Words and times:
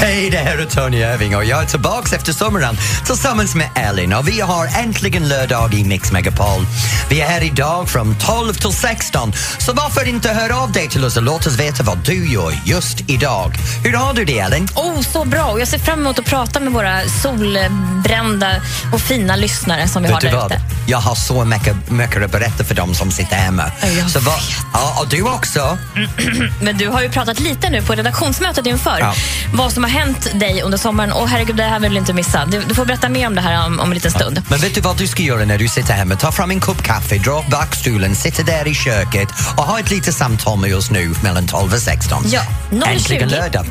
Hej, 0.00 0.30
det 0.30 0.36
här 0.38 0.58
är 0.58 0.64
Tony 0.64 0.96
Irving 0.98 1.36
och 1.36 1.44
jag 1.44 1.62
är 1.62 1.66
tillbaka 1.66 2.16
efter 2.16 2.32
sommaren 2.32 2.76
tillsammans 3.06 3.54
med 3.54 3.68
Ellen 3.74 4.12
och 4.12 4.28
vi 4.28 4.40
har 4.40 4.66
äntligen 4.82 5.28
lördag 5.28 5.74
i 5.74 5.84
Mix 5.84 6.12
Megapol. 6.12 6.66
Vi 7.10 7.20
är 7.20 7.26
här 7.26 7.42
idag 7.44 7.88
från 7.88 8.16
12 8.18 8.54
till 8.54 8.72
16 8.72 9.32
så 9.58 9.72
varför 9.72 10.08
inte 10.08 10.28
höra 10.28 10.56
av 10.56 10.72
dig 10.72 10.88
till 10.88 11.04
oss 11.04 11.16
och 11.16 11.22
låt 11.22 11.46
oss 11.46 11.56
veta 11.58 11.82
vad 11.82 11.98
du 11.98 12.32
gör 12.32 12.60
just 12.64 13.00
idag. 13.10 13.52
Hur 13.84 13.92
har 13.92 14.14
du 14.14 14.24
det 14.24 14.38
Ellen? 14.38 14.68
Oh, 14.74 15.00
så 15.00 15.24
bra! 15.24 15.44
Och 15.44 15.60
jag 15.60 15.68
ser 15.68 15.78
fram 15.78 16.00
emot 16.00 16.18
att 16.18 16.24
prata 16.24 16.60
med 16.60 16.72
våra 16.72 17.00
solbrända 17.08 18.50
och 18.92 19.00
fina 19.00 19.36
lyssnare 19.36 19.88
som 19.88 20.02
vi 20.02 20.08
Vet 20.08 20.22
har 20.22 20.30
där 20.30 20.46
ute. 20.46 20.60
Jag 20.86 20.98
har 20.98 21.14
så 21.14 21.44
mycket, 21.44 21.90
mycket 21.90 22.24
att 22.24 22.32
berätta 22.32 22.64
för 22.64 22.74
dem 22.74 22.94
som 22.94 23.10
sitter 23.10 23.36
hemma. 23.36 23.64
jag 23.98 24.10
så 24.10 24.20
vad, 24.20 24.34
ja, 24.72 24.96
och 25.00 25.08
du 25.08 25.22
också. 25.22 25.78
Men 26.62 26.78
du 26.78 26.88
har 26.88 27.02
ju 27.02 27.08
pratat 27.08 27.40
lite 27.40 27.70
nu 27.70 27.82
på 27.82 27.94
redaktionsmötet 27.94 28.66
inför 28.66 28.96
Ja. 29.00 29.14
vad 29.54 29.72
som 29.72 29.84
har 29.88 30.00
hänt 30.00 30.40
dig 30.40 30.62
under 30.62 30.78
sommaren. 30.78 31.12
Och 31.12 31.28
herregud, 31.28 31.56
det 31.56 31.62
här 31.62 31.80
vill 31.80 31.92
du 31.92 31.98
inte 31.98 32.12
missa. 32.12 32.44
Du, 32.46 32.62
du 32.68 32.74
får 32.74 32.84
berätta 32.84 33.08
mer 33.08 33.26
om 33.26 33.34
det 33.34 33.40
här 33.40 33.66
om, 33.66 33.80
om 33.80 33.88
en 33.88 33.94
liten 33.94 34.10
stund. 34.10 34.42
Men 34.48 34.58
vet 34.60 34.74
du 34.74 34.80
vad 34.80 34.96
du 34.98 35.06
ska 35.06 35.22
göra 35.22 35.44
när 35.44 35.58
du 35.58 35.68
sitter 35.68 35.94
hemma? 35.94 36.16
Ta 36.16 36.32
fram 36.32 36.50
en 36.50 36.60
kopp 36.60 36.82
kaffe, 36.82 37.18
dra 37.18 37.38
upp 37.40 37.46
bakstolen, 37.50 38.16
sitta 38.16 38.42
där 38.42 38.68
i 38.68 38.74
köket 38.74 39.28
och 39.56 39.62
ha 39.62 39.80
ett 39.80 39.90
litet 39.90 40.14
samtal 40.14 40.58
med 40.58 40.74
oss 40.76 40.90
nu 40.90 41.14
mellan 41.22 41.46
12 41.46 41.72
och 41.74 41.78
16. 41.78 42.22
Ja, 42.26 42.42
020. 42.70 42.82
Äntligen 42.86 43.28
lördag. 43.28 43.66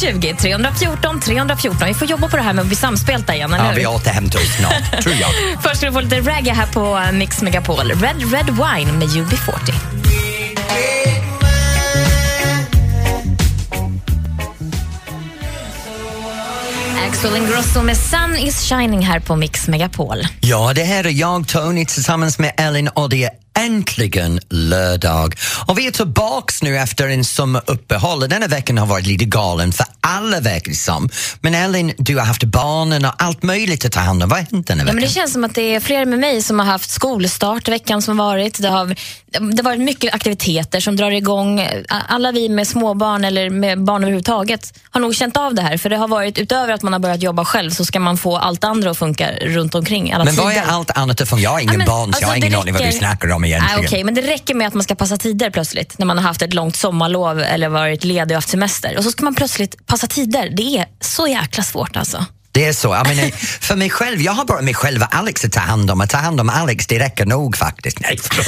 020 0.00 0.34
314 0.38 1.20
314. 1.20 1.88
Vi 1.88 1.94
får 1.94 2.08
jobba 2.08 2.28
på 2.28 2.36
det 2.36 2.42
här 2.42 2.52
med 2.52 2.62
att 2.62 2.66
bli 2.66 2.76
samspelta 2.76 3.34
igen, 3.34 3.52
eller 3.54 3.64
Ja, 3.64 3.70
hur? 3.70 3.76
vi 3.76 3.86
återhämtar 3.86 4.38
oss 4.38 4.56
snart, 4.58 5.02
tror 5.02 5.14
jag. 5.14 5.30
Först 5.62 5.76
ska 5.76 5.86
du 5.86 5.92
få 5.92 6.00
lite 6.00 6.20
reggae 6.20 6.54
här 6.54 6.66
på 6.66 7.00
Mix 7.12 7.42
Megapol. 7.42 7.90
Red 7.90 8.32
Red 8.32 8.46
Wine 8.46 8.92
med 8.92 9.08
UB40. 9.08 9.99
Axel 17.08 17.36
Ingrosso 17.36 17.82
med 17.82 17.96
Sun 17.96 18.36
is 18.36 18.68
shining 18.68 19.02
här 19.02 19.20
på 19.20 19.36
Mix 19.36 19.68
Megapol. 19.68 20.16
Ja, 20.40 20.72
det 20.74 20.82
här 20.82 21.06
är 21.06 21.10
jag, 21.10 21.48
Tony, 21.48 21.86
tillsammans 21.86 22.38
med 22.38 22.52
Ellen 22.56 22.88
och 22.88 23.10
det 23.10 23.24
är 23.24 23.30
äntligen 23.64 24.40
lördag. 24.50 25.34
Och 25.66 25.78
vi 25.78 25.86
är 25.86 25.90
tillbaks 25.90 26.62
nu 26.62 26.78
efter 26.78 27.08
en 27.08 27.24
sommaruppehåll 27.24 28.20
denna 28.28 28.46
veckan 28.46 28.78
har 28.78 28.86
varit 28.86 29.06
lite 29.06 29.24
galen 29.24 29.72
för 29.72 29.86
alla 30.00 30.40
verkar 30.40 30.72
som. 30.72 31.08
Men 31.40 31.54
Ellen, 31.54 31.92
du 31.98 32.16
har 32.18 32.24
haft 32.24 32.44
barnen 32.44 33.04
och 33.04 33.12
allt 33.18 33.42
möjligt 33.42 33.84
att 33.84 33.92
ta 33.92 34.00
hand 34.00 34.22
om. 34.22 34.28
Vad 34.28 34.38
har 34.38 34.46
hänt 34.52 34.66
denna 34.66 34.80
Ja, 34.80 34.84
veckan? 34.84 34.94
men 34.96 35.04
det 35.04 35.10
känns 35.10 35.32
som 35.32 35.44
att 35.44 35.54
det 35.54 35.74
är 35.74 35.80
fler 35.80 36.06
med 36.06 36.18
mig 36.18 36.42
som 36.42 36.58
har 36.58 36.66
haft 36.66 36.90
skolstart 36.90 37.68
veckan 37.68 38.02
som 38.02 38.16
varit. 38.16 38.62
Det 38.62 38.68
har, 38.68 38.86
det 39.30 39.56
har 39.56 39.62
varit 39.62 39.80
mycket 39.80 40.14
aktiviteter 40.14 40.80
som 40.80 40.96
drar 40.96 41.10
igång. 41.10 41.68
Alla 41.88 42.32
vi 42.32 42.48
med 42.48 42.68
småbarn 42.68 43.24
eller 43.24 43.50
med 43.50 43.84
barn 43.84 44.02
överhuvudtaget 44.02 44.74
har 44.90 45.00
nog 45.00 45.14
känt 45.14 45.36
av 45.36 45.54
det 45.54 45.62
här. 45.62 45.76
För 45.76 45.90
det 45.90 45.96
har 45.96 46.08
varit, 46.08 46.38
utöver 46.38 46.72
att 46.72 46.82
man 46.82 46.92
har 46.92 47.00
börjat 47.00 47.22
jobba 47.22 47.44
själv 47.44 47.70
så 47.70 47.84
ska 47.84 48.00
man 48.00 48.16
få 48.16 48.36
allt 48.36 48.64
andra 48.64 48.90
att 48.90 48.98
funka 48.98 49.30
runt 49.32 49.74
omkring. 49.74 50.14
Men 50.24 50.34
vad 50.36 50.52
är 50.52 50.62
allt 50.62 50.90
annat 50.90 51.20
ifrån? 51.20 51.40
Jag 51.40 51.50
har 51.50 51.60
ingen 51.60 51.72
Ja, 51.72 51.78
men, 51.78 51.86
barn 51.86 52.12
så 52.12 52.18
jag 52.20 52.28
har 52.28 52.34
alltså, 52.34 52.46
ingen 52.46 52.60
aning 52.60 52.74
vad 52.74 52.82
du 52.82 52.92
snackar 52.92 53.32
om 53.32 53.44
egentligen. 53.50 53.80
Nej, 53.80 53.86
okej, 53.86 54.04
men 54.04 54.14
det 54.14 54.20
räcker 54.20 54.54
med 54.54 54.66
att 54.66 54.74
man 54.74 54.82
ska 54.82 54.94
passa 54.94 55.16
tider 55.16 55.50
plötsligt 55.50 55.98
när 55.98 56.06
man 56.06 56.18
har 56.18 56.24
haft 56.24 56.42
ett 56.42 56.54
långt 56.54 56.76
sommarlov 56.76 57.40
eller 57.40 57.68
varit 57.68 58.04
ledig 58.04 58.30
och 58.30 58.36
haft 58.36 58.48
semester. 58.48 58.96
Och 58.98 59.04
så 59.04 59.10
ska 59.10 59.24
man 59.24 59.34
plötsligt 59.34 59.86
passa 59.86 60.06
tider. 60.06 60.52
Det 60.56 60.78
är 60.78 60.86
så 61.00 61.26
jäkla 61.26 61.62
svårt 61.62 61.96
alltså. 61.96 62.26
Det 62.52 62.64
är 62.64 62.72
så. 62.72 62.88
Jag 62.88 63.08
menar, 63.08 63.30
för 63.60 63.76
mig 63.76 63.90
själv, 63.90 64.20
jag 64.20 64.32
har 64.32 64.44
bara 64.44 64.62
mig 64.62 64.74
själv 64.74 65.02
och 65.02 65.14
Alex 65.14 65.44
att 65.44 65.52
ta 65.52 65.60
hand 65.60 65.90
om. 65.90 66.00
Att 66.00 66.10
ta 66.10 66.16
hand 66.16 66.40
om 66.40 66.50
Alex, 66.50 66.86
det 66.86 66.98
räcker 66.98 67.26
nog 67.26 67.56
faktiskt. 67.56 68.00
Nej, 68.00 68.18
förlåt. 68.22 68.46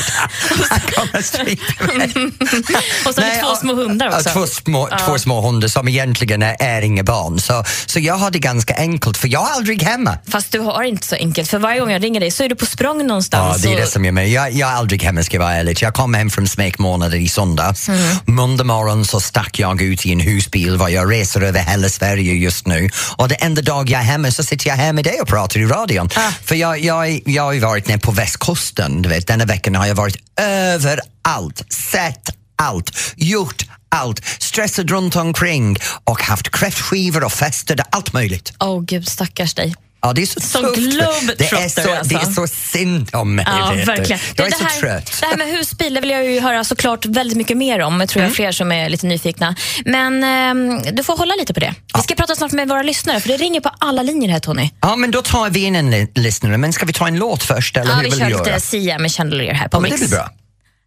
Han 0.70 0.80
kommer 0.80 1.22
stryka 1.22 1.92
mig. 1.94 2.12
Och 3.06 3.14
så 3.14 3.20
har 3.20 3.30
vi 3.30 3.40
två 3.40 3.46
ja, 3.46 3.56
små 3.60 3.74
hundar 3.74 4.06
ja, 4.06 4.16
också. 4.16 4.30
Två 4.30 4.46
små, 4.46 4.88
två 5.06 5.18
små 5.18 5.40
hundar 5.40 5.68
som 5.68 5.88
egentligen 5.88 6.42
är, 6.42 6.56
är 6.60 6.82
inga 6.82 7.02
barn. 7.02 7.40
Så, 7.40 7.64
så 7.86 8.00
jag 8.00 8.14
har 8.14 8.30
det 8.30 8.38
ganska 8.38 8.74
enkelt, 8.74 9.16
för 9.16 9.28
jag 9.28 9.50
är 9.50 9.52
aldrig 9.52 9.82
hemma. 9.82 10.18
Fast 10.28 10.52
du 10.52 10.58
har 10.58 10.82
inte 10.82 11.06
så 11.06 11.16
enkelt, 11.16 11.50
för 11.50 11.58
varje 11.58 11.80
gång 11.80 11.90
jag 11.90 12.02
ringer 12.02 12.20
dig 12.20 12.30
så 12.30 12.44
är 12.44 12.48
du 12.48 12.54
på 12.54 12.66
språng 12.66 13.06
någonstans. 13.06 13.64
Ja, 13.64 13.68
det 13.70 13.76
är 13.76 13.80
det 13.80 13.86
som 13.86 14.04
är 14.04 14.12
med. 14.12 14.28
Jag, 14.28 14.52
jag 14.52 14.70
är 14.70 14.74
aldrig 14.74 15.02
hemma 15.02 15.22
ska 15.22 15.36
jag 15.36 15.42
vara 15.42 15.54
ärlig. 15.54 15.82
Jag 15.82 15.94
kom 15.94 16.14
hem 16.14 16.30
från 16.30 16.48
smekmånader 16.48 17.18
i 17.18 17.28
söndags. 17.28 17.88
Mm. 17.88 18.16
Måndag 18.26 18.64
morgon 18.64 19.04
så 19.04 19.20
stack 19.20 19.58
jag 19.58 19.82
ut 19.82 20.06
i 20.06 20.12
en 20.12 20.20
husbil 20.20 20.76
vad 20.76 20.90
jag 20.90 21.12
reser 21.12 21.40
över 21.40 21.60
hela 21.60 21.88
Sverige 21.88 22.34
just 22.34 22.66
nu. 22.66 22.90
Och 23.16 23.28
det 23.28 23.34
enda 23.34 23.62
dag 23.62 23.91
jag 23.92 24.00
är 24.00 24.04
hemma 24.04 24.30
så 24.30 24.42
sitter 24.42 24.68
jag 24.68 24.76
här 24.76 24.92
med 24.92 25.04
dig 25.04 25.20
och 25.20 25.28
pratar 25.28 25.60
i 25.60 25.66
radion. 25.66 26.08
Ah. 26.16 26.30
För 26.44 26.54
jag, 26.54 26.78
jag, 26.80 27.22
jag 27.28 27.42
har 27.42 27.52
ju 27.52 27.60
varit 27.60 27.88
nere 27.88 27.98
på 27.98 28.10
västkusten. 28.10 29.02
Du 29.02 29.08
vet, 29.08 29.26
denna 29.26 29.44
veckan 29.44 29.74
har 29.74 29.86
jag 29.86 29.94
varit 29.94 30.16
överallt, 30.40 31.72
sett 31.72 32.28
allt, 32.56 33.14
gjort 33.16 33.66
allt, 33.88 34.24
stressat 34.38 34.86
runt 34.86 35.16
omkring 35.16 35.76
och 36.04 36.22
haft 36.22 36.50
kräftskivor 36.50 37.24
och 37.24 37.32
fester, 37.32 37.80
allt 37.90 38.12
möjligt. 38.12 38.52
Åh 38.60 38.80
gud, 38.80 39.08
stackars 39.08 39.54
dig. 39.54 39.74
Ja, 40.04 40.12
det 40.12 40.22
är 40.22 40.26
så 40.26 40.40
Som 40.40 40.62
tufft. 40.64 40.76
globetrotter, 40.76 41.36
det, 41.38 41.44
är 41.64 41.68
så, 41.68 41.80
det 42.08 42.14
är 42.14 42.18
alltså. 42.18 42.46
så 42.46 42.54
synd 42.54 43.10
om 43.14 43.34
mig. 43.34 43.44
Ja, 43.48 43.72
verkligen. 43.86 44.20
Jag 44.36 44.46
är 44.46 44.50
det, 44.50 44.56
så 44.56 44.64
här, 44.64 44.80
trött. 44.80 45.16
det 45.20 45.26
här 45.26 45.36
med 45.36 45.46
husbil 45.48 45.94
det 45.94 46.00
vill 46.00 46.10
jag 46.10 46.24
ju 46.30 46.40
höra 46.40 46.64
såklart 46.64 47.04
väldigt 47.06 47.36
mycket 47.38 47.56
mer 47.56 47.80
om. 47.80 48.00
Jag 48.00 48.08
tror 48.08 48.20
jag 48.20 48.26
Mm. 48.26 48.32
är 48.32 48.34
fler 48.34 48.52
som 48.52 48.72
är 48.72 48.88
lite 48.88 49.06
nyfikna. 49.06 49.56
Men 49.84 50.24
ehm, 50.24 50.82
du 50.96 51.02
får 51.02 51.16
hålla 51.16 51.34
lite 51.34 51.54
på 51.54 51.60
det. 51.60 51.74
Vi 51.96 52.02
ska 52.02 52.14
prata 52.14 52.34
snart 52.36 52.52
med 52.52 52.68
våra 52.68 52.82
lyssnare, 52.82 53.20
för 53.20 53.28
det 53.28 53.36
ringer 53.36 53.60
på 53.60 53.70
alla 53.78 54.02
linjer 54.02 54.30
här 54.30 54.40
Tony. 54.40 54.70
Ja, 54.80 54.96
men 54.96 55.10
då 55.10 55.22
tar 55.22 55.50
vi 55.50 55.60
in 55.64 55.76
en 55.76 55.90
lyssnare. 56.14 56.58
Men 56.58 56.72
ska 56.72 56.86
vi 56.86 56.92
ta 56.92 57.08
en 57.08 57.16
låt 57.16 57.42
först 57.42 57.76
eller 57.76 57.90
Ja, 57.90 57.96
hur 57.96 58.02
vi 58.04 58.10
vill 58.10 58.18
kör 58.18 58.26
du 58.26 58.32
göra? 58.32 58.44
lite 58.44 58.60
Sia 58.60 58.98
med 58.98 59.12
Chandelier 59.12 59.54
här 59.54 59.68
på 59.68 59.76
Ja, 59.76 59.80
men 59.80 59.90
det 59.90 59.96
Mix. 59.96 60.08
blir 60.08 60.18
bra. 60.18 60.30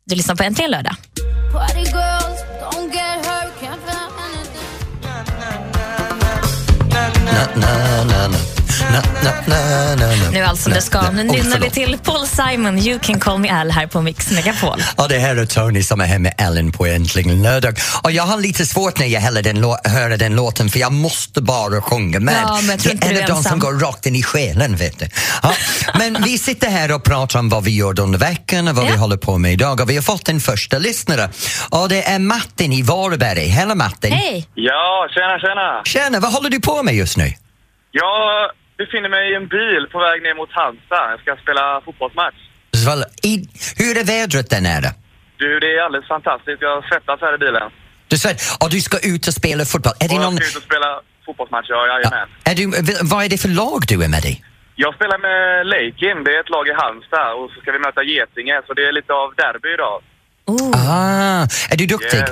Du 0.05 0.15
lyssnar 0.15 0.35
på 0.35 0.43
Äntligen 0.43 0.71
lördag. 0.71 0.95
Party 1.53 1.79
girls, 1.79 2.39
don't 2.61 2.93
get 2.93 3.25
hurt, 3.25 3.51
can't 3.61 3.79
feel 3.85 3.97
anything. 4.19 5.75
Na, 7.55 8.03
na, 8.03 8.27
na, 8.27 8.37
na. 8.91 9.01
Na, 9.23 9.31
na, 9.47 9.95
na, 9.95 10.07
na. 10.15 10.29
Nu 10.31 10.43
allt 10.43 10.59
som 10.59 10.73
det 10.73 10.81
ska. 10.81 11.01
Nu 11.11 11.23
nynnar 11.23 11.59
vi 11.59 11.69
till 11.69 11.97
Paul 12.03 12.27
Simon, 12.27 12.77
You 12.79 12.99
can 12.99 13.19
call 13.19 13.39
me 13.39 13.49
Al 13.49 13.71
här 13.71 13.87
på 13.87 14.01
Mix 14.01 14.31
Megapol. 14.31 14.81
Ja, 14.97 15.07
det 15.07 15.17
här 15.19 15.35
är 15.35 15.45
Tony 15.45 15.83
som 15.83 16.01
är 16.01 16.05
här 16.05 16.19
med 16.19 16.33
Ellen 16.37 16.71
på 16.71 16.85
Äntligen 16.85 17.43
lördag. 17.43 17.77
Och 18.03 18.11
jag 18.11 18.23
har 18.23 18.37
lite 18.37 18.65
svårt 18.65 18.99
när 18.99 19.05
jag 19.07 19.21
hör 19.21 19.41
den, 19.41 19.63
hör 19.83 20.17
den 20.17 20.35
låten 20.35 20.69
för 20.69 20.79
jag 20.79 20.91
måste 20.93 21.41
bara 21.41 21.81
sjunga 21.81 22.19
med. 22.19 22.35
Ja, 22.43 22.59
men 22.67 22.79
jag 22.83 22.97
det 22.99 23.07
är 23.07 23.21
av 23.23 23.29
de 23.29 23.43
som 23.43 23.59
går 23.59 23.73
rakt 23.79 24.05
in 24.05 24.15
i 24.15 24.23
själen, 24.23 24.75
vet 24.75 24.99
du. 24.99 25.07
Ja, 25.43 25.53
men 25.97 26.17
vi 26.23 26.37
sitter 26.37 26.69
här 26.69 26.91
och 26.95 27.03
pratar 27.03 27.39
om 27.39 27.49
vad 27.49 27.63
vi 27.63 27.71
gör 27.75 27.99
under 27.99 28.19
veckan 28.19 28.67
och 28.67 28.75
vad 28.75 28.85
Ja. 28.85 28.89
vi 28.91 28.97
håller 28.97 29.17
på 29.17 29.37
med 29.37 29.53
idag. 29.53 29.81
Och 29.81 29.89
vi 29.89 29.95
har 29.95 30.03
fått 30.03 30.29
en 30.29 30.39
första 30.39 30.77
lyssnare. 30.77 31.29
Och 31.69 31.89
det 31.89 32.03
är 32.03 32.19
Martin 32.19 32.73
i 32.73 32.81
Varberg. 32.81 33.47
Hej 33.47 33.75
Martin! 33.75 34.11
Hej! 34.11 34.47
Ja, 34.55 35.07
tjena, 35.13 35.39
tjena. 35.39 35.81
Tjena, 35.85 36.19
vad 36.19 36.33
håller 36.33 36.49
du 36.49 36.59
på 36.59 36.83
med 36.83 36.95
just 36.95 37.17
nu? 37.17 37.33
Jag 37.91 38.49
befinner 38.77 39.09
mig 39.09 39.23
i 39.31 39.35
en 39.35 39.47
bil 39.47 39.83
på 39.93 39.99
väg 39.99 40.17
ner 40.25 40.35
mot 40.41 40.51
Halmstad. 40.51 41.05
Jag 41.13 41.19
ska 41.23 41.31
spela 41.45 41.81
fotbollsmatch. 41.85 42.39
Så, 42.83 42.91
i, 43.29 43.33
hur 43.79 43.93
är 44.01 44.05
vädret 44.15 44.49
där 44.49 44.61
nere? 44.61 44.89
Du, 45.37 45.59
det 45.59 45.69
är 45.77 45.81
alldeles 45.85 46.07
fantastiskt. 46.07 46.61
Jag 46.61 46.83
svettas 46.89 47.19
här 47.21 47.35
i 47.35 47.37
bilen. 47.37 47.71
Du 48.07 48.17
säger, 48.17 48.37
och 48.61 48.69
du 48.69 48.79
ska 48.81 48.97
ut 49.13 49.27
och 49.27 49.33
spela 49.33 49.65
fotboll. 49.65 49.93
Är 49.99 50.07
det 50.07 50.15
Och 50.15 50.21
jag 50.23 50.33
någon, 50.33 50.37
ska 50.37 50.47
ut 50.49 50.55
och 50.63 50.63
spela 50.71 50.89
fotbollsmatch, 51.25 51.65
ja, 51.69 51.87
jajamän. 51.87 52.27
är 52.43 52.55
du, 52.55 52.63
vad 53.11 53.25
är 53.25 53.29
det 53.29 53.37
för 53.45 53.49
lag 53.49 53.79
du 53.87 54.03
är 54.03 54.07
med 54.07 54.25
i? 54.25 54.43
Jag 54.75 54.95
spelar 54.95 55.17
med 55.27 55.67
Leikin, 55.67 56.23
det 56.25 56.31
är 56.35 56.39
ett 56.39 56.49
lag 56.49 56.67
i 56.67 56.73
Halmstad. 56.81 57.33
Och 57.39 57.49
så 57.51 57.61
ska 57.61 57.71
vi 57.71 57.79
möta 57.79 58.03
Getinge, 58.03 58.61
så 58.67 58.73
det 58.73 58.83
är 58.89 58.91
lite 58.91 59.13
av 59.13 59.27
derby 59.35 59.69
idag. 59.73 59.97
Oh. 60.45 60.71
Ah, 60.91 61.41
är 61.71 61.77
du 61.77 61.85
duktig? 61.85 62.17
Yes. 62.17 62.29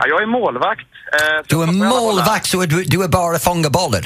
Ja, 0.00 0.06
jag 0.08 0.22
är 0.22 0.26
målvakt. 0.26 0.88
eh, 1.12 1.38
Du 1.48 1.62
är 1.62 1.66
målvakt 1.66 2.46
så 2.46 2.60
du, 2.66 2.84
du 2.84 3.04
är 3.04 3.08
bara 3.08 3.38
fånga 3.38 3.70
bollar. 3.70 4.04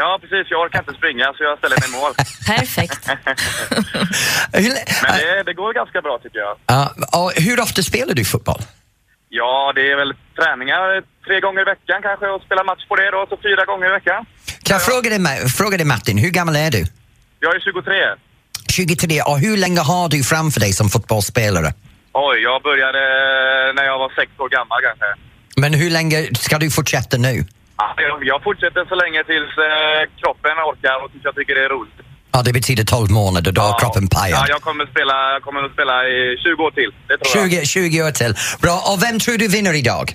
Ja, 0.00 0.18
precis. 0.22 0.44
Jag 0.50 0.60
orkar 0.64 0.78
inte 0.78 0.94
springa, 1.00 1.26
så 1.36 1.40
jag 1.48 1.58
ställer 1.58 1.76
mig 1.80 1.88
i 1.90 1.92
mål. 2.00 2.12
Perfekt. 2.52 3.02
Men 4.52 4.62
det, 5.18 5.42
det 5.48 5.54
går 5.54 5.72
ganska 5.80 5.98
bra, 6.06 6.18
tycker 6.22 6.38
jag. 6.38 6.54
Ja, 6.66 6.82
och 7.20 7.32
hur 7.46 7.60
ofta 7.60 7.82
spelar 7.82 8.14
du 8.14 8.24
fotboll? 8.24 8.62
Ja, 9.28 9.72
det 9.74 9.90
är 9.92 9.96
väl 9.96 10.12
träningar 10.40 11.02
tre 11.26 11.40
gånger 11.40 11.60
i 11.60 11.64
veckan 11.64 11.98
kanske 12.02 12.26
och 12.26 12.42
spela 12.42 12.64
match 12.64 12.84
på 12.88 12.96
det 12.96 13.10
då, 13.10 13.26
så 13.30 13.36
fyra 13.46 13.64
gånger 13.64 13.86
i 13.86 13.90
veckan. 13.90 14.20
Kan 14.64 14.74
jag 14.74 14.84
fråga 14.90 15.10
dig, 15.10 15.48
fråga 15.48 15.76
dig 15.76 15.86
Martin, 15.86 16.18
hur 16.18 16.30
gammal 16.30 16.56
är 16.56 16.70
du? 16.70 16.82
Jag 17.40 17.54
är 17.56 17.60
23. 17.60 17.92
23 18.70 19.22
och 19.22 19.38
hur 19.38 19.56
länge 19.56 19.80
har 19.80 20.08
du 20.08 20.22
framför 20.22 20.60
dig 20.60 20.72
som 20.72 20.88
fotbollsspelare? 20.88 21.72
Oj, 22.12 22.38
jag 22.38 22.62
började 22.62 22.98
när 23.76 23.84
jag 23.84 23.98
var 23.98 24.10
sex 24.20 24.30
år 24.38 24.48
gammal 24.48 24.78
kanske. 24.82 25.06
Men 25.56 25.74
hur 25.74 25.90
länge 25.90 26.28
ska 26.34 26.58
du 26.58 26.70
fortsätta 26.70 27.16
nu? 27.16 27.44
Ja, 27.78 27.86
jag- 28.30 28.42
fortsätter 28.48 28.82
så 28.92 28.94
länge 29.02 29.20
tills 29.32 29.52
eh, 29.68 30.00
kroppen 30.20 30.54
orkar 30.68 30.96
och 31.04 31.10
tills 31.12 31.24
jag 31.28 31.34
tycker 31.38 31.54
det 31.58 31.64
är 31.68 31.72
roligt. 31.76 31.98
Ja, 32.32 32.38
det 32.46 32.52
betyder 32.52 32.84
12 32.84 33.10
månader, 33.10 33.52
då 33.52 33.62
är 33.62 33.78
kroppen 33.82 34.08
Ja, 34.10 34.18
pajad. 34.18 34.44
jag 34.48 34.60
kommer, 34.68 34.84
spela, 34.94 35.16
jag 35.36 35.42
kommer 35.46 35.60
att 35.66 35.72
spela 35.76 35.96
i 36.08 36.36
20 36.44 36.62
år 36.66 36.70
till. 36.70 36.90
Det 37.08 37.16
tror 37.18 37.42
jag. 37.42 37.50
20, 37.50 37.66
20 37.66 38.02
år 38.06 38.10
till. 38.10 38.32
Bra, 38.64 38.76
och 38.90 38.98
vem 39.02 39.16
tror 39.20 39.36
du 39.38 39.48
vinner 39.48 39.74
idag? 39.82 40.06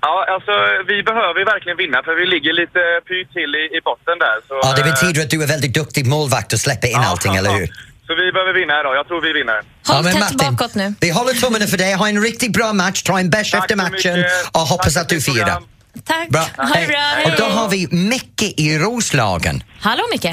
Ja, 0.00 0.14
alltså 0.34 0.52
vi 0.92 1.02
behöver 1.10 1.44
verkligen 1.54 1.76
vinna 1.84 1.98
för 2.06 2.14
vi 2.20 2.26
ligger 2.34 2.52
lite 2.62 2.80
pyrt 3.08 3.30
till 3.38 3.50
i, 3.62 3.64
i 3.76 3.80
botten 3.88 4.16
där. 4.26 4.36
Så, 4.48 4.54
Ja, 4.62 4.70
det 4.78 4.84
eh, 4.84 4.90
betyder 4.92 5.18
att 5.24 5.30
du 5.34 5.42
är 5.42 5.46
väldigt 5.46 5.74
duktig 5.74 6.06
målvakt 6.06 6.52
och 6.52 6.60
släpper 6.66 6.88
in 6.88 6.92
ja, 7.02 7.08
allting, 7.10 7.34
eller 7.36 7.50
hur? 7.58 7.66
Så 8.06 8.12
vi 8.14 8.32
behöver 8.32 8.52
vinna 8.60 8.80
idag. 8.80 8.94
Jag 9.00 9.06
tror 9.08 9.20
vi 9.20 9.32
vinner. 9.32 9.54
Håll 9.54 9.64
Ja, 9.88 10.02
men 10.02 10.12
tätt 10.12 10.20
Martin, 10.20 10.56
bakåt 10.56 10.74
nu. 10.74 10.94
Vi 11.00 11.10
håller 11.10 11.32
tummarna 11.32 11.66
för 11.66 11.78
dig. 11.78 11.92
Ha 11.94 12.08
en 12.08 12.22
riktigt 12.22 12.52
bra 12.52 12.72
match. 12.72 13.02
Ta 13.02 13.18
en 13.20 13.30
bärs 13.30 13.54
efter 13.54 13.76
matchen 13.76 14.16
mycket. 14.16 14.32
och 14.52 14.60
hoppas 14.60 14.94
Tack 14.94 15.02
att 15.02 15.08
du 15.08 15.20
firar. 15.20 15.62
Tack. 16.04 16.28
Bra. 16.28 16.40
Ha 16.40 16.74
det 16.80 16.86
bra. 16.86 17.04
Och 17.24 17.30
Hej. 17.30 17.34
då 17.38 17.44
har 17.44 17.68
vi 17.68 17.88
Micke 17.90 18.42
i 18.56 18.78
Roslagen. 18.78 19.62
Hallå 19.80 20.02
Micke. 20.12 20.30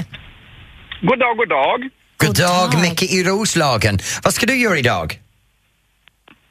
God 1.01 1.19
dag, 1.19 1.37
god 1.37 1.49
dag. 1.49 1.79
God 2.17 2.35
dag, 2.35 2.71
dag. 2.71 2.81
Micke 2.81 3.03
i 3.03 3.23
Roslagen. 3.23 3.99
Vad 4.23 4.33
ska 4.33 4.45
du 4.45 4.55
göra 4.55 4.77
idag? 4.77 5.19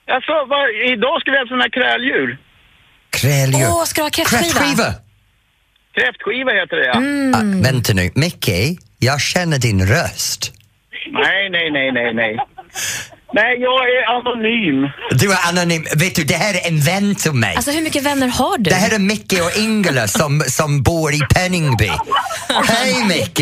Alltså, 0.09 0.33
vad, 0.49 0.71
idag 0.93 1.21
ska 1.21 1.31
vi 1.31 1.39
ha 1.39 1.47
sådana 1.47 1.63
här 1.63 1.71
kräldjur. 1.71 2.39
Kräldjur. 3.11 3.69
Åh, 3.69 3.85
ska 3.85 4.01
du 4.01 4.05
ha 4.05 4.11
kräftskiva? 4.11 4.43
Kräftskiva? 4.43 4.95
Kräftskiva 5.95 6.51
heter 6.61 6.77
det, 6.77 6.87
ja. 6.87 6.95
Mm. 6.95 7.35
Ah, 7.35 7.63
vänta 7.73 7.93
nu, 7.93 8.11
Micke, 8.15 8.79
jag 8.99 9.21
känner 9.21 9.59
din 9.59 9.87
röst. 9.87 10.53
Nej, 11.13 11.51
nej, 11.51 11.71
nej, 11.71 11.93
nej, 11.93 12.15
nej. 12.15 12.37
Nej, 13.33 13.59
jag 13.61 13.81
är 13.91 14.05
anonym. 14.19 14.89
Du 15.11 15.33
är 15.33 15.49
anonym. 15.49 15.87
Vet 15.97 16.15
du, 16.15 16.25
det 16.25 16.35
här 16.35 16.55
är 16.55 16.69
en 16.69 16.81
vän 16.81 17.15
till 17.15 17.33
mig. 17.33 17.57
Alltså 17.57 17.71
hur 17.71 17.83
mycket 17.83 18.03
vänner 18.03 18.29
har 18.29 18.59
du? 18.59 18.71
Det 18.71 18.77
här 18.77 18.95
är 18.95 18.99
Micke 18.99 19.33
och 19.43 19.57
Ingela 19.59 20.09
som, 20.09 20.41
som 20.41 20.83
bor 20.83 21.13
i 21.15 21.21
Penningby. 21.35 21.91
Hej 22.69 23.05
Micke! 23.05 23.41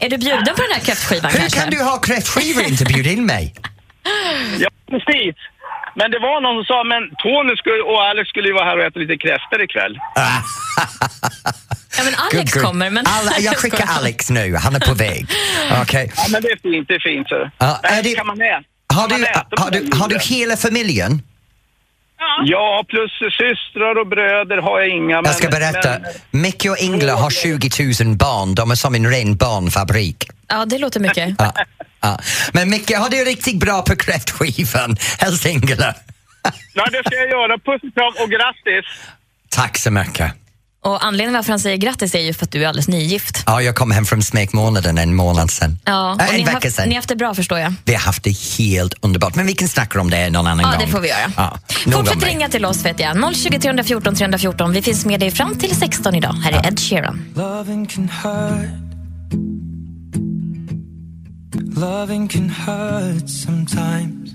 Är 0.00 0.08
du 0.10 0.18
bjuden 0.18 0.54
på 0.56 0.62
den 0.62 0.72
här 0.72 0.80
kräftskivan 0.80 1.30
Hur 1.30 1.38
kanske? 1.38 1.60
kan 1.60 1.70
du 1.70 1.82
ha 1.82 1.98
kräftskivor 1.98 2.62
och 2.62 2.68
inte 2.68 2.84
bjuda 2.84 3.10
in 3.10 3.26
mig? 3.26 3.54
Ja, 4.58 4.68
precis. 4.90 5.36
Men 5.94 6.10
det 6.10 6.18
var 6.18 6.40
någon 6.40 6.56
som 6.58 6.64
sa, 6.64 6.84
men 6.84 7.02
Tony 7.22 7.56
skulle, 7.56 7.82
och 7.82 8.02
Alex 8.02 8.28
skulle 8.28 8.48
ju 8.48 8.54
vara 8.54 8.64
här 8.64 8.78
och 8.78 8.84
äta 8.84 8.98
lite 8.98 9.16
kräftor 9.16 9.62
ikväll. 9.62 9.98
Ja 11.98 12.04
men 12.04 12.14
Alex 12.14 12.34
Good, 12.36 12.52
good. 12.52 12.62
kommer 12.70 12.90
men... 12.90 13.04
Alla, 13.06 13.38
jag 13.38 13.56
skickar 13.56 13.86
Alex 13.98 14.30
nu, 14.30 14.56
han 14.56 14.74
är 14.76 14.80
på 14.80 14.94
väg. 14.94 15.26
Okej. 15.82 16.12
Ja, 16.16 16.22
men 16.30 16.42
det 16.42 16.48
är 16.48 16.56
fint, 16.62 16.88
det 16.88 16.94
är 16.94 16.98
fint. 16.98 17.28
Så. 17.28 17.50
Ja, 17.58 17.80
är 17.82 18.02
det- 18.02 18.14
kan 18.14 18.26
man 18.26 18.40
äta. 18.40 18.62
Har, 18.92 19.08
du, 19.08 19.14
har, 19.56 19.70
du, 19.70 19.90
har 19.96 20.08
du 20.08 20.18
hela 20.18 20.56
familjen? 20.56 21.22
Ja, 22.44 22.84
plus 22.88 23.12
systrar 23.12 23.98
och 24.00 24.06
bröder 24.06 24.58
har 24.58 24.80
jag 24.80 24.88
inga. 24.88 25.14
Jag 25.24 25.34
ska 25.34 25.48
men- 25.50 25.60
berätta. 25.60 25.98
men- 26.30 26.42
Micke 26.42 26.66
och 26.70 26.78
Ingela 26.78 27.14
har 27.14 27.30
20 27.30 28.04
000 28.04 28.16
barn. 28.16 28.54
De 28.54 28.70
är 28.70 28.74
som 28.74 28.94
en 28.94 29.10
ren 29.10 29.36
barnfabrik. 29.36 30.28
Ja 30.48 30.64
det 30.64 30.78
låter 30.78 31.00
mycket. 31.00 31.34
Ja, 31.38 31.52
ja. 32.00 32.18
Men 32.52 32.70
Micke, 32.70 32.96
har 32.96 33.08
du 33.10 33.16
riktigt 33.16 33.60
bra 33.60 33.82
på 33.82 33.96
kräftskivan? 33.96 34.96
Hälsa 35.18 35.48
Ingela. 35.48 35.94
Ja, 36.74 36.86
det 36.92 37.02
ska 37.06 37.14
jag 37.16 37.30
göra. 37.30 37.58
Puss 37.58 37.82
och 37.82 37.94
kram 37.94 38.12
och 38.24 38.30
grattis! 38.30 38.84
Tack 39.48 39.78
så 39.78 39.90
mycket. 39.90 40.32
Och 40.84 41.04
anledningen 41.04 41.34
varför 41.34 41.52
han 41.52 41.60
säger 41.60 41.76
grattis 41.76 42.14
är 42.14 42.18
ju 42.20 42.34
för 42.34 42.44
att 42.44 42.50
du 42.50 42.64
är 42.64 42.68
alldeles 42.68 42.88
nygift. 42.88 43.42
Ja, 43.46 43.62
jag 43.62 43.74
kom 43.74 43.90
hem 43.90 44.04
från 44.04 44.22
smekmånaden 44.22 44.98
en 44.98 45.14
månad 45.14 45.50
sedan. 45.50 45.78
Ja, 45.84 46.16
Äh, 46.20 46.28
en 46.28 46.34
ni, 46.36 46.42
har 46.42 46.52
vecka 46.54 46.70
sedan. 46.70 46.84
ni 46.88 46.94
har 46.94 46.96
haft 46.98 47.08
det 47.08 47.16
bra 47.16 47.34
förstår 47.34 47.58
jag. 47.58 47.74
Vi 47.84 47.92
har 47.94 48.00
haft 48.00 48.22
det 48.22 48.36
helt 48.58 48.94
underbart, 49.00 49.34
men 49.34 49.46
vi 49.46 49.52
kan 49.54 49.68
snacka 49.68 50.00
om 50.00 50.10
det 50.10 50.30
någon 50.30 50.46
annan 50.46 50.64
Ja, 50.64 50.70
gång. 50.78 50.86
det 50.86 50.92
får 50.92 51.00
vi 51.00 51.08
göra. 51.08 51.32
Ja, 51.36 51.58
Fortsätt 51.92 52.24
ringa 52.24 52.48
till 52.48 52.64
oss 52.64 52.84
vet 52.84 53.00
jag. 53.00 53.34
020 53.36 53.58
314 53.60 54.14
314. 54.14 54.72
Vi 54.72 54.82
finns 54.82 55.04
med 55.06 55.20
dig 55.20 55.30
fram 55.30 55.58
till 55.58 55.76
16 55.76 56.14
idag. 56.14 56.32
Här 56.32 56.52
är 56.52 56.66
Ed 56.68 56.80
Sheeran. 56.80 57.24
Loving 57.34 57.86
can 57.86 58.08
hurt. 58.08 58.68
Loving 61.76 62.28
can 62.28 62.50
hurt 62.50 63.28
sometimes. 63.30 64.30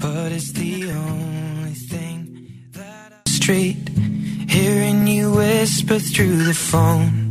But 0.00 0.32
it's 0.32 0.52
the 0.52 0.92
only 0.92 1.74
thing 1.90 2.26
that 2.74 3.12
I 3.26 3.30
street. 3.30 3.76
Hearing 4.48 5.08
you 5.08 5.38
whisper 5.38 5.98
through 5.98 6.44
the 6.46 6.54
phone. 6.54 7.28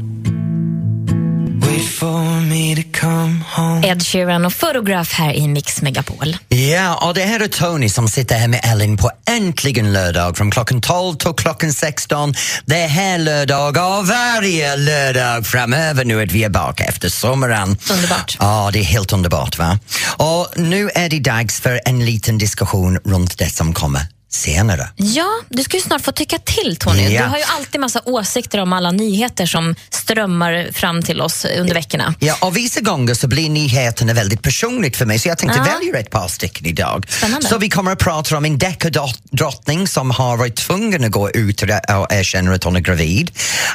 Wait 1.62 1.90
for 1.90 2.42
me 2.42 2.76
to 2.76 3.00
come 3.00 3.44
home. 3.56 3.88
Ed 3.88 4.04
Sheeran 4.04 4.46
och 4.46 4.60
Photograph 4.60 5.14
här 5.14 5.34
i 5.34 5.48
Mix 5.48 5.82
Megapol. 5.82 6.38
Ja, 6.48 7.08
och 7.08 7.14
det 7.14 7.22
här 7.22 7.40
är 7.40 7.48
Tony 7.48 7.90
som 7.90 8.08
sitter 8.08 8.36
här 8.36 8.48
med 8.48 8.62
Ellen 8.64 8.98
på 8.98 9.12
Äntligen 9.30 9.94
lördag 9.94 10.38
från 10.38 10.52
klockan 10.52 10.82
12 10.82 11.16
till 11.16 11.34
klockan 11.34 11.74
16. 11.74 12.34
Det 12.66 12.76
är 12.76 12.88
här 12.88 13.18
lördag 13.18 14.00
och 14.00 14.08
varje 14.08 14.76
lördag 14.76 15.46
framöver 15.46 16.06
nu 16.06 16.24
att 16.24 16.32
vi 16.32 16.44
är 16.44 16.50
bak 16.50 16.80
efter 16.80 17.10
sommaren. 17.10 17.78
Underbart. 17.92 18.38
Ja, 18.40 18.70
det 18.74 18.80
är 18.80 18.84
helt 18.84 19.14
underbart 19.14 19.58
va? 19.58 19.80
Och 20.18 20.48
nu 20.56 20.90
är 20.96 21.10
det 21.10 21.20
dags 21.20 21.62
för 21.62 21.82
en 21.86 22.06
liten 22.06 22.38
diskussion 22.38 22.98
runt 22.98 23.38
det 23.38 23.50
som 23.50 23.74
kommer 23.74 24.02
senare. 24.30 24.90
Ja, 24.96 25.28
du 25.50 25.64
ska 25.64 25.78
ju 25.78 25.84
snart 25.84 26.02
få 26.02 26.12
tycka 26.12 26.38
till 26.40 26.76
Tony. 26.76 27.10
Ja. 27.10 27.22
Du 27.24 27.28
har 27.30 27.38
ju 27.38 27.44
alltid 27.44 27.82
massa 27.82 28.02
åsikter 28.06 28.60
om 28.60 28.74
alla 28.74 28.92
nyheter 28.92 29.46
som 29.46 29.76
strömmar 29.90 30.70
fram 30.74 31.04
till 31.04 31.22
oss 31.22 31.46
under 31.58 31.74
veckorna. 31.74 32.14
Ja, 32.20 32.36
och 32.42 32.58
vissa 32.58 32.82
gånger 32.82 33.14
så 33.14 33.28
blir 33.28 33.50
nyheterna 33.50 34.14
väldigt 34.14 34.42
personligt 34.42 34.98
för 34.98 35.06
mig 35.06 35.20
så 35.20 35.28
jag 35.30 35.38
tänkte 35.38 35.58
Ja. 35.60 35.64
välja 35.80 36.00
ett 36.00 36.10
par 36.10 36.28
stycken 36.28 36.66
idag. 36.66 37.06
Spännande. 37.10 37.48
Så 37.48 37.58
vi 37.58 37.70
kommer 37.70 37.92
att 37.92 38.00
prata 38.00 38.38
om 38.38 38.46
en 38.46 38.58
deckardrottning 38.58 39.88
som 39.88 40.12
har 40.12 40.38
varit 40.38 40.56
tvungen 40.56 41.04
att 41.04 41.12
gå 41.12 41.32
ut 41.32 41.62
och 41.62 41.70
erkänna 42.14 42.54
att 42.54 42.64
hon 42.64 42.76
är 42.76 42.80
gravid. 42.80 43.32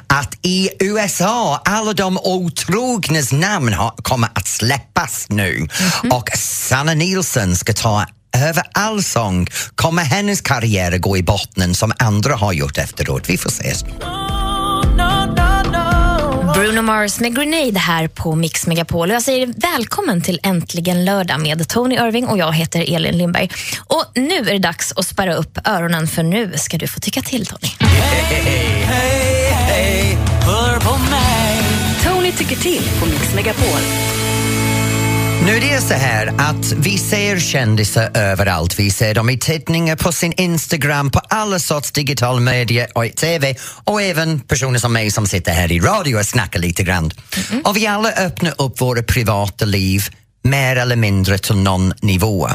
Att 0.07 0.35
i 0.43 0.71
USA, 0.81 1.63
alla 1.65 1.93
de 1.93 2.19
otrognas 2.19 3.33
namn 3.33 3.73
har, 3.73 3.95
kommer 4.03 4.29
att 4.35 4.49
släppas 4.49 5.27
nu 5.29 5.69
Mhm. 6.03 6.13
och 6.13 6.29
Sanna 6.39 6.95
Nielsen 6.95 7.57
ska 7.57 7.73
ta 7.73 8.07
över 8.37 8.63
all 8.73 9.03
sång 9.03 9.47
kommer 9.75 10.03
hennes 10.03 10.41
karriär 10.41 10.99
gå 10.99 11.17
i 11.17 11.23
botten 11.23 11.75
som 11.75 11.93
andra 11.99 12.35
har 12.35 12.53
gjort 12.53 12.79
efteråt. 12.79 13.29
Vi 13.29 13.39
får 13.39 13.51
se. 13.51 13.75
Bruno 16.55 16.83
Mars 16.83 17.21
med 17.21 17.35
Grenade 17.35 17.79
här 17.79 18.09
på 18.09 18.35
Mix 18.35 18.67
Megapol. 18.67 19.11
Jag 19.11 19.23
säger 19.23 19.55
välkommen 19.57 20.23
till 20.23 20.41
Äntligen 20.43 21.05
lördag 21.05 21.41
med 21.41 21.69
Tony 21.69 21.95
Irving 21.95 22.27
och 22.27 22.39
jag 22.39 22.53
heter 22.53 22.95
Elin 22.95 23.19
Lindberg. 23.19 23.51
Och 23.79 24.05
nu 24.15 24.39
är 24.39 24.53
det 24.53 24.59
dags 24.59 24.93
att 24.97 25.07
spärra 25.07 25.35
upp 25.35 25.59
öronen 25.65 26.09
för 26.09 26.23
nu 26.23 26.53
ska 26.57 26.79
du 26.79 26.87
få 26.87 27.01
tycka 27.01 27.23
till 27.23 27.47
Tony. 27.47 27.69
Tony 32.05 32.33
tycker 32.33 32.57
till 32.57 32.83
på 33.01 33.07
Mix 33.07 33.35
Megapol. 33.35 34.22
Nu 35.47 35.57
är 35.57 35.61
det 35.61 35.81
så 35.81 35.95
här 35.95 36.27
att 36.39 36.73
vi 36.73 36.99
ser 36.99 37.39
kändisar 37.39 38.11
överallt. 38.15 38.79
Vi 38.79 38.91
ser 38.91 39.15
dem 39.15 39.31
i 39.31 39.39
tidningar, 39.39 39.97
på 39.97 40.13
sin 40.13 40.33
Instagram, 40.33 41.11
på 41.11 41.21
alla 41.29 41.59
sorts 41.59 41.93
digital 41.93 42.41
media 42.41 42.87
och 42.95 43.07
i 43.07 43.11
TV 43.11 43.55
och 43.85 44.03
även 44.03 44.41
personer 44.41 44.79
som 44.79 44.93
mig 44.93 45.11
som 45.11 45.27
sitter 45.27 45.53
här 45.53 45.73
i 45.73 45.81
radio 45.81 46.17
och 46.17 46.27
snackar 46.27 46.61
lite 46.61 46.83
grann. 46.83 47.11
Och 47.65 47.77
vi 47.77 47.87
alla 47.87 48.13
öppnar 48.13 48.55
upp 48.63 48.81
våra 48.81 49.03
privata 49.03 49.65
liv 49.65 50.03
mer 50.43 50.77
eller 50.77 50.97
mindre 50.97 51.39
till 51.39 51.57
någon 51.57 51.95
nivå. 52.03 52.49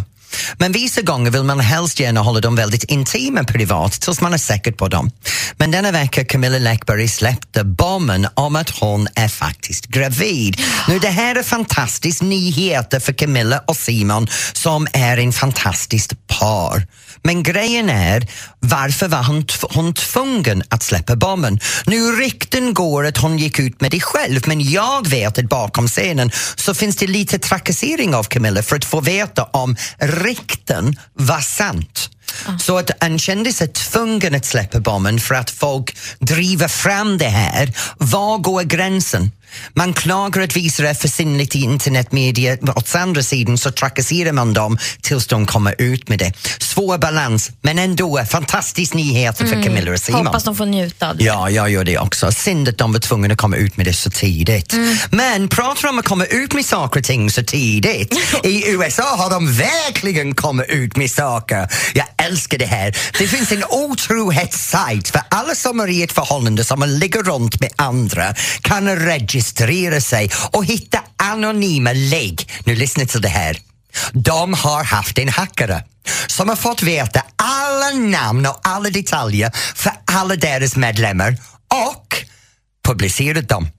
Men 0.58 0.72
vissa 0.72 1.02
gånger 1.02 1.32
vill 1.32 1.44
man 1.44 1.60
helst 1.60 2.00
gärna 2.00 2.22
hålla 2.22 2.40
dem 2.40 2.56
väldigt 2.56 2.84
intima 2.84 3.44
privat 3.44 3.92
tills 3.92 4.22
man 4.22 4.34
är 4.34 4.38
säker 4.38 4.72
på 4.72 4.88
dem. 4.88 5.12
Men 5.58 5.72
denna 5.72 5.92
vecka 5.92 6.26
Camilla 6.26 6.58
Läckberg 6.58 7.08
släppte 7.08 7.64
bomben 7.64 8.28
om 8.34 8.56
att 8.56 8.70
hon 8.70 9.08
är 9.16 9.28
faktiskt 9.28 9.86
gravid. 9.86 10.62
Nu 10.88 11.00
det 11.00 11.10
här 11.10 11.36
är 11.36 11.44
fantastiskt 11.44 12.22
nyheter 12.22 13.00
för 13.00 13.14
Camilla 13.14 13.64
och 13.68 13.76
Simon 13.76 14.28
som 14.54 14.88
är 14.94 15.18
en 15.18 15.34
fantastiskt 15.34 16.28
par. 16.28 16.88
Men 17.28 17.44
grejen 17.44 17.90
är, 17.90 18.28
varför 18.60 19.08
var 19.08 19.24
hon, 19.24 19.46
hon 19.62 19.94
tvungen 19.94 20.64
att 20.70 20.84
släppa 20.84 21.16
bomben? 21.16 21.60
Nu 21.86 22.12
rykten 22.12 22.74
går 22.74 23.06
att 23.06 23.18
hon 23.18 23.38
gick 23.38 23.60
ut 23.60 23.82
med 23.82 23.92
det 23.92 24.00
själv 24.00 24.42
men 24.46 24.62
jag 24.62 25.08
vet 25.08 25.38
att 25.38 25.50
bakom 25.50 25.88
scenen 25.88 26.32
så 26.56 26.74
finns 26.74 26.96
det 26.96 27.08
lite 27.08 27.40
trakassering 27.40 28.16
av 28.16 28.24
Camilla 28.24 28.64
för 28.64 28.76
att 28.76 28.86
få 28.86 29.02
veta 29.02 29.44
om 29.44 29.76
rykten 30.00 31.00
var 31.14 31.40
sant. 31.40 32.10
Så 32.60 32.78
att 32.78 33.04
en 33.04 33.20
kändis 33.20 33.62
är 33.62 33.68
tvungen 33.68 34.36
att 34.36 34.46
släppa 34.46 34.80
bomben 34.80 35.20
för 35.20 35.36
att 35.36 35.50
folk 35.50 35.98
driver 36.20 36.68
fram 36.68 37.18
det 37.18 37.30
här. 37.30 37.74
Var 37.98 38.38
går 38.38 38.64
gränsen? 38.64 39.32
Man 39.74 39.94
klagar 39.94 40.42
att 40.42 40.56
visa 40.56 40.84
det 40.84 40.96
för 40.96 41.08
sinnligt 41.08 41.56
i 41.56 41.60
internetmedia. 41.60 42.58
Åt 42.76 42.96
andra 42.96 43.24
sidan 43.24 43.58
så 43.58 43.72
trakasserar 43.72 44.32
man 44.32 44.54
dem 44.54 44.78
tills 45.02 45.28
de 45.28 45.46
kommer 45.46 45.76
ut 45.78 46.10
med 46.10 46.20
det. 46.20 46.34
Svår 46.60 46.98
balans, 46.98 47.52
men 47.62 47.80
ändå 47.80 48.26
fantastisk 48.30 48.94
nyheter 48.94 49.46
för 49.46 49.64
Camilla 49.64 49.92
och 49.92 50.00
Simon. 50.00 50.26
Hoppas 50.26 50.44
de 50.44 50.56
får 50.56 50.66
njuta. 50.66 51.16
Ja, 51.20 51.50
jag 51.50 51.70
gör 51.70 51.84
det 51.84 51.98
också. 51.98 52.32
Synd 52.32 52.70
att 52.70 52.78
de 52.78 52.94
var 52.94 53.00
tvungna 53.00 53.34
att 53.34 53.38
komma 53.40 53.56
ut 53.58 53.78
med 53.78 53.86
det 53.86 53.94
så 53.94 54.10
tidigt. 54.10 54.74
Men 55.12 55.48
pratar 55.48 55.90
om 55.90 56.00
att 56.00 56.06
komma 56.06 56.26
ut 56.26 56.54
med 56.54 56.66
saker 56.66 57.00
och 57.00 57.06
ting 57.06 57.32
så 57.32 57.44
tidigt. 57.44 58.14
I 58.44 58.70
USA 58.70 59.16
har 59.16 59.30
de 59.30 59.54
verkligen 59.54 60.36
kommit 60.36 60.70
ut 60.70 60.96
med 60.96 61.12
saker. 61.12 61.68
Jag 61.94 62.06
älskar 62.18 62.58
det 62.58 62.66
här. 62.66 62.98
Det 63.20 63.28
finns 63.28 63.52
en 63.52 63.64
otrohetssajt 63.70 65.10
för 65.10 65.22
alla 65.30 65.56
som 65.56 65.80
är 65.80 65.88
i 65.88 66.04
ett 66.04 66.12
förhållande 66.12 66.64
som 66.64 66.84
ligger 66.84 67.24
runt 67.24 67.62
med 67.62 67.70
andra 67.76 68.34
kan 68.62 68.96
rädda 68.96 69.28
registrera 69.38 70.02
sig 70.02 70.30
och 70.52 70.66
hitta 70.66 71.00
anonyma 71.18 71.94
lägg. 71.94 72.50
Nu 72.66 72.76
lyssna 72.76 73.06
till 73.06 73.22
det 73.22 73.28
här. 73.28 73.58
De 74.14 74.54
har 74.54 74.84
haft 74.84 75.20
en 75.20 75.30
hackare 75.30 75.84
som 76.28 76.50
har 76.50 76.56
fått 76.56 76.84
veta 76.84 77.22
alla 77.36 78.00
namn 78.00 78.46
och 78.46 78.60
alla 78.64 78.90
detaljer 78.90 79.52
för 79.76 79.92
alla 80.06 80.36
deras 80.36 80.76
medlemmar 80.76 81.38
och 81.94 82.24
publicerat 82.88 83.50
dem. 83.50 83.70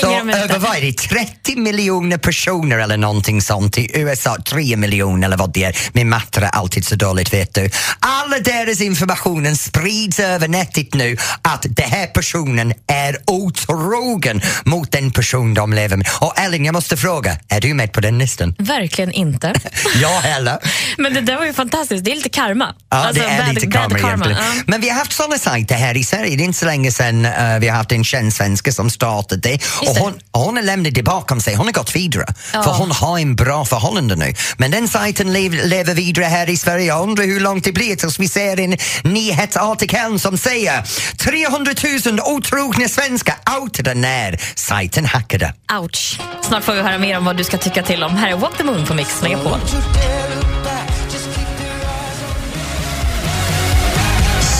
Så 0.00 0.14
över 0.14 0.80
det, 0.80 0.92
30 0.92 1.56
miljoner 1.56 2.18
personer 2.18 2.78
eller 2.78 2.96
någonting 2.96 3.42
sånt 3.42 3.78
i 3.78 3.90
USA, 3.94 4.36
3 4.48 4.76
miljoner 4.76 5.26
eller 5.26 5.36
vad 5.36 5.52
det 5.52 5.64
är. 5.64 5.76
Min 5.92 6.08
matte 6.08 6.40
är 6.40 6.44
alltid 6.44 6.86
så 6.86 6.94
dåligt 6.96 7.32
vet 7.34 7.54
du. 7.54 7.70
Alla 8.00 8.38
deras 8.38 8.80
informationen 8.80 9.56
sprids 9.56 10.20
över 10.20 10.48
nätet 10.48 10.94
nu 10.94 11.16
att 11.42 11.66
den 11.68 11.90
här 11.90 12.06
personen 12.06 12.72
är 12.86 13.16
otrogen 13.26 14.40
mot 14.64 14.92
den 14.92 15.10
person 15.10 15.54
de 15.54 15.72
lever 15.72 15.96
med. 15.96 16.06
Och 16.20 16.38
Ellen, 16.38 16.64
jag 16.64 16.72
måste 16.72 16.96
fråga, 16.96 17.36
är 17.48 17.60
du 17.60 17.74
med 17.74 17.92
på 17.92 18.00
den 18.00 18.18
listan? 18.18 18.54
Verkligen 18.58 19.12
inte. 19.12 19.52
Jag 20.02 20.20
heller. 20.20 20.58
Men 20.98 21.14
det 21.14 21.20
där 21.20 21.36
var 21.36 21.44
ju 21.46 21.52
fantastiskt. 21.52 22.04
Det 22.04 22.10
är 22.12 22.16
lite 22.16 22.28
karma. 22.28 22.74
Ja, 22.90 22.96
Alltså, 22.96 23.22
det 23.22 23.28
är 23.28 23.38
bad- 23.46 23.54
lite 23.54 23.66
karma 23.66 23.98
egentligen. 23.98 24.38
Ja. 24.38 24.62
Men 24.66 24.80
vi 24.80 24.88
har 24.88 24.98
haft 24.98 25.12
såna 25.12 25.38
sajter 25.38 25.74
här 25.74 25.96
i 25.96 26.04
Sverige. 26.04 26.36
Det 26.36 26.42
är 26.42 26.44
inte 26.44 26.58
så 26.58 26.66
länge 26.66 26.92
sedan 26.92 27.24
eh, 27.24 27.58
vi 27.58 27.68
har 27.68 27.76
haft 27.76 27.92
en 27.92 28.04
känd 28.04 28.34
svenska 28.34 28.72
som 28.72 28.90
startade 28.90 29.13
det. 29.22 29.58
Och 29.80 29.96
hon, 29.96 30.12
hon 30.32 30.66
lämnat 30.66 30.94
det 30.94 31.02
bakom 31.02 31.40
sig. 31.40 31.54
Hon 31.54 31.66
har 31.66 31.72
gått 31.72 31.96
vidare. 31.96 32.26
Ja. 32.52 32.62
För 32.62 32.70
hon 32.70 32.90
har 32.90 33.18
en 33.18 33.36
bra 33.36 33.64
förhållande 33.64 34.16
nu. 34.16 34.34
Men 34.56 34.70
den 34.70 34.88
sajten 34.88 35.32
lev, 35.32 35.52
lever 35.52 35.94
vidare 35.94 36.24
här 36.24 36.50
i 36.50 36.56
Sverige. 36.56 36.84
Jag 36.84 37.02
undrar 37.02 37.24
hur 37.24 37.40
långt 37.40 37.64
det 37.64 37.72
blir 37.72 37.96
tills 37.96 38.18
vi 38.18 38.28
ser 38.28 38.60
en 38.60 38.76
nyhetsartikel 39.02 40.20
som 40.20 40.38
säger 40.38 40.82
300 41.18 41.72
000 42.06 42.20
otrogna 42.20 42.88
svenskar 42.88 43.36
outade 43.60 43.94
när 43.94 44.40
sajten 44.54 45.04
hackade. 45.04 45.54
Ouch. 45.80 46.20
Snart 46.42 46.64
får 46.64 46.72
vi 46.72 46.80
höra 46.80 46.98
mer 46.98 47.18
om 47.18 47.24
vad 47.24 47.36
du 47.36 47.44
ska 47.44 47.58
tycka 47.58 47.82
till 47.82 48.02
om. 48.02 48.16
Här 48.16 48.28
är 48.28 48.36
Walk 48.36 48.56
the 48.56 48.64
Moon 48.64 48.86
på 48.86 48.94
Mix 48.94 49.22
Megapol. 49.22 49.58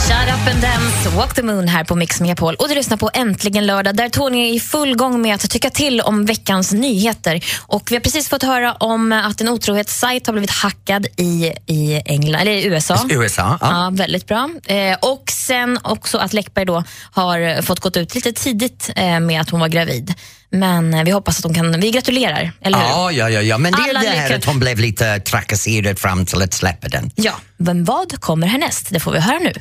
Shut 0.09 0.29
up 0.29 0.47
and 0.55 0.63
dance, 0.63 1.17
Walk 1.17 1.35
the 1.35 1.43
Moon 1.43 1.69
här 1.69 1.85
på 1.85 1.95
Mix 1.95 2.21
Megapol. 2.21 2.55
Och 2.55 2.69
du 2.69 2.75
lyssnar 2.75 2.97
på 2.97 3.11
Äntligen 3.15 3.67
lördag 3.67 3.97
där 3.97 4.09
Tony 4.09 4.49
är 4.49 4.55
i 4.55 4.61
full 4.61 4.97
gång 4.97 5.23
med 5.23 5.35
att 5.35 5.51
tycka 5.51 5.71
till 5.71 6.01
om 6.01 6.27
veckans 6.27 6.73
nyheter. 6.73 7.45
Och 7.67 7.91
Vi 7.91 7.95
har 7.97 8.01
precis 8.01 8.29
fått 8.29 8.43
höra 8.43 8.73
om 8.73 9.13
att 9.13 9.41
en 9.41 9.49
otrohetssajt 9.49 10.27
har 10.27 10.33
blivit 10.33 10.51
hackad 10.51 11.07
i, 11.17 11.53
i, 11.67 12.03
England, 12.07 12.41
eller 12.41 12.53
i 12.53 12.65
USA. 12.65 13.07
USA, 13.09 13.59
ja. 13.61 13.69
Ja, 13.71 13.91
väldigt 13.93 14.27
bra. 14.27 14.51
Eh, 14.67 14.97
och 15.01 15.25
sen 15.31 15.79
också 15.83 16.19
att 16.19 16.33
Läckberg 16.33 16.65
då 16.65 16.85
har 17.13 17.63
fått 17.63 17.81
gått 17.81 17.97
ut 17.97 18.15
lite 18.15 18.33
tidigt 18.33 18.91
eh, 18.97 19.21
med 19.21 19.41
att 19.41 19.51
hon 19.51 19.61
var 19.61 19.69
gravid. 19.69 20.15
Men 20.55 20.95
eh, 20.95 21.05
vi 21.05 21.11
hoppas 21.11 21.39
att 21.39 21.45
hon 21.45 21.55
kan... 21.55 21.81
Vi 21.81 21.91
gratulerar, 21.91 22.53
eller 22.61 22.79
hur? 22.79 22.85
Ja, 22.85 23.13
ja, 23.13 23.31
ja, 23.31 23.41
ja. 23.43 23.59
Men 23.59 23.73
det 23.73 23.79
är 23.79 23.89
Alla 23.91 24.01
det 24.01 24.09
här 24.09 24.29
lycka- 24.29 24.37
att 24.37 24.45
hon 24.45 24.59
blev 24.61 24.79
lite 24.79 25.21
trakasserad 25.21 25.99
fram 25.99 26.27
till 26.27 26.43
att 26.43 26.55
släppa 26.55 26.89
den. 26.89 27.11
Ja, 27.15 27.33
men 27.57 27.85
vad 27.85 28.21
kommer 28.21 28.47
härnäst? 28.47 28.87
Det 28.91 29.01
får 29.01 29.13
vi 29.13 29.19
höra 29.21 29.39
nu. 29.39 29.53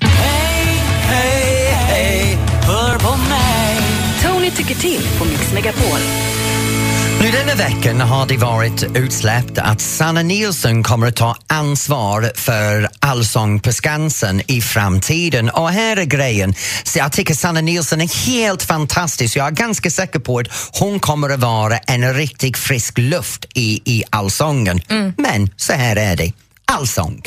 Tony 4.23 4.51
tycker 4.51 4.75
till 4.75 5.01
på 5.19 5.25
Mix 5.25 5.53
Megapol. 5.53 5.99
Nu 7.23 7.31
denna 7.31 7.55
veckan 7.55 8.01
har 8.01 8.25
det 8.25 8.37
varit 8.37 8.83
utsläppt 8.95 9.57
att 9.57 9.81
Sanna 9.81 10.21
Nilsson 10.21 10.83
kommer 10.83 11.07
att 11.07 11.15
ta 11.15 11.35
ansvar 11.47 12.31
för 12.35 12.89
Allsång 12.99 13.59
på 13.59 13.71
Skansen 13.71 14.41
i 14.47 14.61
framtiden. 14.61 15.49
Och 15.49 15.69
här 15.69 15.97
är 15.97 16.05
grejen, 16.05 16.53
så 16.83 16.99
jag 16.99 17.11
tycker 17.11 17.33
Sanna 17.33 17.61
Nilsson 17.61 18.01
är 18.01 18.27
helt 18.27 18.63
fantastisk. 18.63 19.35
Jag 19.37 19.47
är 19.47 19.51
ganska 19.51 19.89
säker 19.89 20.19
på 20.19 20.39
att 20.39 20.47
hon 20.79 20.99
kommer 20.99 21.29
att 21.29 21.39
vara 21.39 21.77
en 21.77 22.13
riktigt 22.13 22.57
frisk 22.57 22.97
luft 22.97 23.45
i, 23.53 23.81
i 23.85 24.03
Allsången. 24.09 24.81
Men 25.17 25.49
så 25.57 25.73
här 25.73 25.95
är 25.95 26.15
det. 26.15 26.31
Allsång. 26.73 27.21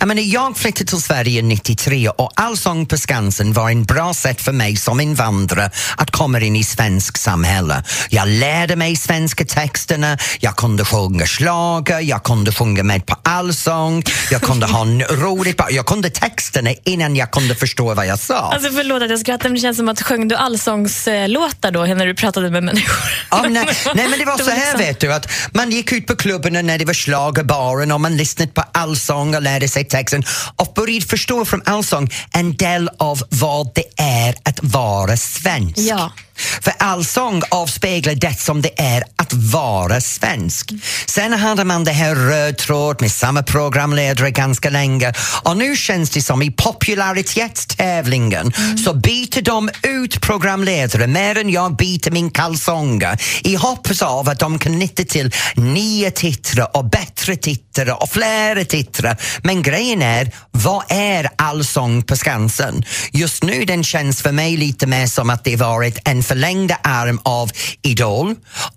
Jag, 0.00 0.08
menar, 0.08 0.22
jag 0.22 0.56
flyttade 0.56 0.84
till 0.84 1.02
Sverige 1.02 1.42
93 1.42 2.08
och 2.08 2.32
Allsång 2.36 2.86
på 2.86 2.96
Skansen 2.96 3.52
var 3.52 3.70
en 3.70 3.84
bra 3.84 4.14
sätt 4.14 4.40
för 4.40 4.52
mig 4.52 4.76
som 4.76 5.00
invandrare 5.00 5.70
att 5.96 6.10
komma 6.10 6.40
in 6.40 6.56
i 6.56 6.64
svensk 6.64 7.18
samhälle. 7.18 7.82
Jag 8.08 8.28
lärde 8.28 8.76
mig 8.76 8.96
svenska 8.96 9.44
texterna, 9.44 10.18
jag 10.40 10.56
kunde 10.56 10.84
sjunga 10.84 11.26
schlager, 11.26 12.00
jag 12.00 12.22
kunde 12.22 12.52
sjunga 12.52 12.82
med 12.82 13.06
på 13.06 13.16
allsång, 13.22 14.02
jag 14.30 14.42
kunde 14.42 14.66
ha 14.66 14.84
roligt, 15.10 15.60
jag 15.70 15.86
kunde 15.86 16.10
texterna 16.10 16.70
innan 16.84 17.16
jag 17.16 17.30
kunde 17.30 17.54
förstå 17.54 17.94
vad 17.94 18.06
jag 18.06 18.18
sa. 18.18 18.52
Alltså 18.52 18.70
förlåt 18.72 19.02
att 19.02 19.10
jag 19.10 19.20
skrattar, 19.20 19.48
men 19.48 19.54
det 19.54 19.60
känns 19.60 19.76
som 19.76 19.88
att 19.88 20.02
sjöng 20.02 20.28
du 20.28 20.34
allsångslåtar 20.36 21.70
då 21.70 21.84
när 21.84 22.06
du 22.06 22.14
pratade 22.14 22.50
med 22.50 22.62
människor? 22.62 23.10
Ja, 23.30 23.42
nej, 23.48 23.68
nej 23.94 24.08
men 24.08 24.18
det 24.18 24.24
var 24.24 24.38
så 24.44 24.50
här 24.50 24.56
liksom- 24.56 24.78
vet 24.80 25.00
du 25.00 25.12
att 25.12 25.32
man 25.52 25.70
gick 25.70 25.92
ut 25.92 26.06
på 26.06 26.16
klubben 26.16 26.66
när 26.66 26.78
det 26.78 26.84
var 26.84 26.94
schlagerbaren 26.94 27.92
och 27.92 28.00
man 28.00 28.16
lyssnade 28.16 28.52
på 28.52 28.64
allsång 28.90 29.34
och 29.34 29.42
lärde 29.42 29.68
sig 29.68 29.84
texten 29.84 30.22
och 30.56 30.72
började 30.74 31.06
förstå 31.06 31.44
från 31.44 31.62
allsång 31.64 32.08
en 32.32 32.56
del 32.56 32.90
av 32.98 33.22
vad 33.28 33.70
det 33.74 34.02
är 34.02 34.34
att 34.42 34.58
vara 34.62 35.16
svensk. 35.16 35.78
Ja. 35.78 36.12
För 36.60 36.72
allsång 36.78 37.42
avspeglar 37.50 38.14
det 38.14 38.40
som 38.40 38.62
det 38.62 38.80
är 38.80 39.02
att 39.16 39.32
vara 39.32 40.00
svensk. 40.00 40.72
Sen 41.06 41.32
hade 41.32 41.64
man 41.64 41.84
det 41.84 41.92
här 41.92 42.14
röd 42.14 42.58
tråd 42.58 43.00
med 43.00 43.12
samma 43.12 43.42
programledare 43.42 44.30
ganska 44.30 44.70
länge 44.70 45.12
och 45.42 45.56
nu 45.56 45.76
känns 45.76 46.10
det 46.10 46.22
som 46.22 46.42
i 46.42 46.50
popularitetstävlingen 46.50 48.52
så 48.84 48.94
byter 48.94 49.42
de 49.42 49.70
ut 49.82 50.20
programledare 50.20 51.06
mer 51.06 51.38
än 51.38 51.50
jag 51.50 51.76
byter 51.76 52.10
min 52.10 52.30
kalsonger 52.30 53.20
i 53.42 53.54
hoppas 53.54 54.02
av 54.02 54.28
att 54.28 54.38
de 54.38 54.58
kan 54.58 54.78
nytta 54.78 55.04
till 55.04 55.34
nya 55.56 56.10
tittare 56.10 56.64
och 56.64 56.90
bättre 56.90 57.36
tittare 57.36 57.92
och 57.92 58.10
flera 58.10 58.64
tittare. 58.64 59.16
Men 59.42 59.62
grejen 59.62 60.02
är, 60.02 60.30
vad 60.50 60.84
är 60.88 61.28
Allsång 61.36 62.02
på 62.02 62.16
Skansen? 62.16 62.84
Just 63.12 63.42
nu 63.42 63.64
den 63.64 63.84
känns 63.84 64.22
för 64.22 64.32
mig 64.32 64.56
lite 64.56 64.86
mer 64.86 65.06
som 65.06 65.30
att 65.30 65.44
det 65.44 65.56
varit 65.56 65.98
en 66.04 66.22
förlängd 66.30 66.72
arm 66.82 67.20
av 67.22 67.50
Idol, 67.82 68.34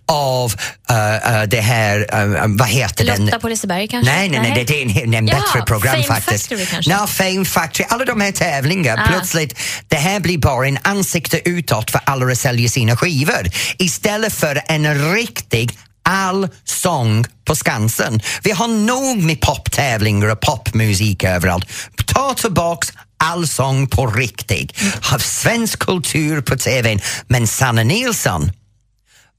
av 0.08 0.54
eh, 0.90 1.16
eh, 1.16 1.44
det 1.44 1.62
här, 1.62 1.98
eh, 2.14 2.46
vad 2.48 2.68
heter 2.68 3.06
den? 3.06 3.26
Lotta 3.26 3.40
på 3.40 3.48
Liseberg 3.50 3.88
kanske? 3.88 4.12
Nej, 4.14 4.30
nej, 4.30 4.40
nej, 4.42 4.66
det 4.68 4.82
är 4.82 5.04
en, 5.04 5.14
en 5.14 5.28
Jaha, 5.28 5.40
bättre 5.40 5.62
program 5.66 5.94
Fame 5.94 6.04
faktiskt. 6.04 6.50
Factory 6.50 6.66
kanske? 6.66 6.98
No, 6.98 7.08
Fame 7.08 7.46
Factory, 7.46 7.86
alla 7.90 8.06
de 8.06 8.22
här 8.22 8.32
tävlingarna, 8.32 9.04
Ah. 9.04 9.08
plötsligt, 9.08 9.60
det 9.88 9.96
här 9.96 10.20
blir 10.20 10.38
bara 10.38 10.68
en 10.68 10.78
ansikte 10.82 11.50
utåt 11.50 11.92
för 11.92 12.02
alla 12.04 12.32
att 12.32 12.40
sälja 12.40 12.70
sina 12.70 12.98
skivor 12.98 13.48
istället 13.78 14.34
för 14.34 14.62
en 14.68 15.14
riktig 15.16 15.72
allsång 16.06 17.26
på 17.46 17.56
Skansen. 17.56 18.22
Vi 18.44 18.52
har 18.52 18.68
nog 18.68 19.18
med 19.24 19.42
poptävlingar 19.42 20.28
och 20.28 20.40
popmusik 20.40 21.24
överallt. 21.24 21.66
Ta 22.06 22.34
tillbaks 22.34 22.94
allsång 23.18 23.88
på 23.88 24.08
riktigt. 24.08 24.74
av 25.14 25.20
svensk 25.20 25.80
kultur 25.80 26.42
på 26.42 26.56
TVn. 26.56 27.00
Men 27.28 27.48
Sanna 27.48 27.84
Nilsson, 27.84 28.52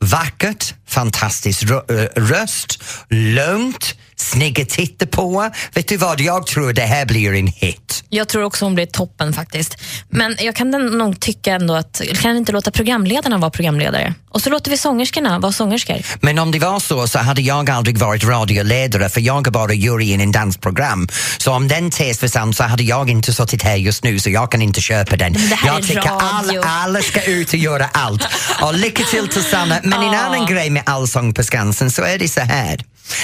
Vackert, 0.00 0.74
fantastisk 0.88 1.62
eh, 1.62 1.96
röst, 2.16 2.82
lugnt, 3.10 3.94
snygg 4.16 4.60
att 4.60 4.68
titta 4.68 5.06
på. 5.06 5.50
Vet 5.74 5.88
du 5.88 5.96
vad, 5.96 6.20
jag 6.20 6.46
tror 6.46 6.72
det 6.72 6.82
här 6.82 7.06
blir 7.06 7.34
en 7.34 7.46
hit. 7.46 8.04
Jag 8.08 8.28
tror 8.28 8.42
också 8.44 8.64
hon 8.64 8.74
blir 8.74 8.86
toppen 8.86 9.32
faktiskt. 9.32 9.76
Men 10.08 10.36
jag 10.40 10.56
kan 10.56 10.70
nog 10.70 11.20
tycka 11.20 11.52
ändå 11.54 11.74
att, 11.74 12.00
kan 12.22 12.36
inte 12.36 12.52
låta 12.52 12.70
programledarna 12.70 13.38
vara 13.38 13.50
programledare? 13.50 14.14
Och 14.30 14.42
så 14.42 14.50
låter 14.50 14.70
vi 14.70 14.76
sångerskorna 14.78 15.38
vara 15.38 15.52
sångerskor. 15.52 15.96
Men 16.20 16.38
om 16.38 16.50
det 16.50 16.58
var 16.58 16.80
så 16.80 17.06
så 17.06 17.18
hade 17.18 17.42
jag 17.42 17.70
aldrig 17.70 17.98
varit 17.98 18.24
radioledare 18.24 19.08
för 19.08 19.20
jag 19.20 19.46
är 19.46 19.50
bara 19.50 19.72
juryn 19.74 20.20
i 20.20 20.22
en 20.22 20.32
dansprogram. 20.32 21.08
Så 21.38 21.52
om 21.52 21.68
den 21.68 21.90
tes 21.90 22.18
försvann 22.18 22.54
så 22.54 22.64
hade 22.64 22.82
jag 22.82 23.10
inte 23.10 23.32
suttit 23.32 23.62
här 23.62 23.76
just 23.76 24.04
nu 24.04 24.18
så 24.20 24.30
jag 24.30 24.52
kan 24.52 24.62
inte 24.62 24.80
köpa 24.80 25.16
den. 25.16 25.34
Jag 25.66 25.82
tycker 25.82 26.10
alla, 26.18 26.60
alla 26.64 27.00
ska 27.02 27.22
ut 27.22 27.48
och 27.48 27.54
göra 27.54 27.88
allt. 27.92 28.22
Och 28.62 28.74
lycka 28.74 29.04
till 29.04 29.28
Susanna. 29.32 29.80
Men 29.82 29.92
en 30.02 30.12
Ja. 30.12 30.18
annan 30.20 30.46
grej 30.46 30.70
med 30.70 30.82
Allsång 30.86 31.34
på 31.34 31.42
Skansen 31.42 31.90
så 31.90 32.02
är 32.02 32.18
det 32.18 32.28
så 32.28 32.40
här. 32.40 32.80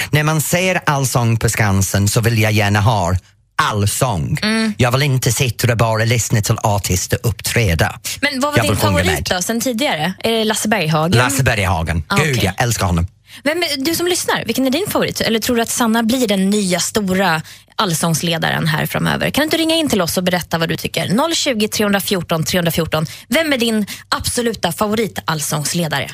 När 0.09 0.23
man 0.23 0.41
ser 0.41 0.80
Allsång 0.85 1.37
på 1.37 1.49
Skansen 1.49 2.07
så 2.07 2.21
vill 2.21 2.39
jag 2.39 2.51
gärna 2.51 2.79
ha 2.81 3.15
allsång. 3.61 4.37
Mm. 4.41 4.73
Jag 4.77 4.91
vill 4.91 5.01
inte 5.01 5.31
sitta 5.31 5.71
och 5.71 5.77
bara 5.77 6.05
lyssna 6.05 6.41
till 6.41 6.57
artister 6.63 7.19
uppträda. 7.23 7.99
Men 8.21 8.39
vad 8.39 8.51
var 8.53 8.57
Jag 8.59 8.67
din 8.67 8.77
favorit 8.77 9.29
då, 9.29 9.41
sen 9.41 9.61
tidigare? 9.61 10.13
Är 10.23 10.31
det 10.31 10.43
Lasse 10.43 10.67
Berghagen? 10.67 11.17
Lasse 11.17 11.43
Berghagen. 11.43 12.03
Ah, 12.07 12.15
Gud, 12.15 12.35
okej. 12.37 12.45
jag 12.45 12.63
älskar 12.63 12.85
honom. 12.85 13.07
Vem, 13.43 13.63
är- 13.63 13.85
du 13.85 13.95
som 13.95 14.07
lyssnar, 14.07 14.45
vilken 14.45 14.67
är 14.67 14.71
din 14.71 14.85
favorit? 14.89 15.21
Eller 15.21 15.39
tror 15.39 15.55
du 15.55 15.61
att 15.61 15.69
Sanna 15.69 16.03
blir 16.03 16.27
den 16.27 16.49
nya 16.49 16.79
stora 16.79 17.41
allsångsledaren 17.75 18.67
här 18.67 18.85
framöver? 18.85 19.29
Kan 19.29 19.41
du 19.41 19.43
inte 19.45 19.57
ringa 19.57 19.75
in 19.75 19.89
till 19.89 20.01
oss 20.01 20.17
och 20.17 20.23
berätta 20.23 20.57
vad 20.57 20.69
du 20.69 20.77
tycker? 20.77 21.33
020 21.35 21.67
314 21.67 22.43
314. 22.43 23.05
Vem 23.27 23.53
är 23.53 23.57
din 23.57 23.85
absoluta 24.09 24.71
favorit 24.71 25.19
allsångsledare? 25.25 26.09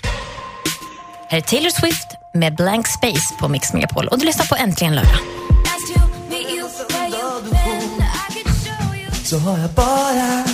Här 1.30 1.38
är 1.38 1.42
Taylor 1.42 1.70
Swift 1.70 2.08
med 2.34 2.56
Blank 2.56 2.88
Space 2.88 3.36
på 3.40 3.48
Mix 3.48 3.74
Megapol 3.74 4.08
och 4.08 4.20
du 4.20 4.26
lyssnar 4.26 4.46
på 4.46 4.56
Äntligen 4.56 4.96
lördag. 4.96 5.20
Så 9.24 9.38
har 9.38 9.58
jag 9.58 9.70
bara 9.70 10.46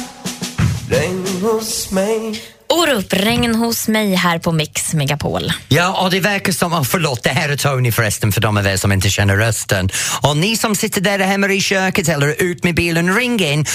regn 0.89 1.25
hos 1.41 1.91
mig 1.91 2.41
Orup, 2.73 3.13
regn 3.13 3.55
hos 3.55 3.87
mig 3.87 4.15
här 4.15 4.39
på 4.39 4.51
Mix 4.51 4.93
Megapol. 4.93 5.51
Ja, 5.67 6.03
och 6.03 6.11
det 6.11 6.19
verkar 6.19 6.51
som... 6.51 6.73
Oh, 6.73 6.83
förlåt, 6.83 7.23
det 7.23 7.29
här 7.29 7.49
är 7.49 7.55
Tony 7.55 7.91
förresten 7.91 8.31
för 8.31 8.41
de 8.41 8.57
av 8.57 8.67
er 8.67 8.77
som 8.77 8.91
inte 8.91 9.09
känner 9.09 9.37
rösten. 9.37 9.89
Och 10.21 10.37
ni 10.37 10.57
som 10.57 10.75
sitter 10.75 11.01
där 11.01 11.19
hemma 11.19 11.47
i 11.47 11.61
köket 11.61 12.09
eller 12.09 12.41
ut 12.43 12.63
med 12.63 12.75
bilen, 12.75 13.15
ring 13.15 13.39
in 13.39 13.65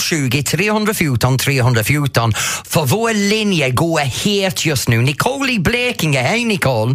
020 0.00 0.42
314 0.42 1.38
314 1.38 2.32
för 2.68 2.84
vår 2.84 3.30
linje 3.30 3.70
går 3.70 4.00
het 4.00 4.66
just 4.66 4.88
nu. 4.88 5.02
Nicole 5.02 5.52
i 5.52 5.58
Blekinge, 5.58 6.20
hej 6.20 6.44
Nicole! 6.44 6.94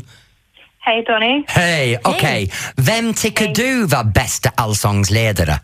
Hej 0.79 1.05
Tony. 1.05 1.43
Hej, 1.47 1.99
okej. 2.03 2.51
Vem 2.75 3.13
tycker 3.13 3.47
du 3.47 3.85
var 3.85 4.03
bästa 4.03 4.51
allsångsledare? 4.55 5.59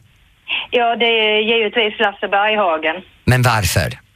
Ja, 0.71 0.95
det 0.95 1.05
är 1.05 1.39
givetvis 1.39 1.99
Lasse 1.99 2.27
Berghagen. 2.27 2.95
Men 3.25 3.41
varför? 3.41 4.08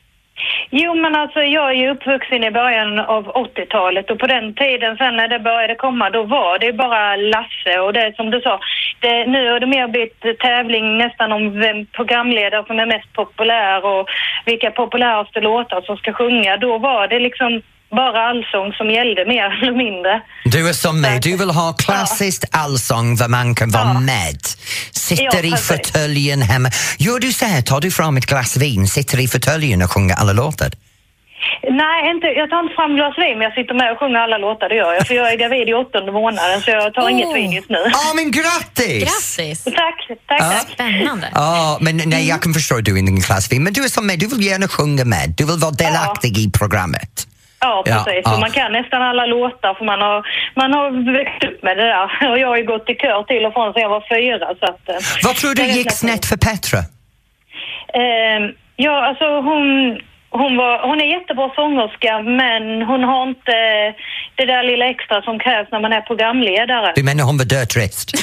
Jo, 0.69 0.95
men 0.95 1.15
alltså 1.15 1.39
jag 1.39 1.69
är 1.69 1.75
ju 1.75 1.89
uppvuxen 1.89 2.43
i 2.43 2.51
början 2.51 2.99
av 2.99 3.33
80-talet 3.33 4.11
och 4.11 4.19
på 4.19 4.27
den 4.27 4.53
tiden 4.53 4.97
sen 4.97 5.15
när 5.15 5.27
det 5.27 5.39
började 5.39 5.75
komma 5.75 6.09
då 6.09 6.23
var 6.23 6.59
det 6.59 6.73
bara 6.73 7.15
Lasse 7.15 7.79
och 7.79 7.93
det 7.93 8.01
är 8.01 8.11
som 8.11 8.29
du 8.29 8.41
sa, 8.41 8.59
det, 8.99 9.25
nu 9.25 9.51
har 9.51 9.59
det 9.59 9.65
mer 9.65 9.87
blivit 9.87 10.39
tävling 10.39 10.97
nästan 10.97 11.31
om 11.31 11.59
vem 11.59 11.85
programledare 11.85 12.63
som 12.67 12.79
är 12.79 12.85
mest 12.85 13.13
populär 13.13 13.85
och 13.85 14.09
vilka 14.45 14.71
populäraste 14.71 15.39
låtar 15.39 15.81
som 15.81 15.97
ska 15.97 16.13
sjunga. 16.13 16.57
Då 16.57 16.77
var 16.77 17.07
det 17.07 17.19
liksom 17.19 17.61
bara 17.95 18.19
allsång 18.29 18.73
som 18.73 18.89
gällde 18.89 19.25
mer 19.25 19.45
eller 19.61 19.77
mindre. 19.85 20.21
Du 20.45 20.69
är 20.69 20.73
som 20.73 21.01
mig, 21.01 21.19
du 21.19 21.37
vill 21.37 21.49
ha 21.49 21.73
klassiskt 21.73 22.45
allsång 22.51 23.15
där 23.15 23.27
man 23.27 23.55
kan 23.55 23.69
vara 23.69 23.93
med. 23.93 24.39
Sitter 24.91 25.43
Ja, 25.43 25.55
i 25.55 25.57
fåtöljen 25.57 26.41
hemma. 26.41 26.69
Gör 26.97 27.19
du 27.19 27.33
så 27.33 27.45
här, 27.45 27.61
tar 27.61 27.81
du 27.81 27.91
fram 27.91 28.17
ett 28.17 28.25
glas 28.25 28.57
vin, 28.57 28.87
sitter 28.87 29.19
i 29.19 29.27
fåtöljen 29.27 29.81
och 29.81 29.91
sjunger 29.91 30.15
alla 30.15 30.33
låtar? 30.33 30.71
Nej, 31.69 32.11
inte, 32.11 32.27
jag 32.27 32.49
tar 32.49 32.59
inte 32.63 32.75
fram 32.75 32.95
glas 32.95 33.17
vin 33.17 33.37
men 33.37 33.41
jag 33.41 33.53
sitter 33.53 33.73
med 33.73 33.91
och 33.91 33.99
sjunger 33.99 34.19
alla 34.19 34.37
låtar, 34.37 34.69
det 34.69 34.75
gör 34.75 34.93
jag. 34.93 35.07
För 35.07 35.13
jag 35.13 35.31
är 35.33 35.37
gravid 35.37 35.69
i 35.69 35.73
åttonde 35.73 36.11
månaden 36.11 36.61
så 36.61 36.69
jag 36.71 36.93
tar 36.93 37.09
inget 37.09 37.35
vin 37.35 37.51
just 37.51 37.69
nu. 37.69 37.81
Ja, 37.93 38.13
men 38.15 38.31
grattis! 38.31 39.03
Grattis! 39.03 39.63
Tack, 39.63 39.99
tack, 40.27 40.39
tack. 40.39 40.69
Spännande. 40.73 41.29
Ja, 41.33 41.77
men 41.81 42.01
nej, 42.05 42.27
jag 42.27 42.41
kan 42.41 42.53
förstå 42.53 42.77
att 42.77 42.85
du 42.85 42.93
är 42.95 42.99
en 42.99 43.21
klass 43.21 43.51
vin, 43.51 43.63
men 43.63 43.73
du 43.73 43.83
är 43.83 43.87
som 43.87 44.07
mig, 44.07 44.17
du 44.17 44.27
vill 44.27 44.45
gärna 44.45 44.67
sjunga 44.67 45.05
med, 45.05 45.33
du 45.37 45.45
vill 45.45 45.57
vara 45.57 45.71
delaktig 45.71 46.37
i 46.37 46.51
programmet. 46.51 47.27
Ja, 47.63 47.83
Ja, 47.85 48.03
precis. 48.05 48.21
ja. 48.25 48.33
Och 48.33 48.39
man 48.45 48.51
kan 48.51 48.71
nästan 48.79 49.01
alla 49.01 49.25
låtar 49.25 49.73
för 49.77 49.85
man 49.85 50.01
har, 50.01 50.19
man 50.61 50.73
har 50.73 50.87
växt 51.19 51.43
upp 51.49 51.63
med 51.63 51.77
det 51.77 51.83
där. 51.93 52.07
Och 52.31 52.39
jag 52.39 52.47
har 52.47 52.57
ju 52.57 52.65
gått 52.73 52.89
i 52.89 52.95
kör 52.95 53.23
till 53.23 53.45
och 53.45 53.53
från 53.53 53.73
sedan 53.73 53.81
jag 53.81 53.89
var 53.97 54.05
fyra. 54.15 54.47
Så 54.59 54.65
att, 54.71 54.89
eh, 54.89 54.95
Vad 55.23 55.35
tror 55.35 55.55
du 55.55 55.63
gick 55.77 55.91
snett 55.91 56.25
för 56.25 56.37
Petra? 56.47 56.79
Eh, 58.01 58.39
ja, 58.75 59.05
alltså 59.07 59.25
hon, 59.41 59.67
hon, 60.41 60.51
var, 60.57 60.73
hon 60.89 60.97
är 61.01 61.09
jättebra 61.17 61.47
sångerska 61.61 62.11
men 62.41 62.63
hon 62.89 63.01
har 63.09 63.21
inte 63.31 63.55
det 64.39 64.45
där 64.53 64.63
lilla 64.71 64.85
extra 64.93 65.21
som 65.21 65.35
krävs 65.39 65.67
när 65.71 65.81
man 65.85 65.93
är 65.93 66.01
programledare. 66.01 66.93
Du 66.95 67.03
menar 67.03 67.23
hon 67.23 67.37
var 67.37 67.45
dötrist? 67.45 68.11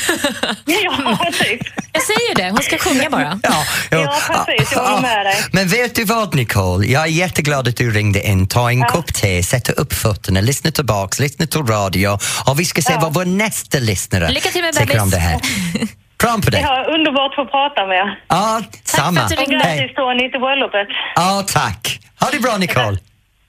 Ja, 0.84 1.18
precis. 1.24 1.60
Jag 1.92 2.02
säger 2.02 2.34
det, 2.34 2.50
hon 2.50 2.58
ska 2.62 2.78
sjunga 2.78 3.10
bara. 3.10 3.40
Ja, 3.42 3.64
Ja, 3.90 4.14
precis. 4.46 4.72
Jag 4.72 4.80
håller 4.82 5.02
med 5.02 5.26
dig. 5.26 5.34
Men 5.52 5.68
vet 5.68 5.94
du 5.94 6.04
vad 6.04 6.34
Nicole, 6.34 6.86
jag 6.86 7.02
är 7.02 7.06
jätteglad 7.06 7.68
att 7.68 7.76
du 7.76 7.90
ringde 7.90 8.26
in. 8.26 8.48
Ta 8.48 8.70
en 8.70 8.82
kopp 8.82 9.14
te, 9.14 9.42
sätta 9.42 9.72
upp 9.72 9.92
fötterna, 9.92 10.40
lyssna 10.40 10.70
tillbaks, 10.70 11.20
lyssna 11.20 11.46
till 11.46 11.62
radio 11.62 12.18
och 12.46 12.60
vi 12.60 12.64
ska 12.64 12.82
se 12.82 12.92
vad 13.00 13.14
vår 13.14 13.24
nästa 13.24 13.78
lyssnare 13.78 14.28
Lycka 14.30 14.48
till 14.48 14.62
med 14.62 14.74
tycker 14.74 15.02
om 15.02 15.10
bebis. 15.10 15.14
det 15.14 15.20
här. 15.20 15.40
Kram 16.20 16.40
på 16.40 16.50
dig! 16.50 16.60
Ja, 16.60 16.84
underbart 16.94 17.30
att 17.30 17.36
få 17.36 17.44
prata 17.44 17.86
med 17.86 17.96
er. 17.96 18.24
Ja, 18.28 18.62
samma. 18.84 19.20
att 19.20 19.28
du 19.28 19.34
ringde. 19.36 19.56
grattis 19.56 19.94
Tony 19.96 20.30
till 20.30 20.40
bröllopet. 20.40 20.88
Ja, 21.14 21.44
tack. 21.48 22.00
Ha 22.20 22.30
det 22.30 22.38
bra 22.38 22.56
Nicole. 22.56 22.98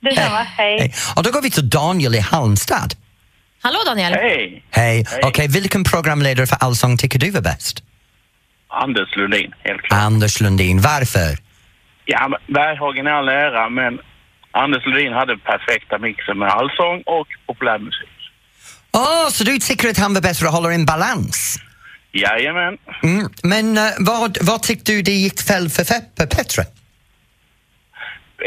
Detsamma, 0.01 0.43
hej. 0.57 0.79
Hej. 0.79 0.93
Och 1.15 1.23
då 1.23 1.31
går 1.31 1.41
vi 1.41 1.51
till 1.51 1.69
Daniel 1.69 2.15
i 2.15 2.19
Halmstad. 2.19 2.93
Hallå 3.63 3.79
Daniel. 3.85 4.13
Hej! 4.13 4.63
Hej. 4.71 5.05
Okej, 5.23 5.47
vilken 5.47 5.83
programledare 5.83 6.47
för 6.47 6.57
Allsång 6.59 6.97
tycker 6.97 7.19
du 7.19 7.37
är 7.37 7.41
bäst? 7.41 7.83
Anders 8.67 9.15
Lundin, 9.15 9.51
helt 9.63 9.81
klart. 9.81 10.01
Anders 10.01 10.41
Lundin. 10.41 10.81
Varför? 10.81 11.38
Ja, 12.05 12.39
Berghagen 12.47 13.07
är 13.07 13.12
all 13.12 13.29
ära, 13.29 13.69
men 13.69 13.99
Anders 14.51 14.86
Lundin 14.86 15.13
hade 15.13 15.38
perfekta 15.38 15.97
mixen 15.97 16.39
med 16.39 16.49
allsång 16.49 17.03
och 17.05 17.27
populärmusik. 17.47 18.10
Åh, 18.93 19.29
så 19.29 19.43
du 19.43 19.57
tycker 19.57 19.89
att 19.89 19.97
han 19.97 20.13
var 20.13 20.21
bättre 20.21 20.47
att 20.47 20.53
hålla 20.53 20.73
en 20.73 20.86
balans? 20.86 21.60
Jajamän. 22.13 22.78
Mm. 23.04 23.30
Men 23.43 23.78
eh, 23.78 23.84
vad, 24.00 24.38
vad 24.41 24.63
tyckte 24.63 24.91
du 24.91 25.02
det 25.02 25.12
gick 25.12 25.41
fel 25.41 25.69
för 25.69 25.84
Fe- 25.84 26.28
Petra? 26.36 26.63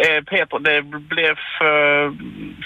Eh, 0.04 0.24
Peter, 0.24 0.58
det 0.58 0.82
blev 0.82 1.34
för, 1.58 2.10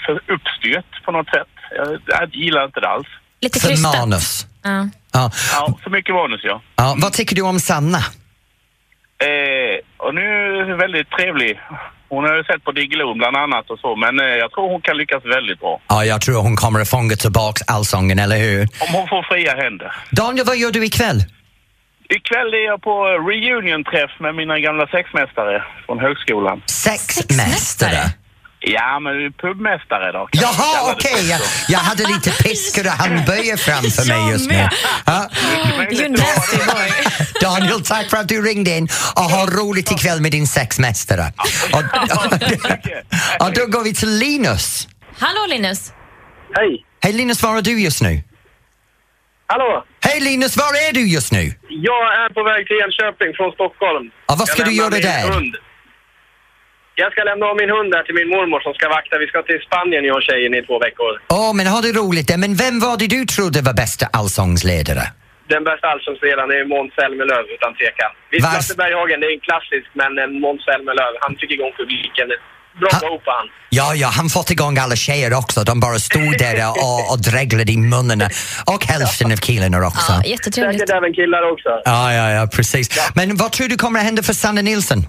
för 0.05 0.33
uppstyrt 0.33 1.05
på 1.05 1.11
något 1.11 1.29
sätt. 1.29 1.47
Jag, 1.71 2.01
jag 2.05 2.35
gillar 2.35 2.65
inte 2.65 2.79
det 2.79 2.87
alls. 2.89 3.07
Lite 3.41 3.59
För 3.59 3.67
krystat. 3.67 3.95
manus. 3.97 4.47
Ja. 4.63 4.89
Ja. 5.13 5.31
Ja, 5.53 5.79
för 5.83 5.89
mycket 5.89 6.15
manus, 6.15 6.41
ja. 6.43 6.61
Ja, 6.75 6.95
vad 6.97 7.13
tycker 7.13 7.35
du 7.35 7.41
om 7.41 7.59
Sanna? 7.59 7.97
Eh, 7.97 9.77
och 9.97 10.15
nu 10.15 10.21
är 10.21 10.69
hon 10.69 10.77
väldigt 10.77 11.09
trevlig. 11.09 11.59
Hon 12.09 12.23
har 12.23 12.35
ju 12.35 12.43
sett 12.43 12.63
på 12.63 12.71
Diggiloo 12.71 13.13
bland 13.13 13.37
annat 13.37 13.69
och 13.69 13.79
så, 13.79 13.95
men 13.95 14.19
eh, 14.19 14.25
jag 14.25 14.51
tror 14.51 14.69
hon 14.71 14.81
kan 14.81 14.97
lyckas 14.97 15.25
väldigt 15.25 15.59
bra. 15.59 15.81
Ja, 15.87 16.05
jag 16.05 16.21
tror 16.21 16.41
hon 16.41 16.55
kommer 16.55 16.79
att 16.81 16.89
fånga 16.89 17.15
tillbaks 17.15 17.61
allsången, 17.67 18.19
eller 18.19 18.37
hur? 18.37 18.61
Om 18.61 18.93
hon 18.93 19.07
får 19.07 19.23
fria 19.31 19.55
händer. 19.63 19.95
Daniel, 20.11 20.45
vad 20.45 20.57
gör 20.57 20.71
du 20.71 20.85
ikväll? 20.85 21.19
Ikväll 22.09 22.53
är 22.53 22.65
jag 22.65 22.81
på 22.81 22.93
reunion-träff 23.31 24.11
med 24.19 24.35
mina 24.35 24.59
gamla 24.59 24.87
sexmästare 24.87 25.63
från 25.85 25.99
högskolan. 25.99 26.61
Sexmästare? 26.65 28.03
Ja, 28.61 28.99
men 28.99 29.33
pubmästare 29.33 30.11
då. 30.11 30.27
kan 30.31 30.41
man 30.43 30.53
Jaha, 30.57 30.91
okej. 30.93 31.15
för. 31.15 31.29
Jag, 31.29 31.39
jag 31.69 31.79
hade 31.79 32.03
lite 32.07 32.31
piskor 32.43 32.85
och 32.85 32.91
handböjer 32.91 33.57
framför 33.57 34.07
mig 34.07 34.31
just 34.31 34.49
nu. 34.49 34.67
Ja. 35.05 35.29
You 35.91 36.09
nasty 36.09 36.57
boy. 36.57 36.91
Daniel, 37.41 37.81
tack 37.81 38.09
för 38.09 38.17
att 38.17 38.27
du 38.27 38.41
ringde 38.41 38.77
in 38.77 38.87
och 39.15 39.21
ha 39.23 39.45
roligt 39.45 39.91
ikväll 39.91 40.21
med 40.21 40.31
din 40.31 40.47
sexmästare. 40.47 41.33
Och, 41.73 41.79
och 43.47 43.53
då 43.55 43.65
går 43.65 43.83
vi 43.83 43.93
till 43.93 44.09
Linus. 44.09 44.87
Hallå 45.19 45.45
Linus. 45.49 45.93
Hej. 46.55 46.85
Hej 47.03 47.13
Linus, 47.13 47.43
var 47.43 47.57
är 47.57 47.61
du 47.61 47.81
just 47.81 48.01
nu? 48.01 48.23
Hallå? 49.47 49.83
Hej 50.05 50.19
Linus, 50.19 50.57
var 50.57 50.89
är 50.89 50.93
du 50.93 51.07
just 51.07 51.31
nu? 51.31 51.53
Jag 51.69 52.03
är 52.25 52.29
på 52.33 52.43
väg 52.43 52.67
till 52.67 52.77
Enköping 52.85 53.33
från 53.37 53.51
Stockholm. 53.51 54.11
Ja, 54.27 54.35
vad 54.39 54.47
ska 54.47 54.57
Jag 54.61 54.67
du 54.67 54.73
göra 54.73 54.89
där? 54.89 55.29
Hund. 55.33 55.55
Jag 57.01 57.09
ska 57.13 57.19
lämna 57.29 57.45
av 57.51 57.55
min 57.61 57.71
hund 57.75 57.89
där 57.95 58.03
till 58.07 58.17
min 58.21 58.29
mormor 58.35 58.59
som 58.65 58.73
ska 58.77 58.85
vakta. 58.97 59.13
Vi 59.23 59.27
ska 59.31 59.37
till 59.49 59.61
Spanien, 59.67 60.01
jag 60.09 60.15
och 60.19 60.25
tjejen, 60.29 60.51
i 60.59 60.61
två 60.67 60.77
veckor. 60.85 61.11
Åh, 61.39 61.51
men 61.57 61.65
ha 61.73 61.79
det 61.85 61.93
roligt. 62.01 62.29
Men 62.43 62.51
vem 62.63 62.75
var 62.85 62.95
det 63.01 63.07
du 63.17 63.21
trodde 63.35 63.59
var 63.69 63.75
bästa 63.83 64.05
allsångsledare? 64.19 65.03
Den 65.55 65.63
bästa 65.69 65.85
allsångsledaren 65.93 66.49
är 66.57 66.63
Måns 66.73 66.91
Zelmerlöw, 66.99 67.43
utan 67.55 67.71
tvekan. 67.79 68.11
Visst, 68.33 68.47
Lasse 68.55 68.75
Berghagen, 68.81 69.17
det 69.21 69.27
är 69.29 69.33
en 69.39 69.45
klassisk, 69.49 69.87
men 70.01 70.11
eh, 70.21 70.27
Måns 70.43 70.61
Zelmerlöw, 70.67 71.13
han 71.23 71.31
fick 71.41 71.51
igång 71.57 71.71
publiken. 71.81 72.27
Bra 72.81 72.89
Ha- 72.93 73.07
ihop 73.07 73.21
han. 73.25 73.45
Ja, 73.69 73.87
ja, 74.03 74.07
han 74.19 74.27
fått 74.29 74.49
igång 74.51 74.77
alla 74.77 74.95
tjejer 74.95 75.31
också. 75.41 75.63
De 75.63 75.79
bara 75.79 75.99
stod 76.09 76.31
där 76.45 76.55
och, 76.87 77.11
och 77.11 77.19
dreglade 77.29 77.71
i 77.71 77.77
munnen. 77.77 78.21
Och 78.73 78.81
hälften 78.93 79.31
av 79.31 79.37
killarna 79.37 79.87
också. 79.87 80.11
Ja, 80.13 80.23
jättetrevligt. 80.33 80.79
Säkert 80.79 80.95
även 80.99 81.13
killar 81.13 81.51
också. 81.53 81.69
Ja, 81.85 82.13
ja, 82.13 82.25
ja, 82.37 82.47
precis. 82.57 82.87
Men 83.15 83.35
vad 83.35 83.51
tror 83.51 83.67
du 83.67 83.75
kommer 83.83 83.99
att 83.99 84.05
hända 84.05 84.23
för 84.23 84.33
Sanna 84.33 84.61
Nilsson? 84.61 84.99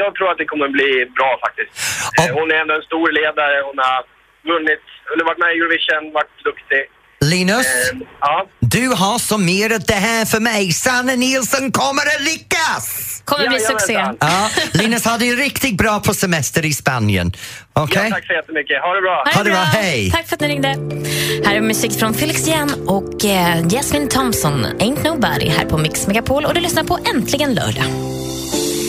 Jag 0.00 0.14
tror 0.14 0.30
att 0.30 0.38
det 0.38 0.44
kommer 0.52 0.68
bli 0.78 0.90
bra 1.18 1.30
faktiskt. 1.44 1.70
Ja. 2.16 2.24
Eh, 2.24 2.34
Hon 2.38 2.46
är 2.54 2.58
ändå 2.62 2.74
en 2.80 2.86
stor 2.90 3.06
ledare, 3.20 3.56
hon 3.68 3.78
har 3.86 4.00
vunnit, 4.52 4.84
eller 5.12 5.24
varit 5.28 5.38
med 5.44 5.50
i 5.54 5.56
Eurovision, 5.60 6.04
varit 6.18 6.36
duktig. 6.50 6.82
Linus, 7.20 7.66
Eh, 7.66 7.98
Ja. 8.20 8.46
du 8.60 8.88
har 8.88 9.18
summerat 9.18 9.86
det 9.86 9.94
här 10.08 10.24
för 10.24 10.40
mig. 10.40 10.72
Sanna 10.72 11.12
Nilsson 11.14 11.72
kommer 11.72 12.02
att 12.14 12.22
lyckas! 12.22 13.10
Kommer 13.24 13.48
bli 13.48 13.56
Jajamensan. 13.58 13.80
succé. 13.80 13.92
Ja, 14.20 14.50
Linus 14.72 15.04
har 15.04 15.18
det 15.18 15.24
riktigt 15.24 15.76
bra 15.76 16.00
på 16.00 16.14
semester 16.14 16.64
i 16.66 16.72
Spanien. 16.72 17.32
Okej? 17.72 18.02
Ja, 18.04 18.10
tack 18.10 18.26
så 18.26 18.32
jättemycket. 18.32 18.82
Ha 18.82 18.94
det 18.94 19.00
bra. 19.00 19.24
Ha 19.34 19.42
det 19.42 19.50
bra, 19.50 19.58
hej. 19.58 20.10
Tack 20.10 20.28
för 20.28 20.34
att 20.36 20.40
ni 20.40 20.48
ringde. 20.48 20.68
Här 21.48 21.54
är 21.56 21.60
musik 21.60 21.92
från 21.98 22.14
Felix 22.14 22.46
Jan 22.48 22.88
och 22.88 23.24
eh, 23.24 23.66
Jasmine 23.72 24.06
Thompson, 24.08 24.66
Ain't 24.66 25.04
Nobody, 25.04 25.48
här 25.48 25.64
på 25.64 25.78
Mix 25.78 26.06
Megapol 26.06 26.44
och 26.44 26.54
du 26.54 26.60
lyssnar 26.60 26.84
på 26.84 26.98
Äntligen 27.14 27.54
lördag. 27.54 27.84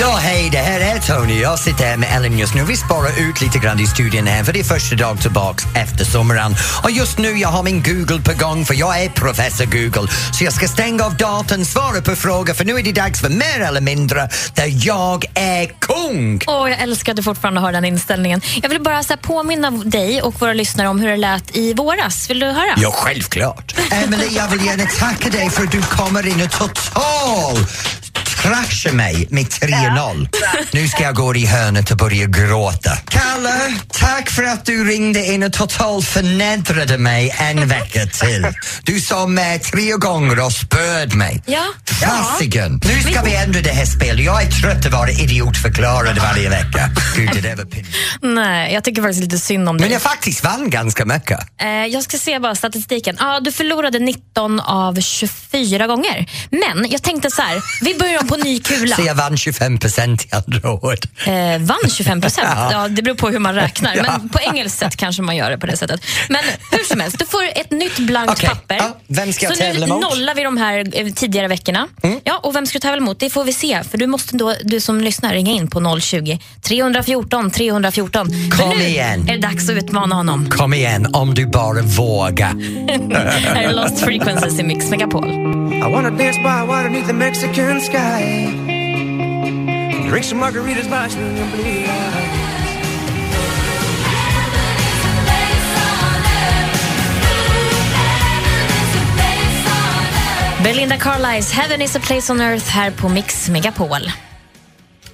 Ja, 0.00 0.16
hej, 0.20 0.48
det 0.52 0.58
här 0.58 0.80
är 0.80 0.98
Tony. 0.98 1.40
Jag 1.40 1.58
sitter 1.58 1.84
här 1.84 1.96
med 1.96 2.16
Ellen 2.16 2.38
just 2.38 2.54
nu. 2.54 2.64
Vi 2.64 2.76
sparar 2.76 3.30
ut 3.30 3.40
lite 3.40 3.58
grann 3.58 3.80
i 3.80 3.86
studion 3.86 4.26
här 4.26 4.44
för 4.44 4.52
det 4.52 4.60
är 4.60 4.64
första 4.64 4.96
dag 4.96 5.20
tillbaks 5.20 5.64
efter 5.74 6.04
sommaren. 6.04 6.54
Och 6.82 6.90
just 6.90 7.18
nu 7.18 7.28
jag 7.28 7.48
har 7.48 7.62
min 7.62 7.82
Google 7.82 8.20
på 8.20 8.32
gång 8.44 8.64
för 8.64 8.74
jag 8.74 9.02
är 9.02 9.08
professor 9.08 9.64
Google. 9.64 10.12
Så 10.32 10.44
jag 10.44 10.52
ska 10.52 10.68
stänga 10.68 11.04
av 11.04 11.16
datorn, 11.16 11.64
svara 11.64 12.00
på 12.00 12.16
frågor 12.16 12.54
för 12.54 12.64
nu 12.64 12.78
är 12.78 12.82
det 12.82 12.92
dags 12.92 13.20
för 13.20 13.28
mer 13.28 13.60
eller 13.60 13.80
mindre 13.80 14.28
där 14.54 14.86
jag 14.86 15.24
är 15.34 15.66
kung. 15.66 16.40
Åh, 16.46 16.70
jag 16.70 16.80
älskar 16.80 17.12
att 17.12 17.16
du 17.16 17.22
fortfarande 17.22 17.60
har 17.60 17.72
den 17.72 17.84
inställningen. 17.84 18.40
Jag 18.62 18.68
vill 18.68 18.82
bara 18.82 19.02
så 19.02 19.12
här, 19.12 19.16
påminna 19.16 19.70
dig 19.70 20.22
och 20.22 20.40
våra 20.40 20.52
lyssnare 20.52 20.88
om 20.88 21.00
hur 21.00 21.08
det 21.08 21.16
lät 21.16 21.56
i 21.56 21.74
våras. 21.74 22.30
Vill 22.30 22.40
du 22.40 22.46
höra? 22.46 22.74
Ja, 22.76 22.90
självklart. 22.90 23.74
Emily, 23.90 24.26
jag 24.30 24.48
vill 24.48 24.66
gärna 24.66 24.84
tacka 24.84 25.30
dig 25.30 25.50
för 25.50 25.62
att 25.64 25.72
du 25.72 25.82
kommer 25.82 26.26
in 26.26 26.42
och 26.42 26.50
total 26.50 27.56
kraschar 28.46 28.92
mig 28.92 29.26
med 29.30 29.44
3-0. 29.44 30.28
Nu 30.72 30.88
ska 30.88 31.02
jag 31.02 31.14
gå 31.14 31.34
i 31.36 31.46
hörnet 31.46 31.90
och 31.90 31.96
börja 31.96 32.26
gråta. 32.26 32.96
Kalle, 33.08 33.74
tack 33.88 34.30
för 34.30 34.42
att 34.42 34.64
du 34.64 34.84
ringde 34.84 35.26
in 35.26 35.42
och 35.42 35.52
totalt 35.52 36.06
förnedrade 36.06 36.98
mig 36.98 37.34
en 37.38 37.68
vecka 37.68 38.06
till. 38.06 38.46
Du 38.82 39.00
sa 39.00 39.26
med 39.26 39.62
tre 39.62 39.90
gånger 39.92 40.44
och 40.44 40.52
spöd 40.52 41.14
mig. 41.14 41.42
Ja. 41.46 41.64
Fasiken! 42.00 42.80
Nu 42.84 43.12
ska 43.12 43.22
vi 43.22 43.36
ändra 43.36 43.60
det 43.60 43.70
här 43.70 43.86
spelet. 43.86 44.24
Jag 44.24 44.42
är 44.42 44.50
trött 44.50 44.86
att 44.86 44.92
vara 44.92 45.10
idiotförklarad 45.10 46.18
varje 46.18 46.50
vecka. 46.50 46.90
Gud, 47.16 47.30
det 47.32 47.40
där 47.40 47.56
var 47.56 47.64
pinsamt. 47.64 47.96
Nej, 48.22 48.74
jag 48.74 48.84
tycker 48.84 49.02
faktiskt 49.02 49.22
lite 49.22 49.38
synd 49.38 49.68
om 49.68 49.76
dig. 49.76 49.84
Men 49.86 49.92
jag 49.92 50.02
faktiskt 50.02 50.44
vann 50.44 50.70
ganska 50.70 51.04
mycket. 51.04 51.38
Eh, 51.60 51.68
jag 51.68 52.02
ska 52.02 52.18
se 52.18 52.38
bara 52.38 52.54
statistiken. 52.54 53.16
Ah, 53.18 53.40
du 53.40 53.52
förlorade 53.52 53.98
19 53.98 54.60
av 54.60 55.00
24 55.00 55.86
gånger. 55.86 56.30
Men 56.50 56.90
jag 56.90 57.02
tänkte 57.02 57.30
så 57.30 57.42
här, 57.42 57.62
vi 57.82 57.94
börjar 57.94 58.20
om 58.20 58.28
på 58.28 58.35
ny 58.44 58.58
kula. 58.60 58.96
Så 58.96 59.02
jag 59.02 59.14
vann 59.14 59.36
25 59.36 59.78
procent 59.78 60.24
i 60.24 60.28
andra 60.30 60.72
ord. 60.72 60.98
Eh, 61.26 61.32
vann 61.60 61.90
25 61.90 62.20
procent? 62.20 62.48
Ja. 62.56 62.72
Ja, 62.72 62.88
det 62.88 63.02
beror 63.02 63.14
på 63.14 63.28
hur 63.28 63.38
man 63.38 63.54
räknar. 63.54 63.94
Ja. 63.96 64.02
Men 64.02 64.28
på 64.28 64.38
engelskt 64.40 64.78
sätt 64.78 64.96
kanske 64.96 65.22
man 65.22 65.36
gör 65.36 65.50
det 65.50 65.58
på 65.58 65.66
det 65.66 65.76
sättet. 65.76 66.00
Men 66.28 66.40
hur 66.70 66.84
som 66.84 67.00
helst, 67.00 67.18
du 67.18 67.26
får 67.26 67.42
ett 67.54 67.70
nytt 67.70 67.98
blankt 67.98 68.32
Okej. 68.32 68.48
papper. 68.48 68.76
Ja, 68.76 68.96
vem 69.06 69.32
ska 69.32 69.46
jag 69.46 69.56
Så 69.56 69.62
nu 69.64 69.70
tävla 69.70 69.86
mot? 69.86 70.02
nollar 70.02 70.34
vi 70.34 70.42
de 70.42 70.56
här 70.56 70.84
eh, 70.92 71.06
tidigare 71.12 71.48
veckorna. 71.48 71.88
Ja, 72.24 72.40
och 72.42 72.54
vem 72.56 72.66
ska 72.66 72.76
du 72.78 72.80
tävla 72.80 73.00
mot? 73.00 73.20
Det 73.20 73.30
får 73.30 73.44
vi 73.44 73.52
se. 73.52 73.82
För 73.90 73.98
du 73.98 74.06
måste 74.06 74.36
då, 74.36 74.54
du 74.62 74.80
som 74.80 75.00
lyssnar, 75.00 75.32
ringa 75.34 75.52
in 75.52 75.70
på 75.70 76.00
020 76.00 76.38
314 76.62 77.50
314. 77.50 78.26
För 78.56 78.62
Kom 78.62 78.78
nu 78.78 78.84
igen. 78.84 79.28
är 79.28 79.32
det 79.32 79.38
dags 79.48 79.68
att 79.68 79.76
utmana 79.76 80.14
honom. 80.14 80.50
Kom 80.50 80.74
igen, 80.74 81.06
om 81.14 81.34
du 81.34 81.46
bara 81.46 81.82
vågar. 81.82 82.46
Här 83.54 83.62
är 83.62 83.72
Lost 83.72 84.00
Frequencies 84.00 84.58
i 84.60 84.62
Mix 84.62 84.90
Megapol. 84.90 85.28
I 85.76 85.80
wanna 85.80 86.10
dance 86.10 86.38
by 86.38 86.66
water 86.66 86.82
beneath 86.88 87.06
the 87.06 87.12
Mexican 87.12 87.80
sky. 87.80 88.25
Drink 90.08 90.24
some 90.24 90.40
margaritas 90.40 90.88
by 90.88 91.08
swinging 91.08 91.50
blue. 91.50 91.86
Belinda 100.62 100.98
Carlisle, 100.98 101.42
Heaven 101.52 101.82
is 101.82 101.96
a 101.96 102.00
place 102.00 102.32
on 102.32 102.40
earth 102.40 102.68
här 102.68 102.90
på 102.90 103.08
Mix 103.08 103.48
Megapol. 103.48 104.25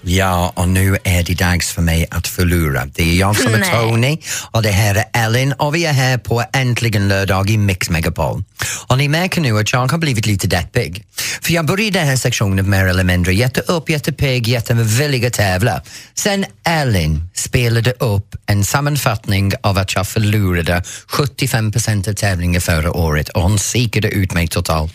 Ja, 0.04 0.52
och 0.56 0.68
nu 0.68 0.98
är 1.04 1.22
det 1.22 1.34
dags 1.34 1.72
för 1.72 1.82
mig 1.82 2.06
att 2.10 2.26
förlora. 2.28 2.86
Det 2.94 3.02
är 3.02 3.14
jag 3.14 3.36
som 3.36 3.54
är. 3.54 3.58
Tony 3.82 4.18
och 4.50 4.62
det 4.62 4.70
här 4.70 4.94
är 4.94 5.24
Ellen 5.24 5.52
och 5.52 5.74
vi 5.74 5.84
är 5.86 5.92
här 5.92 6.18
på 6.18 6.44
Äntligen 6.52 7.08
lördag 7.08 7.50
i 7.50 7.56
Mix 7.58 7.90
Megapol. 7.90 8.44
Och 8.86 8.98
ni 8.98 9.08
märker 9.08 9.40
nu 9.40 9.58
att 9.58 9.72
jag 9.72 9.90
har 9.90 9.98
blivit 9.98 10.26
lite 10.26 10.46
deppig. 10.46 11.04
För 11.42 11.52
jag 11.52 11.66
började 11.66 11.98
den 11.98 12.08
här 12.08 12.16
sektionen 12.16 12.70
mer 12.70 12.86
eller 12.86 13.04
mindre 13.04 13.34
jätteupp, 13.34 13.90
jättepigg, 13.90 14.48
jättevillig 14.48 15.26
att 15.26 15.32
tävla. 15.32 15.82
Sen 16.14 16.44
Ellen 16.66 17.30
spelade 17.34 17.90
upp 17.92 18.36
en 18.46 18.64
sammanfattning 18.64 19.52
av 19.62 19.78
att 19.78 19.94
jag 19.94 20.08
förlorade 20.08 20.82
75 21.06 21.72
procent 21.72 22.08
av 22.08 22.12
tävlingen 22.12 22.60
förra 22.60 22.92
året 22.92 23.28
och 23.28 23.42
hon 23.42 23.58
sikade 23.58 24.08
ut 24.08 24.32
mig 24.34 24.48
totalt. 24.48 24.92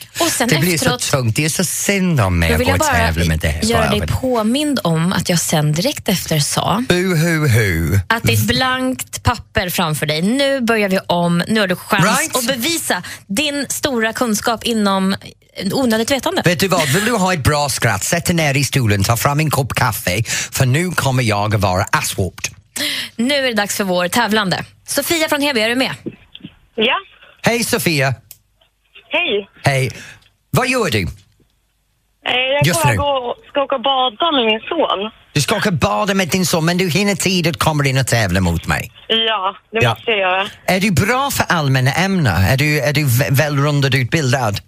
Det 0.49 0.57
blir 0.59 0.73
efteråt- 0.75 1.01
så 1.01 1.11
tungt, 1.17 1.35
det 1.35 1.45
är 1.45 1.49
så 1.49 1.63
synd 1.63 2.19
om 2.21 2.39
mig 2.39 2.53
att 2.53 2.59
vill 2.59 2.67
gå 2.67 2.73
jag 2.73 2.79
och 2.81 2.85
tävla 2.87 3.25
med 3.25 3.39
det 3.39 3.47
här. 3.47 3.61
göra 3.63 3.89
dig 3.89 3.99
Bara. 3.99 4.07
påmind 4.07 4.79
om 4.83 4.96
att 5.13 5.29
jag 5.29 5.39
sen 5.39 5.71
direkt 5.71 6.09
efter 6.09 6.39
sa 6.39 6.83
Buhuhu. 6.89 7.99
att 8.09 8.23
det 8.23 8.33
är 8.33 8.37
ett 8.37 8.47
blankt 8.47 9.23
papper 9.23 9.69
framför 9.69 10.05
dig. 10.05 10.21
Nu 10.21 10.61
börjar 10.61 10.89
vi 10.89 10.99
om. 11.07 11.43
Nu 11.47 11.59
har 11.59 11.67
du 11.67 11.75
chans 11.75 12.05
Right. 12.19 12.35
att 12.37 12.47
bevisa 12.47 13.03
din 13.27 13.65
stora 13.69 14.13
kunskap 14.13 14.63
inom 14.63 15.15
onödigt 15.71 16.11
vetande. 16.11 16.41
Vet 16.45 16.59
du 16.59 16.67
vad, 16.67 16.87
vill 16.89 17.05
du 17.05 17.11
ha 17.11 17.33
ett 17.33 17.43
bra 17.43 17.69
skratt, 17.69 18.03
sätt 18.03 18.25
dig 18.25 18.35
ner 18.35 18.57
i 18.57 18.63
stolen, 18.63 19.03
ta 19.03 19.17
fram 19.17 19.39
en 19.39 19.49
kopp 19.49 19.73
kaffe, 19.73 20.23
för 20.51 20.65
nu 20.65 20.91
kommer 20.91 21.23
jag 21.23 21.55
att 21.55 21.61
vara 21.61 21.83
asswhooped. 21.91 22.53
Nu 23.15 23.33
är 23.35 23.41
det 23.41 23.53
dags 23.53 23.75
för 23.77 23.83
vår 23.83 24.07
tävlande. 24.07 24.65
Sofia 24.87 25.29
från 25.29 25.41
Heby, 25.41 25.59
är 25.61 25.69
du 25.69 25.75
med? 25.75 25.91
Ja, 26.75 26.93
Hej 27.41 27.63
Sofia! 27.63 28.13
hej. 29.11 29.49
Hej! 29.63 29.91
Vad 30.51 30.67
gör 30.67 30.89
du? 30.89 31.07
Eh, 32.27 32.33
Jag 32.35 32.65
Just 32.67 32.81
kommer 32.81 32.93
nu. 32.95 32.97
gå 33.01 33.07
och 33.07 33.35
ska 33.49 33.61
åka 33.63 33.75
och 33.75 33.81
bada 33.81 34.31
med 34.31 34.45
min 34.45 34.59
son. 34.59 35.11
Du 35.33 35.41
ska 35.41 35.55
åka 35.55 35.71
bada 35.71 36.13
med 36.13 36.27
din 36.29 36.45
son, 36.45 36.65
men 36.65 36.77
du 36.77 36.89
hinner 36.89 37.15
tid 37.15 37.47
att 37.47 37.57
komma 37.59 37.85
in 37.85 37.97
och 37.97 38.07
tävla 38.07 38.41
mot 38.41 38.67
mig. 38.67 38.91
Ja, 39.07 39.55
det 39.71 39.79
Ja. 39.81 39.89
måste 39.89 40.11
jag 40.11 40.19
göra. 40.19 40.47
Är 40.65 40.79
du 40.79 40.91
bra 40.91 41.29
för 41.31 41.45
allmänna 41.49 41.91
ämnen? 41.93 42.43
Är 42.43 42.57
du, 42.57 42.79
är 42.79 42.93
du 42.93 43.05
vä- 43.05 43.31
välrundad 43.31 43.95
utbildad? 43.95 44.59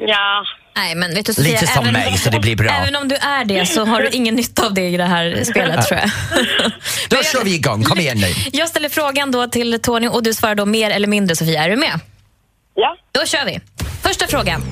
Ja. 0.00 0.44
Nej, 0.76 0.94
men 0.94 1.14
vet 1.14 1.26
du 1.26 1.34
Sofia, 1.34 1.52
Lite 1.52 1.66
som 1.66 1.86
mig, 1.92 2.18
så 2.18 2.30
det 2.30 2.40
blir 2.40 2.56
bra. 2.56 2.70
Även 2.70 2.96
om 2.96 3.08
du 3.08 3.14
är 3.16 3.44
det 3.44 3.66
så 3.66 3.84
har 3.84 4.00
du 4.02 4.08
ingen 4.08 4.34
nytta 4.34 4.66
av 4.66 4.74
det 4.74 4.88
i 4.88 4.96
det 4.96 5.04
här 5.04 5.44
spelet 5.44 5.86
tror 5.86 6.00
jag. 6.00 6.10
Då 7.08 7.16
kör 7.22 7.44
vi 7.44 7.54
igång, 7.54 7.82
kom 7.84 7.98
igen 8.00 8.18
nu. 8.20 8.26
Jag 8.52 8.68
ställer 8.68 8.88
frågan 8.88 9.30
då 9.30 9.46
till 9.46 9.80
Tony 9.82 10.08
och 10.08 10.22
du 10.22 10.34
svarar 10.34 10.54
då 10.54 10.66
mer 10.66 10.90
eller 10.90 11.06
mindre 11.08 11.36
Sofia. 11.36 11.64
Är 11.64 11.70
du 11.70 11.76
med? 11.76 12.00
Ja. 12.74 12.96
Då 13.12 13.26
kör 13.26 13.44
vi. 13.46 13.60
Första 14.02 14.26
frågan. 14.26 14.62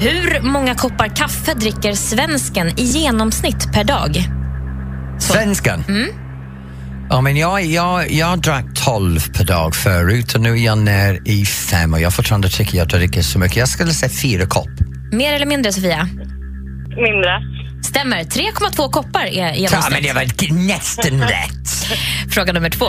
Hur 0.00 0.40
många 0.40 0.74
koppar 0.74 1.08
kaffe 1.16 1.54
dricker 1.54 1.92
svensken 1.94 2.68
i 2.80 2.82
genomsnitt 2.82 3.72
per 3.72 3.84
dag? 3.84 4.24
Svenskan? 5.18 5.84
Mm. 5.88 6.08
Ja, 7.10 7.20
men 7.20 7.36
jag, 7.36 7.64
jag, 7.64 8.10
jag 8.10 8.38
drack 8.40 8.64
12 8.84 9.20
per 9.32 9.44
dag 9.44 9.74
förut 9.74 10.34
och 10.34 10.40
nu 10.40 10.50
är 10.52 10.64
jag 10.64 10.78
ner 10.78 11.20
i 11.24 11.44
fem 11.46 11.94
och 11.94 12.00
jag 12.00 12.14
fortfarande 12.14 12.48
tycker 12.48 12.78
jag 12.78 12.88
dricker 12.88 13.22
så 13.22 13.38
mycket. 13.38 13.56
Jag 13.56 13.68
skulle 13.68 13.92
säga 13.92 14.10
fyra 14.22 14.46
kopp. 14.46 14.68
Mer 15.12 15.32
eller 15.32 15.46
mindre 15.46 15.72
Sofia? 15.72 16.08
Mindre. 16.88 17.42
Stämmer. 17.82 18.24
3,2 18.24 18.90
koppar 18.90 19.24
är 19.24 19.48
Ja, 19.48 19.54
genomsnitt. 19.54 19.92
men 19.92 20.02
det 20.02 20.12
var 20.12 20.66
nästan 20.66 21.20
rätt. 21.28 21.68
Fråga 22.30 22.52
nummer 22.52 22.70
två. 22.70 22.86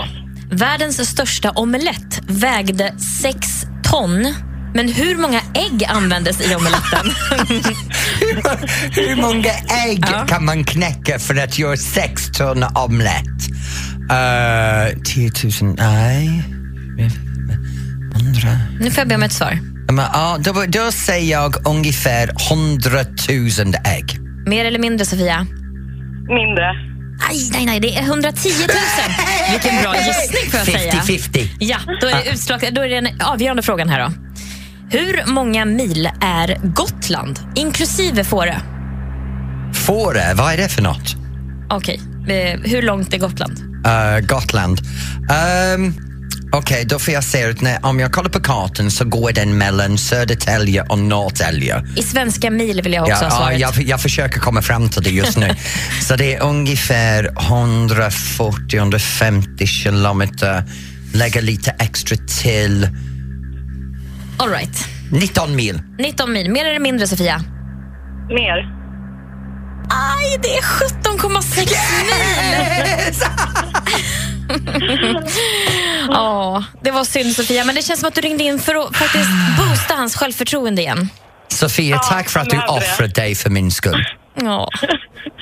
Världens 0.51 1.09
största 1.09 1.51
omelett 1.51 2.21
vägde 2.27 2.93
6 3.21 3.47
ton. 3.83 4.33
Men 4.75 4.87
hur 4.87 5.15
många 5.15 5.41
ägg 5.53 5.85
användes 5.87 6.41
i 6.41 6.55
omeletten? 6.55 7.11
Hur 8.91 9.15
många 9.21 9.51
ägg 9.85 10.05
kan 10.27 10.45
man 10.45 10.63
knäcka 10.63 11.19
för 11.19 11.35
att 11.35 11.59
göra 11.59 11.77
sex 11.77 12.31
ton 12.31 12.63
omelett? 12.63 13.25
Uh, 14.11 15.03
10 15.03 15.31
000, 15.61 15.75
nej. 15.77 16.43
Hundra. 18.13 18.59
nu 18.79 18.91
får 18.91 19.01
jag 19.01 19.07
be 19.07 19.15
om 19.15 19.23
ett 19.23 19.33
svar. 19.33 19.59
Men, 19.91 20.05
ja, 20.13 20.37
då, 20.39 20.65
då 20.67 20.91
säger 20.91 21.31
jag 21.31 21.67
ungefär 21.67 22.31
100 22.51 22.89
000 22.93 23.73
ägg. 23.85 24.19
Mer 24.47 24.65
eller 24.65 24.79
mindre 24.79 25.05
Sofia? 25.05 25.45
Mindre. 26.27 26.73
Nej, 27.29 27.49
nej, 27.51 27.65
nej, 27.65 27.79
det 27.79 27.95
är 27.95 28.01
110 28.01 28.49
000. 28.49 28.67
Vilken 29.51 29.81
bra 29.81 29.95
gissning 29.95 30.51
får 30.51 30.59
jag 30.59 30.67
säga. 30.67 30.93
50-50. 30.93 31.47
Ja, 31.59 31.77
då 32.01 32.07
är, 32.07 32.23
det 32.23 32.31
utslag, 32.31 32.69
då 32.71 32.81
är 32.81 32.89
det 32.89 33.01
den 33.01 33.21
avgörande 33.21 33.63
frågan 33.63 33.89
här 33.89 33.99
då. 33.99 34.24
Hur 34.89 35.23
många 35.31 35.65
mil 35.65 36.09
är 36.21 36.57
Gotland, 36.63 37.39
inklusive 37.55 38.23
Fårö? 38.23 38.55
Fårö, 39.73 40.33
vad 40.33 40.53
är 40.53 40.57
det 40.57 40.69
för 40.69 40.81
något? 40.81 41.15
Okej, 41.69 42.01
eh, 42.27 42.59
hur 42.63 42.81
långt 42.81 43.13
är 43.13 43.17
Gotland? 43.17 43.59
Uh, 43.59 44.19
Gotland. 44.27 44.81
Um, 45.75 45.93
Okej, 46.51 46.85
då 46.85 46.99
får 46.99 47.13
jag 47.13 47.23
säga 47.23 47.49
att 47.49 47.61
när, 47.61 47.85
om 47.85 47.99
jag 47.99 48.11
kollar 48.11 48.29
på 48.29 48.39
kartan 48.39 48.91
så 48.91 49.05
går 49.05 49.31
den 49.31 49.57
mellan 49.57 49.97
Södertälje 49.97 50.81
och 50.81 50.99
Norrtälje. 50.99 51.83
I 51.95 52.03
svenska 52.03 52.51
mil 52.51 52.81
vill 52.81 52.93
jag 52.93 53.01
också 53.03 53.13
Ja, 53.13 53.17
ha 53.19 53.25
ja, 53.25 53.31
svaret. 53.37 53.59
jag, 53.59 53.73
jag 53.87 54.01
försöker 54.01 54.39
komma 54.39 54.61
fram 54.61 54.89
till 54.89 55.03
det 55.03 55.09
just 55.09 55.37
nu. 55.37 55.55
så 56.01 56.15
det 56.15 56.35
är 56.35 56.41
ungefär 56.43 57.23
140-150 57.29 59.65
kilometer. 59.65 60.63
Lägga 61.13 61.41
lite 61.41 61.71
extra 61.71 62.17
till. 62.41 62.87
All 64.37 64.49
right. 64.49 64.87
19 65.11 65.55
mil. 65.55 65.81
19 65.99 66.31
mil, 66.33 66.51
mer 66.51 66.65
eller 66.65 66.79
mindre 66.79 67.07
Sofia? 67.07 67.41
Mer. 68.29 68.71
Aj, 69.89 70.39
det 70.43 70.57
är 70.57 70.61
17,6 70.61 71.57
mil! 72.05 73.15
Ja, 76.07 76.63
det 76.81 76.91
var 76.91 77.03
synd 77.03 77.35
Sofia, 77.35 77.63
men 77.65 77.75
det 77.75 77.81
känns 77.81 77.99
som 77.99 78.07
att 78.07 78.15
du 78.15 78.21
ringde 78.21 78.43
in 78.43 78.59
för 78.59 78.75
att 78.75 78.95
faktiskt 78.97 79.29
boosta 79.57 79.93
hans 79.93 80.15
självförtroende 80.15 80.81
igen. 80.81 81.09
Sofia, 81.47 81.97
tack 81.99 82.29
för 82.29 82.39
att 82.39 82.49
du 82.49 82.57
offrade 82.61 83.13
dig 83.13 83.35
för 83.35 83.49
min 83.49 83.71
skull. 83.71 84.05
Ja. 84.35 84.69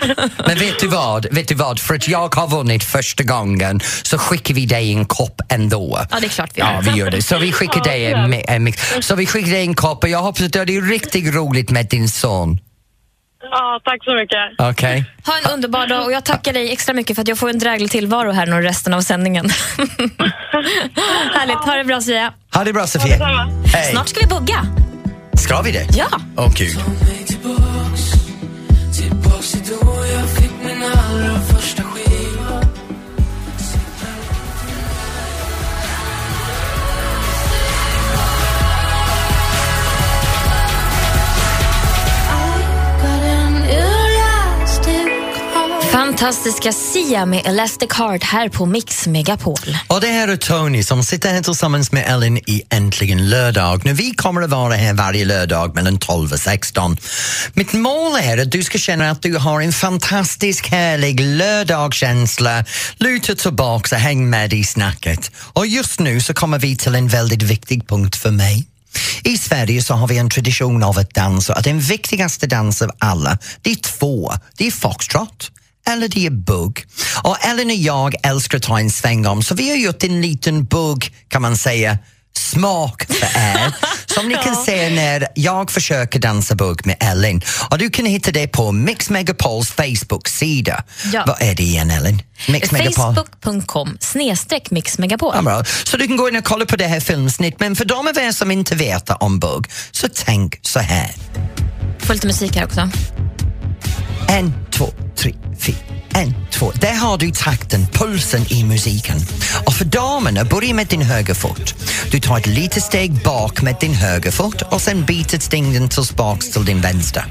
Men 0.47 0.58
vet 0.58 0.79
du 0.79 0.88
vad? 0.88 1.27
Vet 1.32 1.47
du 1.47 1.56
vad? 1.56 1.79
För 1.79 1.95
att 1.95 2.08
jag 2.08 2.36
har 2.36 2.47
vunnit 2.47 2.84
första 2.84 3.23
gången 3.23 3.79
så 4.03 4.17
skickar 4.17 4.53
vi 4.53 4.65
dig 4.65 4.93
en 4.93 5.06
kopp 5.06 5.41
ändå. 5.49 5.99
Ja, 6.12 6.19
det 6.19 6.25
är 6.25 6.29
klart 6.29 6.49
vi 6.53 6.60
gör. 6.62 6.73
Ja, 6.73 6.82
vi 6.91 6.99
gör 6.99 7.12
det. 7.12 7.21
Så 7.21 7.38
vi 7.38 7.51
skickar 7.51 7.84
dig 7.84 8.06
en, 8.06 8.34
en 8.34 8.63
mix. 8.63 8.93
Så 9.01 9.15
vi 9.15 9.25
skickar 9.25 9.51
dig 9.51 9.62
en 9.62 9.75
kopp 9.75 10.03
och 10.03 10.10
jag 10.10 10.19
hoppas 10.19 10.41
att 10.41 10.53
du 10.53 10.60
har 10.60 10.65
det 10.65 10.79
riktigt 10.79 11.34
roligt 11.36 11.69
med 11.69 11.86
din 11.89 12.10
son. 12.10 12.60
Ja, 13.51 13.82
tack 13.84 14.03
så 14.03 14.15
mycket. 14.15 14.69
Okej? 14.71 15.06
Ha 15.25 15.34
en 15.43 15.51
underbar 15.53 15.88
dag 15.88 16.06
och 16.06 16.12
jag 16.12 16.23
tackar 16.25 16.53
dig 16.53 16.71
extra 16.71 16.93
mycket 16.93 17.15
för 17.15 17.21
att 17.21 17.27
jag 17.27 17.38
får 17.38 17.49
en 17.49 17.60
dräglig 17.60 17.91
tillvaro 17.91 18.32
här 18.32 18.45
nu 18.45 18.62
resten 18.62 18.93
av 18.93 19.01
sändningen. 19.01 19.49
Härligt, 21.34 21.56
ha 21.56 21.75
det 21.75 21.84
bra 21.84 22.01
Sia. 22.01 22.34
Ha 22.53 22.63
det 22.63 22.73
bra 22.73 22.88
Sofia. 22.88 23.17
Hej. 23.73 23.91
Snart 23.91 24.08
ska 24.10 24.19
vi 24.19 24.27
bugga. 24.27 24.65
Ska 25.38 25.62
vi 25.62 25.71
det? 25.71 25.88
Ja. 25.97 26.08
Åh 26.38 26.53
gud. 26.56 26.77
Fantastiska 46.04 46.74
Sia 46.74 47.26
med 47.26 47.42
Elastic 47.46 47.89
Heart 47.94 48.24
här 48.24 48.50
på 48.50 48.66
Mix 48.66 49.08
Megapol. 49.08 49.78
Och 49.88 50.02
det 50.02 50.08
här 50.08 50.28
är 50.28 50.36
Tony 50.36 50.84
som 50.84 51.04
sitter 51.04 51.30
här 51.30 51.42
tillsammans 51.42 51.92
med 51.92 52.06
Ellen 52.08 52.38
i 52.38 52.63
Äntligen 52.70 53.30
lördag. 53.30 53.86
Nu, 53.86 53.94
vi 53.94 54.12
kommer 54.12 54.42
att 54.42 54.50
vara 54.50 54.74
här 54.74 54.94
varje 54.94 55.26
lördag 55.26 55.76
mellan 55.76 55.98
12 55.98 56.32
och 56.32 56.39
16. 56.39 56.98
Mitt 57.54 57.74
mål 57.74 58.20
är 58.22 58.38
att 58.38 58.52
du 58.52 58.63
ska 58.63 58.78
känna 58.78 59.10
att 59.10 59.22
du 59.22 59.38
har 59.38 59.62
en 59.62 59.74
fantastisk, 59.74 60.70
härlig 60.70 61.20
lördagskänsla. 61.20 62.66
Luta 62.98 63.36
tillbaka 63.36 63.96
och 63.96 64.02
häng 64.02 64.30
med 64.30 64.54
i 64.54 64.63
snacket. 64.63 65.32
Och 65.38 65.68
just 65.68 66.00
nu 66.00 66.22
så 66.22 66.34
kommer 66.34 66.60
vi 66.60 66.76
till 66.76 66.96
en 66.96 67.08
väldigt 67.08 67.44
viktig 67.44 67.88
punkt 67.88 68.16
för 68.16 68.32
mig. 68.32 68.68
I 69.24 69.38
Sverige 69.38 69.84
så 69.84 69.94
har 69.94 70.08
vi 70.08 70.18
en 70.18 70.30
tradition 70.30 70.84
av 70.84 71.00
att 71.00 71.13
dansa 71.13 71.54
och 71.54 71.63
den 71.63 71.80
viktigaste 71.80 72.48
dansen 72.48 72.89
av 72.89 72.96
alla, 73.00 73.38
det 73.62 73.72
är 73.72 73.76
två. 73.76 74.34
Det 74.58 74.68
är 74.68 74.72
foxtrot 74.72 75.52
eller 75.88 76.08
det 76.08 76.26
är 76.26 76.30
bugg. 76.30 76.86
Och 77.24 77.46
Ellen 77.46 77.67
och 77.67 77.76
jag 77.76 78.15
älskar 78.24 78.58
att 78.58 78.63
ta 78.63 78.80
en 78.80 78.91
sväng 78.91 79.26
om 79.26 79.43
så 79.43 79.56
vi 79.56 79.69
har 79.69 79.78
gjort 79.78 80.04
en 80.04 80.22
liten 80.22 80.65
bugg, 80.65 81.15
kan 81.28 81.41
man 81.41 81.58
säga, 81.58 81.98
smak 82.38 83.06
för 83.10 83.39
er. 83.39 83.76
Som 84.13 84.28
ni 84.28 84.36
kan 84.36 84.56
se 84.56 84.89
när 84.89 85.28
jag 85.36 85.72
försöker 85.72 86.19
dansa 86.19 86.56
bugg 86.56 86.86
med 86.86 86.96
Ellen. 87.00 87.41
Och 87.69 87.78
du 87.78 87.89
kan 87.89 88.06
hitta 88.06 88.32
det 88.32 88.48
på 88.48 88.72
Mix 88.72 89.10
Megapols 89.10 89.72
Facebook-sida. 89.72 90.84
Ja. 91.13 91.24
Vad 91.28 91.41
är 91.41 91.56
det 91.56 91.63
igen 91.63 91.91
Ellen? 91.91 92.22
Facebook.com 92.69 93.98
snedstreck 94.00 94.72
Mix 94.72 94.98
Megapol. 94.98 95.32
Ja, 95.36 95.41
bra. 95.41 95.63
Så 95.84 95.98
du 95.98 96.08
kan 96.08 96.17
gå 96.17 96.30
in 96.30 96.36
och 96.36 96.43
kolla 96.43 96.65
på 96.65 96.76
det 96.76 96.88
här 96.88 97.00
filmsnitt 97.00 97.60
men 97.60 97.76
för 97.76 97.86
de 97.86 98.08
av 98.08 98.17
er 98.17 98.32
som 98.32 98.52
inte 98.52 98.76
vet 98.76 99.10
om 99.10 99.39
bugg 99.39 99.67
så 99.91 100.08
tänk 100.15 100.60
så 100.62 100.80
här. 100.80 101.12
Får 102.00 102.13
lite 102.13 102.28
musik 102.28 102.56
här 102.56 102.65
också. 102.65 102.89
En, 104.28 104.54
två, 104.72 104.93
tre. 105.15 105.34
En, 106.15 106.36
två. 106.63 106.71
Där 106.76 106.93
har 106.93 107.17
du 107.17 107.32
takten, 107.32 107.88
pulsen 107.93 108.45
i 108.52 108.63
musiken. 108.63 109.17
Och 109.65 109.73
för 109.73 109.86
damerna, 109.86 110.43
börja 110.43 110.73
med 110.73 110.88
din 110.88 111.02
höger 111.02 111.34
fot. 111.34 111.76
Du 112.12 112.19
tar 112.19 112.38
ett 112.38 112.45
litet 112.45 112.84
steg 112.84 113.23
bak 113.23 113.62
med 113.62 113.76
din 113.80 113.93
höger 113.93 114.32
fot 114.32 114.62
och 114.62 114.82
sen 114.82 115.06
byter 115.06 115.39
stegen 115.39 115.89
tillbaks 115.89 116.49
till 116.49 116.65
din 116.65 116.82
vänster. 116.82 117.26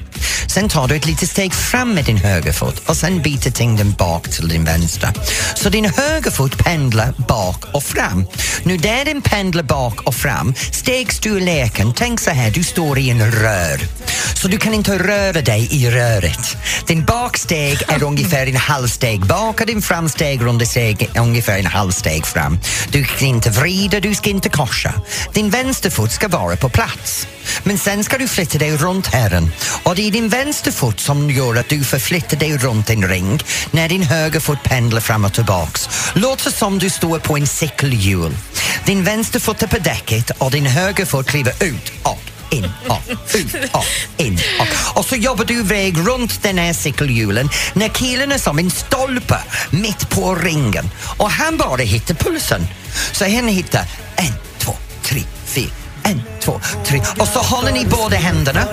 Sen 0.48 0.68
tar 0.68 0.88
du 0.88 0.96
ett 0.96 1.06
litet 1.06 1.30
steg 1.30 1.54
fram 1.54 1.94
med 1.94 2.04
din 2.04 2.16
höger 2.16 2.52
fot 2.52 2.82
och 2.86 2.96
sen 2.96 3.22
byter 3.22 3.50
tyngden 3.50 3.92
bak 3.98 4.28
till 4.28 4.48
din 4.48 4.64
vänster. 4.64 5.10
Så 5.54 5.68
din 5.68 5.84
höger 5.84 6.30
fot 6.30 6.58
pendlar 6.64 7.14
bak 7.28 7.64
och 7.72 7.82
fram. 7.82 8.26
Nu 8.62 8.76
där 8.76 9.04
den 9.04 9.22
pendlar 9.22 9.62
bak 9.62 10.00
och 10.02 10.14
fram, 10.14 10.54
stegs 10.72 11.20
du 11.20 11.38
i 11.38 11.40
leken, 11.40 11.92
tänk 11.96 12.20
så 12.20 12.30
här, 12.30 12.50
du 12.50 12.64
står 12.64 12.98
i 12.98 13.10
en 13.10 13.32
rör. 13.32 13.80
Så 14.34 14.48
du 14.48 14.58
kan 14.58 14.74
inte 14.74 14.98
röra 14.98 15.40
dig 15.40 15.68
i 15.70 15.90
röret. 15.90 16.56
Din 16.86 17.04
baksteg 17.04 17.82
är 17.88 18.02
ungefär 18.10 18.46
en 18.46 18.56
halvsteg 18.56 19.21
baka 19.28 19.64
din 19.64 19.82
framsteg 19.82 20.42
runt 20.42 20.68
steg 20.68 21.10
ungefär 21.18 21.58
en 21.58 21.66
halvsteg 21.66 22.26
fram. 22.26 22.58
Du 22.88 23.04
ska 23.04 23.24
inte 23.24 23.50
vrida, 23.50 24.00
du 24.00 24.14
ska 24.14 24.30
inte 24.30 24.48
korsa. 24.48 24.94
Din 25.32 25.50
vänsterfot 25.50 26.12
ska 26.12 26.28
vara 26.28 26.56
på 26.56 26.68
plats. 26.68 27.26
Men 27.62 27.78
sen 27.78 28.04
ska 28.04 28.18
du 28.18 28.28
flytta 28.28 28.58
dig 28.58 28.76
runt 28.76 29.06
herren 29.06 29.52
och 29.82 29.94
det 29.94 30.06
är 30.06 30.10
din 30.10 30.28
vänsterfot 30.28 31.00
som 31.00 31.30
gör 31.30 31.56
att 31.56 31.68
du 31.68 31.84
förflyttar 31.84 32.36
dig 32.36 32.58
runt 32.58 32.90
en 32.90 33.08
ring 33.08 33.40
när 33.70 33.88
din 33.88 34.02
högerfot 34.02 34.62
pendlar 34.62 35.00
fram 35.00 35.24
och 35.24 35.32
tillbaks. 35.32 35.88
Låt 36.14 36.44
det 36.44 36.50
som 36.50 36.78
du 36.78 36.90
står 36.90 37.18
på 37.18 37.36
en 37.36 37.46
cykelhjul. 37.46 38.36
Din 38.84 39.04
vänsterfot 39.04 39.62
är 39.62 39.66
på 39.66 39.78
däcket 39.78 40.30
och 40.30 40.50
din 40.50 40.66
högerfot 40.66 41.26
kliver 41.26 41.64
ut 41.64 41.92
och 42.02 42.31
in 42.52 42.70
och 42.88 43.02
ut 43.34 43.54
och 43.72 43.84
in 44.16 44.40
och. 44.60 44.98
Och 44.98 45.04
så 45.04 45.16
jobbar 45.16 45.44
du 45.44 45.58
iväg 45.58 45.96
runt 46.08 46.42
den 46.42 46.58
här 46.58 46.72
cykelhjulen 46.72 47.48
när 47.74 47.88
killen 47.88 48.32
är 48.32 48.38
som 48.38 48.58
en 48.58 48.70
stolpe 48.70 49.38
mitt 49.70 50.10
på 50.10 50.34
ringen 50.34 50.90
och 51.16 51.30
han 51.30 51.56
bara 51.56 51.82
hittar 51.82 52.14
pulsen. 52.14 52.66
Så 53.12 53.24
han 53.24 53.48
hittar 53.48 53.84
en, 54.16 54.32
två, 54.58 54.74
tre, 55.02 55.22
fyra 55.46 55.70
en, 56.02 56.22
två, 56.40 56.60
tre. 56.84 57.00
Och 57.18 57.28
så 57.28 57.38
håller 57.38 57.72
ni 57.72 57.86
båda 57.86 58.16
händerna. 58.16 58.64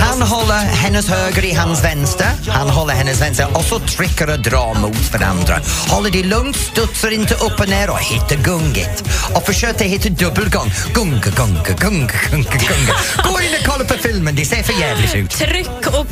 Han 0.00 0.22
håller 0.22 0.54
hennes 0.58 1.08
höger 1.08 1.44
i 1.44 1.52
hans 1.54 1.84
vänster. 1.84 2.26
Han 2.48 2.70
håller 2.70 2.94
hennes 2.94 3.20
vänster 3.20 3.46
och 3.56 3.64
så 3.64 3.78
trycker 3.78 4.30
och 4.30 4.40
drar 4.40 4.74
mot 4.74 5.12
varandra. 5.12 5.60
Håller 5.88 6.10
det 6.10 6.22
lugnt, 6.22 6.56
studsar 6.56 7.10
inte 7.10 7.34
upp 7.34 7.60
och 7.60 7.68
ner 7.68 7.90
och 7.90 7.98
hittar 8.00 8.36
gunget. 8.36 9.04
Och 9.34 9.46
försöker 9.46 9.84
hitta 9.84 10.08
dubbelgång. 10.08 10.72
Gunga, 10.94 11.20
gunga, 11.36 11.62
gunga, 11.62 12.12
gunga, 12.30 12.50
gunga. 12.50 12.94
Gå 13.24 13.40
in 13.40 13.50
och 13.60 13.66
kolla 13.72 13.84
på 13.84 13.94
filmen, 13.94 14.34
det 14.34 14.44
ser 14.44 14.62
för 14.62 14.72
jävligt 14.80 15.14
ut. 15.14 15.30
Tryck 15.30 15.86
och... 15.86 16.06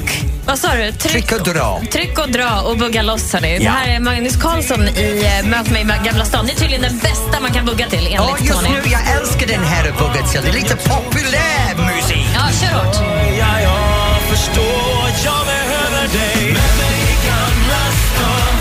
Vad 0.47 0.59
sa 0.59 0.75
du? 0.75 0.93
Tryck 0.93 1.33
och 1.33 1.43
dra. 1.55 1.83
Tryck 1.93 2.19
och 2.19 2.31
dra 2.31 2.61
och 2.61 2.79
bugga 2.79 3.03
loss 3.03 3.33
hörni. 3.33 3.59
Det 3.59 3.65
Ja. 3.65 3.71
här 3.73 3.89
är 3.95 4.01
Magnus 4.01 4.37
Carlsson 4.37 4.83
i 4.89 5.25
eh, 5.43 5.49
Möt 5.49 5.71
mig 5.71 5.83
i 5.83 6.07
Gamla 6.07 6.25
stan. 6.25 6.47
Det 6.47 6.53
är 6.53 6.57
tydligen 6.57 6.83
den 6.83 6.99
bästa 6.99 7.41
man 7.43 7.51
kan 7.53 7.65
bugga 7.67 7.89
till 7.89 7.99
enligt 7.99 8.13
Ja, 8.15 8.37
just 8.41 8.53
Tony. 8.53 8.69
nu, 8.69 8.91
jag 8.91 9.01
älskar 9.21 9.47
den 9.47 9.65
här 9.65 9.85
bugget. 9.99 10.33
Det 10.43 10.49
är 10.49 10.53
lite 10.53 10.77
populär 10.77 11.95
musik. 11.97 12.20
Ja, 12.41 12.47
kör 12.61 12.75
hårt. 12.79 12.97
Ja, 13.39 13.61
jag 13.61 14.23
förstår, 14.31 15.03
jag 15.25 15.47
behöver 15.47 16.03
dig 16.19 16.45
Med 16.45 16.73
mig 16.81 16.97
i 17.13 17.17
Gamla 17.27 17.85
stan 18.05 18.57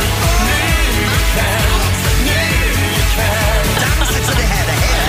Nu 0.47 0.61
ikväll, 1.17 1.71
nu 2.25 2.41
ikväll 3.01 3.67
Dansa 3.81 4.13
till 4.13 4.37
det 4.37 4.43
här, 4.43 4.65
det 4.65 4.71
här. 4.71 4.99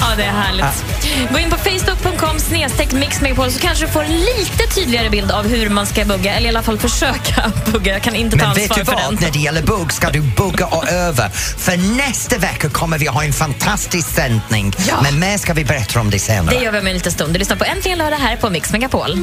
Ja, 0.00 0.16
det 0.16 0.24
är 0.24 0.32
härligt. 0.32 0.97
Gå 1.32 1.38
in 1.38 1.50
på 1.50 1.56
facebook.com 1.56 2.38
snedstreck 2.40 2.92
mixmegapol 2.92 3.50
så 3.52 3.60
kanske 3.60 3.86
du 3.86 3.92
får 3.92 4.02
en 4.02 4.12
lite 4.20 4.66
tydligare 4.74 5.10
bild 5.10 5.30
av 5.30 5.46
hur 5.48 5.68
man 5.68 5.86
ska 5.86 6.04
bugga, 6.04 6.34
eller 6.34 6.46
i 6.46 6.48
alla 6.48 6.62
fall 6.62 6.78
försöka 6.78 7.52
bugga. 7.72 7.92
Jag 7.92 8.02
kan 8.02 8.14
inte 8.14 8.38
ta 8.38 8.46
Men 8.46 8.54
vet 8.54 8.62
ansvar 8.62 8.78
du 8.78 8.84
för 8.84 8.92
vad? 8.92 9.02
den. 9.02 9.18
När 9.20 9.30
det 9.30 9.38
gäller 9.38 9.62
bugg 9.62 9.92
ska 9.92 10.10
du 10.10 10.20
bugga 10.20 10.66
och 10.66 10.88
öva. 10.88 11.30
För 11.58 11.96
nästa 11.96 12.38
vecka 12.38 12.70
kommer 12.70 12.98
vi 12.98 13.06
ha 13.06 13.24
en 13.24 13.32
fantastisk 13.32 14.08
sändning. 14.14 14.72
Ja. 14.88 14.94
Men 15.02 15.18
mer 15.18 15.38
ska 15.38 15.52
vi 15.54 15.64
berätta 15.64 16.00
om 16.00 16.10
det 16.10 16.18
senare. 16.18 16.56
Det 16.56 16.64
gör 16.64 16.72
vi 16.72 16.78
om 16.78 16.86
en 16.86 16.94
liten 16.94 17.12
stund. 17.12 17.32
Du 17.32 17.38
lyssnar 17.38 17.56
på 17.56 17.64
Äntligen 17.64 17.98
lördag 17.98 18.16
här 18.18 18.36
på 18.36 18.50
Mix 18.50 18.72
Megapol. 18.72 19.18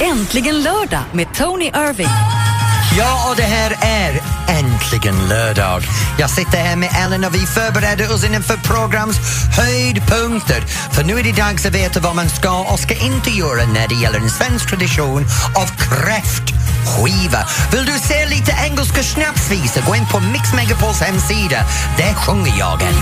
Äntligen 0.00 0.62
lördag 0.62 1.02
med 1.12 1.34
Tony 1.34 1.64
Irving. 1.64 2.08
Ja, 2.98 3.28
och 3.30 3.36
det 3.36 3.42
här 3.42 3.76
är 3.80 4.20
äntligen 4.48 5.28
lördag. 5.28 5.82
Jag 6.18 6.30
sitter 6.30 6.58
här 6.58 6.76
med 6.76 6.88
Ellen 7.04 7.24
och 7.24 7.34
vi 7.34 7.38
förbereder 7.38 8.12
oss 8.12 8.24
inför 8.24 8.56
programs 8.56 9.16
höjdpunkter. 9.56 10.60
För 10.92 11.04
nu 11.04 11.18
är 11.18 11.22
det 11.22 11.32
dags 11.32 11.66
att 11.66 11.74
veta 11.74 12.00
vad 12.00 12.16
man 12.16 12.28
ska 12.28 12.60
och 12.72 12.78
ska 12.78 12.94
inte 12.94 13.30
göra 13.30 13.66
när 13.66 13.88
det 13.88 13.94
gäller 13.94 14.18
en 14.18 14.30
svensk 14.30 14.68
tradition 14.68 15.24
av 15.56 15.66
kräftskiva. 15.66 17.46
Vill 17.72 17.84
du 17.86 17.98
se 17.98 18.26
lite 18.26 18.52
engelska 18.66 19.02
snapsvisor, 19.02 19.82
gå 19.86 19.96
in 19.96 20.06
på 20.06 20.20
Mix 20.20 20.54
Megapols 20.54 21.00
hemsida. 21.00 21.58
Där 21.98 22.14
sjunger 22.14 22.58
jag 22.58 22.82
en. 22.82 22.94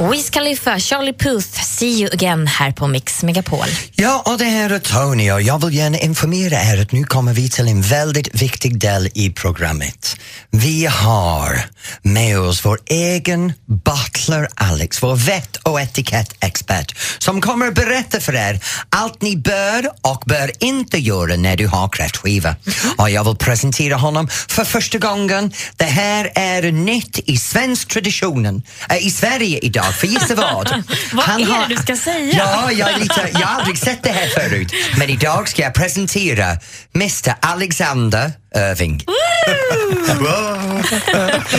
Wiz 0.00 0.30
Khalifa, 0.30 0.78
Charlie 0.78 1.12
Puth, 1.12 1.62
See 1.62 2.00
you 2.00 2.10
again 2.12 2.46
här 2.46 2.72
på 2.72 2.86
Mix 2.86 3.22
Megapol. 3.22 3.66
Ja, 3.94 4.22
och 4.26 4.38
det 4.38 4.44
här 4.44 4.70
är 4.70 4.78
Tony 4.78 5.30
och 5.30 5.42
jag 5.42 5.64
vill 5.64 5.74
gärna 5.74 5.98
informera 5.98 6.62
er 6.62 6.82
att 6.82 6.92
nu 6.92 7.04
kommer 7.04 7.32
vi 7.32 7.50
till 7.50 7.68
en 7.68 7.82
väldigt 7.82 8.42
viktig 8.42 8.80
del 8.80 9.08
i 9.14 9.30
programmet. 9.30 10.16
Vi 10.50 10.86
har 10.86 11.64
med 12.02 12.38
oss 12.38 12.64
vår 12.64 12.78
egen 12.86 13.52
butler 13.66 14.48
Alex, 14.54 15.02
vår 15.02 15.16
vett 15.16 15.56
och 15.56 15.80
etikettexpert 15.80 16.96
som 17.18 17.40
kommer 17.40 17.68
att 17.68 17.74
berätta 17.74 18.20
för 18.20 18.34
er 18.34 18.60
allt 18.90 19.22
ni 19.22 19.36
bör 19.36 19.90
och 20.02 20.22
bör 20.26 20.50
inte 20.60 20.98
göra 20.98 21.36
när 21.36 21.56
du 21.56 21.66
har 21.66 21.88
kräftskiva. 21.88 22.56
Och 22.96 23.10
jag 23.10 23.24
vill 23.24 23.36
presentera 23.36 23.96
honom 23.96 24.28
för 24.28 24.64
första 24.64 24.98
gången. 24.98 25.52
Det 25.76 25.84
här 25.84 26.32
är 26.34 26.72
nytt 26.72 27.18
i 27.24 27.36
svensk 27.36 27.88
traditionen, 27.88 28.62
äh, 28.90 29.06
i 29.06 29.10
Sverige 29.10 29.58
idag, 29.58 29.87
för 29.92 30.06
gissa 30.06 30.34
vad? 30.34 30.84
Vad 31.12 31.28
är 31.28 31.38
det 31.38 31.66
du 31.68 31.76
ska 31.76 31.96
säga? 31.96 32.34
Ja, 32.38 32.72
jag, 32.72 32.90
är 32.90 32.98
lite, 32.98 33.28
jag 33.32 33.46
har 33.46 33.60
aldrig 33.60 33.78
sett 33.78 34.02
det 34.02 34.10
här 34.10 34.28
förut. 34.28 34.72
Men 34.98 35.10
idag 35.10 35.48
ska 35.48 35.62
jag 35.62 35.74
presentera 35.74 36.58
Mr 36.94 37.34
Alexander 37.40 38.32
Irving. 38.56 39.04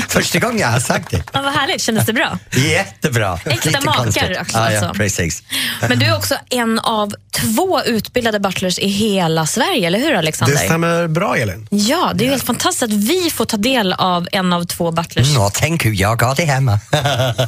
Första 0.09 0.39
gången 0.39 0.57
jag 0.59 0.67
har 0.67 0.79
sagt 0.79 1.11
det. 1.11 1.23
Ja, 1.33 1.41
vad 1.41 1.53
härligt, 1.53 1.81
kändes 1.81 2.05
det 2.05 2.13
bra? 2.13 2.37
Jättebra. 2.51 3.39
Äkta 3.45 3.81
makar 3.81 4.07
också, 4.07 4.19
Ja, 4.57 4.71
ja, 4.71 4.79
alltså. 4.79 4.93
precis. 4.93 5.43
Men 5.89 5.99
du 5.99 6.05
är 6.05 6.15
också 6.17 6.35
en 6.49 6.79
av 6.79 7.13
två 7.31 7.81
utbildade 7.83 8.39
butlers 8.39 8.79
i 8.79 8.87
hela 8.87 9.45
Sverige, 9.45 9.87
eller 9.87 9.99
hur 9.99 10.13
Alexander? 10.13 10.55
Det 10.55 10.61
stämmer 10.65 11.07
bra 11.07 11.37
Elin. 11.37 11.67
Ja, 11.71 12.11
det 12.15 12.23
är 12.23 12.25
ju 12.25 12.31
helt 12.31 12.45
fantastiskt 12.45 12.83
att 12.83 12.93
vi 12.93 13.29
får 13.29 13.45
ta 13.45 13.57
del 13.57 13.93
av 13.93 14.27
en 14.31 14.53
av 14.53 14.63
två 14.63 14.91
butlers. 14.91 15.37
Och 15.37 15.53
tänk 15.53 15.85
hur 15.85 16.01
jag 16.01 16.21
har 16.21 16.35
det 16.35 16.45
hemma. 16.45 16.73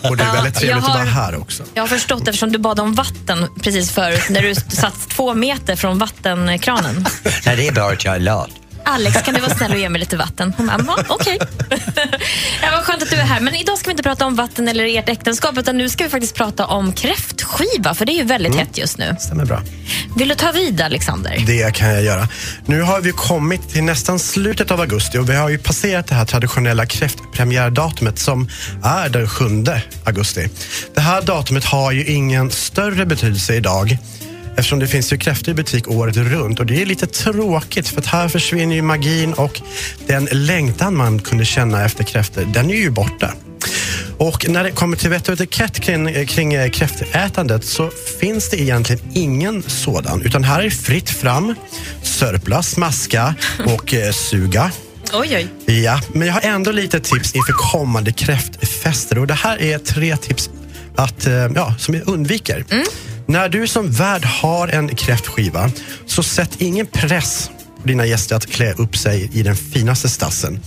Och 0.10 0.18
det 0.18 0.24
är 0.24 0.34
väldigt 0.34 0.56
trevligt 0.56 0.70
jag 0.70 0.78
att 0.78 0.84
vara 0.88 0.98
har- 0.98 1.06
här 1.06 1.42
också. 1.42 1.64
Jag 1.74 1.84
har 1.84 1.88
förstått 1.88 2.28
eftersom 2.28 2.52
du 2.52 2.60
bad 2.60 2.80
om 2.80 2.94
vatten 2.94 3.48
precis 3.64 3.92
förut 3.92 4.24
när 4.30 4.42
du 4.42 4.56
satt 4.56 5.10
två 5.10 5.34
meter 5.34 5.76
från 5.76 5.98
vattenkranen. 5.98 7.06
Nej, 7.46 7.56
det 7.56 7.68
är 7.68 7.72
bara 7.72 7.94
att 7.94 8.06
jag 8.06 8.16
är 8.16 8.20
lat. 8.20 8.50
Alex, 8.86 9.22
kan 9.22 9.34
du 9.34 9.40
vara 9.40 9.56
snäll 9.56 9.72
och 9.72 9.78
ge 9.80 9.90
mig 9.90 10.00
lite 10.00 10.18
vatten? 10.18 10.54
Hon 10.58 10.68
bara, 10.68 10.78
"Va, 10.78 10.96
okej. 11.10 11.38
ja, 12.62 12.70
vad 12.72 12.84
skönt 12.84 13.04
att 13.04 13.10
du 13.10 13.16
är 13.16 13.22
här. 13.24 13.40
Men 13.40 13.56
idag 13.56 13.78
ska 13.78 13.88
vi 13.88 13.92
inte 13.92 14.04
prata 14.04 14.26
om 14.26 14.36
vatten 14.36 14.68
eller 14.68 14.98
ert 14.98 15.10
äktenskap 15.10 15.58
utan 15.58 15.78
nu 15.78 15.90
ska 15.90 16.04
vi 16.04 16.10
faktiskt 16.10 16.36
prata 16.36 16.66
om 16.66 16.94
kräftskiva 16.94 17.94
för 17.94 18.06
det 18.06 18.12
är 18.12 18.18
ju 18.18 18.24
väldigt 18.24 18.56
hett 18.56 18.78
just 18.78 18.98
nu. 18.98 19.16
Stämmer 19.20 19.46
bra. 19.46 19.62
Vill 20.18 20.30
du 20.30 20.36
ta 20.36 20.52
vid 20.52 20.82
Alexander? 20.82 21.44
Det 21.48 21.76
kan 21.76 21.90
jag 21.90 22.04
göra. 22.04 22.28
Nu 22.66 22.82
har 22.82 23.02
vi 23.02 23.12
kommit 23.12 23.70
till 23.70 23.84
nästan 23.84 24.20
slutet 24.20 24.72
av 24.72 24.80
augusti 24.82 25.18
och 25.18 25.30
vi 25.30 25.36
har 25.36 25.50
ju 25.50 25.58
passerat 25.58 26.08
det 26.08 26.16
här 26.16 26.26
traditionella 26.26 26.86
kräftpremiärdatumet 26.86 28.20
som 28.20 28.50
är 28.84 29.10
den 29.10 29.30
7 29.30 29.46
augusti. 30.06 30.50
Det 30.96 31.02
här 31.02 31.22
datumet 31.22 31.66
har 31.66 31.92
ju 31.92 32.06
ingen 32.06 32.52
större 32.52 33.06
betydelse 33.06 33.56
idag 33.56 33.98
eftersom 34.58 34.80
det 34.80 34.88
finns 34.88 35.14
ju 35.14 35.18
kräftor 35.18 35.52
i 35.52 35.56
butik 35.56 35.88
året 35.88 36.18
runt 36.18 36.60
och 36.60 36.66
det 36.66 36.82
är 36.82 36.86
lite 36.86 37.08
tråkigt 37.08 37.88
för 37.88 38.00
att 38.00 38.06
här 38.06 38.28
försvinner 38.28 38.76
ju 38.76 38.82
magin 38.82 39.34
och 39.34 39.62
den 40.08 40.28
längtan 40.32 40.96
man 40.96 41.20
kunde 41.20 41.46
känna 41.46 41.86
efter 41.86 42.04
kräftor, 42.04 42.46
den 42.54 42.72
är 42.72 42.76
ju 42.76 42.90
borta. 42.90 43.34
Och 44.18 44.50
när 44.50 44.64
det 44.64 44.72
kommer 44.72 44.98
till 44.98 45.10
vett 45.10 45.28
och 45.28 45.34
etikett 45.34 45.80
kring, 45.80 46.28
kring 46.28 46.54
eh, 46.54 46.70
kräftätandet 46.70 47.66
så 47.66 47.92
finns 48.20 48.50
det 48.50 48.62
egentligen 48.62 49.02
ingen 49.14 49.64
sådan. 49.64 50.22
Utan 50.22 50.44
här 50.44 50.64
är 50.64 50.70
fritt 50.70 51.10
fram, 51.10 51.56
sörpla, 52.04 52.64
smaska 52.64 53.36
och 53.66 53.94
eh, 53.94 54.12
suga. 54.12 54.72
Oj, 55.14 55.48
oj. 55.68 55.74
Ja, 55.84 56.02
men 56.14 56.28
jag 56.28 56.34
har 56.34 56.42
ändå 56.42 56.72
lite 56.72 57.00
tips 57.00 57.36
inför 57.36 57.54
kommande 57.54 58.12
kräftfester. 58.12 59.18
Och 59.18 59.28
det 59.28 59.34
här 59.34 59.62
är 59.62 59.78
tre 59.78 60.18
tips 60.18 60.50
att, 60.96 61.28
eh, 61.28 61.34
ja, 61.34 61.76
som 61.80 61.94
jag 61.94 62.08
undviker. 62.08 62.66
När 63.26 63.50
du 63.50 63.68
som 63.68 63.92
värd 63.92 64.26
har 64.26 64.68
en 64.68 64.96
kräftskiva 64.96 65.72
så 66.06 66.24
sätt 66.24 66.56
ingen 66.58 66.86
press 66.86 67.50
på 67.82 67.88
dina 67.88 68.06
gäster 68.06 68.36
att 68.36 68.46
klä 68.46 68.74
upp 68.74 68.98
sig 68.98 69.30
i 69.34 69.44
den 69.44 69.56
finaste 69.56 70.10
stassen. 70.10 70.60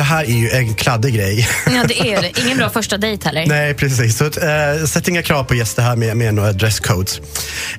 Det 0.00 0.04
här 0.04 0.24
är 0.24 0.28
ju 0.28 0.50
en 0.50 0.74
kladdig 0.74 1.14
grej. 1.14 1.48
Ja, 1.66 1.84
det 1.88 2.00
är 2.00 2.22
det. 2.22 2.40
Ingen 2.40 2.58
bra 2.58 2.70
första 2.74 2.98
dejt 2.98 3.28
heller. 3.28 3.46
Nej, 3.46 3.74
precis. 3.74 4.16
Så, 4.16 4.24
äh, 4.24 4.84
sätt 4.86 5.08
inga 5.08 5.22
krav 5.22 5.44
på 5.44 5.54
gäster 5.54 5.82
här 5.82 5.96
med, 5.96 6.16
med 6.16 6.34
några 6.34 6.52
dresscodes. 6.52 7.20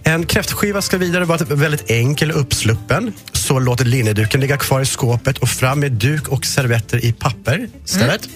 En 0.04 0.26
kräftskiva 0.26 0.82
ska 0.82 0.98
vidare 0.98 1.26
vara 1.26 1.38
väldigt 1.38 1.92
enkel 1.92 2.32
och 2.32 2.40
uppsluppen. 2.40 3.14
Så 3.32 3.60
låt 3.60 3.80
linneduken 3.80 4.42
ligga 4.42 4.58
kvar 4.58 4.82
i 4.82 4.86
skåpet 4.86 5.38
och 5.38 5.50
fram 5.50 5.80
med 5.80 5.92
duk 5.92 6.28
och 6.28 6.46
servetter 6.46 7.06
i 7.06 7.14
papper 7.14 7.68
istället. 7.86 8.30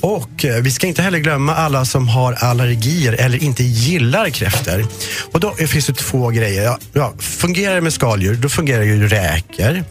Och 0.00 0.44
eh, 0.44 0.62
vi 0.62 0.70
ska 0.70 0.86
inte 0.86 1.02
heller 1.02 1.18
glömma 1.18 1.54
alla 1.54 1.84
som 1.84 2.08
har 2.08 2.32
allergier 2.32 3.12
eller 3.12 3.42
inte 3.42 3.62
gillar 3.62 4.30
kräftor. 4.30 4.86
Och 5.32 5.40
då 5.40 5.52
finns 5.52 5.86
det 5.86 5.92
två 5.92 6.28
grejer. 6.28 6.62
Ja, 6.62 6.78
ja, 6.92 7.14
fungerar 7.18 7.74
det 7.74 7.80
med 7.80 7.92
skaldjur, 7.92 8.34
då 8.34 8.48
fungerar 8.48 8.82
ju 8.82 9.08
räkor. 9.08 9.84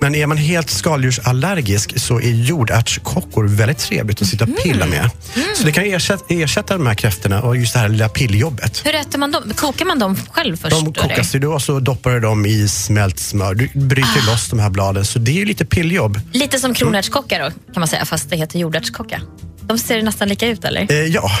Men 0.00 0.14
är 0.14 0.26
man 0.26 0.36
helt 0.36 0.70
skaldjursallergisk 0.70 2.00
så 2.00 2.20
är 2.20 2.32
jordärtskockor 2.56 3.44
väldigt 3.44 3.78
trevligt 3.78 4.22
att 4.22 4.28
sitta 4.28 4.44
och 4.44 4.62
pilla 4.62 4.86
med. 4.86 5.10
Så 5.54 5.64
det 5.64 5.72
kan 5.72 5.84
ersätta, 5.84 6.24
ersätta 6.28 6.76
de 6.76 6.86
här 6.86 6.94
kräftorna 6.94 7.42
och 7.42 7.56
just 7.56 7.72
det 7.72 7.78
här 7.78 7.88
lilla 7.88 8.08
pilljobbet. 8.08 8.82
Hur 8.84 8.94
äter 8.94 9.18
man 9.18 9.32
dem? 9.32 9.42
Kokar 9.56 9.84
man 9.84 9.98
dem 9.98 10.16
själv 10.30 10.56
först? 10.56 10.84
De 10.84 10.94
kokas 10.94 11.34
ju 11.34 11.38
då 11.38 11.52
och 11.52 11.62
så 11.62 11.80
doppar 11.80 12.10
du 12.10 12.20
dem 12.20 12.46
i 12.46 12.68
smält 12.68 13.18
smör. 13.18 13.54
Du 13.54 13.70
bryter 13.74 14.26
loss 14.26 14.48
de 14.50 14.58
här 14.58 14.70
bladen, 14.70 15.04
så 15.04 15.18
det 15.18 15.30
är 15.30 15.34
ju 15.34 15.44
lite 15.44 15.64
pilljobb. 15.64 16.20
Lite 16.32 16.58
som 16.58 16.74
kronärtskocka 16.74 17.38
då, 17.38 17.50
kan 17.50 17.80
man 17.80 17.88
säga, 17.88 18.04
fast 18.04 18.30
det 18.30 18.36
heter 18.36 18.58
jordärtskocka. 18.58 19.20
De 19.66 19.78
ser 19.78 20.02
nästan 20.02 20.28
lika 20.28 20.46
ut, 20.46 20.64
eller? 20.64 20.92
Eh, 20.92 20.96
ja. 21.06 21.30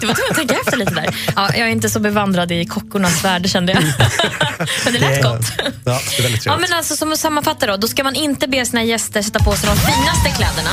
Du 0.00 0.06
var 0.06 0.14
tvungen 0.14 0.30
att 0.30 0.36
tänka 0.36 0.54
efter 0.54 0.76
lite 0.76 0.94
där. 0.94 1.16
Ja, 1.36 1.48
jag 1.54 1.68
är 1.68 1.72
inte 1.72 1.88
så 1.88 2.00
bevandrad 2.00 2.52
i 2.52 2.64
kockornas 2.64 3.24
värld, 3.24 3.50
kände 3.50 3.72
jag. 3.72 3.82
Men 4.84 4.92
det 4.92 4.98
lät 4.98 5.22
gott. 5.22 5.40
Ja, 5.84 6.00
det 6.10 6.18
är 6.18 6.22
väldigt 6.22 6.46
Ja, 6.46 6.52
trevligt. 6.52 6.68
men 6.70 6.78
alltså, 6.78 6.96
som 6.96 7.12
att 7.12 7.18
sammanfatta 7.18 7.66
då, 7.66 7.76
då 7.76 7.88
ska 7.88 8.04
man 8.04 8.14
inte 8.14 8.48
be 8.48 8.66
sina 8.66 8.82
gäster 8.84 9.22
sätta 9.22 9.38
på 9.44 9.52
sig 9.56 9.68
de 9.68 9.76
finaste 9.76 10.30
kläderna. 10.36 10.70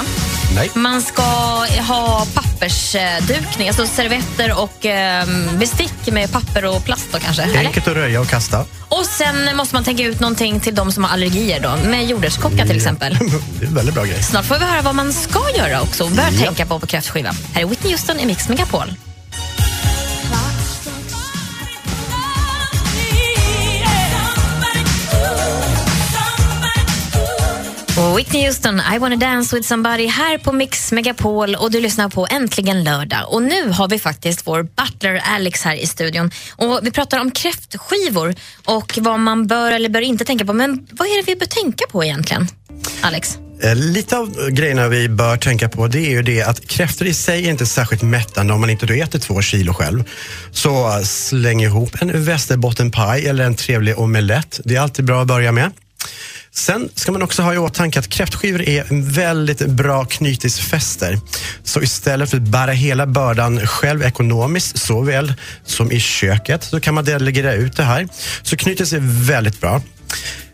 Nej. 0.56 0.72
Man 0.74 1.02
ska 1.02 1.22
ha 1.88 2.26
pappersdukning, 2.34 3.68
alltså 3.68 3.88
servetter 3.88 4.60
och 4.60 4.86
eh, 4.86 5.26
bestick 5.60 6.08
med 6.12 6.32
papper 6.32 6.66
och 6.66 6.86
plast 6.86 7.08
då 7.12 7.20
kanske. 7.20 7.44
Enkelt 7.58 7.88
att 7.88 7.94
röja 7.96 8.22
och 8.22 8.28
kasta. 8.28 8.66
Och 8.90 9.06
sen 9.06 9.58
måste 9.58 9.76
man 9.76 9.84
tänka 9.84 10.04
ut 10.04 10.20
någonting 10.20 10.60
till 10.60 10.76
de 10.76 10.92
som 10.92 11.04
har 11.04 11.12
allergier 11.12 11.60
då, 11.60 11.90
med 11.90 12.06
jordärtskocka 12.08 12.66
till 12.68 12.76
exempel. 12.76 13.18
Det 13.60 13.66
är 13.66 13.68
en 13.68 13.76
väldigt 13.76 13.96
bra 13.96 14.04
grej. 14.04 14.24
Snart 14.24 14.46
får 14.46 14.60
vi 14.60 14.66
höra 14.66 14.82
vad 14.82 14.96
man 14.96 15.14
ska 15.14 15.40
göra 15.58 15.82
också 15.82 16.04
och 16.04 16.12
bör 16.12 16.24
Ja 16.24 16.41
tänka 16.46 16.66
på 16.66 16.80
på 16.80 16.88
kräftskiva. 16.88 17.32
Här 17.54 17.62
är 17.62 17.66
Whitney 17.66 17.92
Houston 17.94 18.20
i 18.20 18.26
Mix 18.26 18.50
Megapol. 18.50 18.88
Whitney 28.18 28.46
Houston, 28.46 28.82
I 28.96 29.00
wanna 29.00 29.16
dance 29.16 29.56
with 29.56 29.68
somebody 29.68 30.08
här 30.08 30.38
på 30.38 30.52
Mix 30.52 30.92
Megapol 30.92 31.56
och 31.56 31.72
du 31.72 31.82
lyssnar 31.82 32.10
på 32.10 32.28
Äntligen 32.32 32.84
lördag. 32.84 33.34
Och 33.34 33.44
nu 33.44 33.70
har 33.70 33.88
vi 33.88 34.00
faktiskt 34.00 34.48
vår 34.48 34.64
butler 34.64 35.22
Alex 35.36 35.64
här 35.64 35.76
i 35.76 35.88
studion. 35.88 36.32
Och 36.56 36.80
vi 36.84 36.92
pratar 36.92 37.20
om 37.20 37.32
kräftskivor 37.32 38.36
och 38.66 38.98
vad 39.02 39.20
man 39.20 39.48
bör 39.48 39.72
eller 39.72 39.90
bör 39.90 40.02
inte 40.02 40.26
tänka 40.26 40.46
på. 40.46 40.54
Men 40.54 40.88
vad 40.92 41.08
är 41.08 41.18
det 41.18 41.34
vi 41.34 41.40
bör 41.40 41.46
tänka 41.46 41.86
på 41.92 42.04
egentligen, 42.04 42.48
Alex? 43.02 43.38
Eh, 43.64 43.76
lite 43.76 44.18
av 44.18 44.50
grejerna 44.50 44.88
vi 44.88 45.10
bör 45.10 45.38
tänka 45.38 45.70
på 45.70 45.88
det 45.88 46.00
är 46.00 46.10
ju 46.10 46.22
det 46.22 46.44
att 46.44 46.68
kräftor 46.68 47.08
i 47.08 47.14
sig 47.14 47.46
är 47.46 47.50
inte 47.50 47.66
särskilt 47.66 48.02
mättande 48.02 48.54
om 48.54 48.62
man 48.62 48.70
inte 48.70 48.86
då 48.86 48.94
äter 48.94 49.20
två 49.20 49.42
kilo 49.42 49.74
själv. 49.74 50.04
Så 50.52 50.98
eh, 50.98 51.04
släng 51.04 51.62
ihop 51.62 52.02
en 52.02 52.24
västerbottenpaj 52.24 53.28
eller 53.28 53.44
en 53.44 53.56
trevlig 53.56 54.00
omelett. 54.00 54.60
Det 54.64 54.76
är 54.76 54.82
alltid 54.82 55.06
bra 55.06 55.22
att 55.22 55.28
börja 55.28 55.52
med. 55.52 55.72
Sen 56.54 56.90
ska 56.96 57.12
man 57.12 57.22
också 57.22 57.42
ha 57.42 57.54
i 57.54 57.58
åtanke 57.58 58.00
att 58.00 58.10
kräftskivor 58.10 58.62
är 58.62 58.86
väldigt 59.12 59.66
bra 59.66 60.06
knytisfester. 60.06 61.20
Så 61.64 61.82
istället 61.82 62.30
för 62.30 62.38
att 62.38 62.44
bära 62.44 62.72
hela 62.72 63.08
bördan 63.08 63.68
själv 63.68 64.04
ekonomiskt 64.04 64.78
såväl 64.78 65.34
som 65.66 65.92
i 65.92 66.00
köket 66.00 66.64
så 66.64 66.80
kan 66.80 66.94
man 66.94 67.06
delegera 67.06 67.54
ut 67.54 67.78
det 67.78 67.84
här. 67.84 68.08
Så 68.44 68.58
knytis 68.58 68.94
är 68.94 69.00
väldigt 69.28 69.62
bra. 69.62 69.82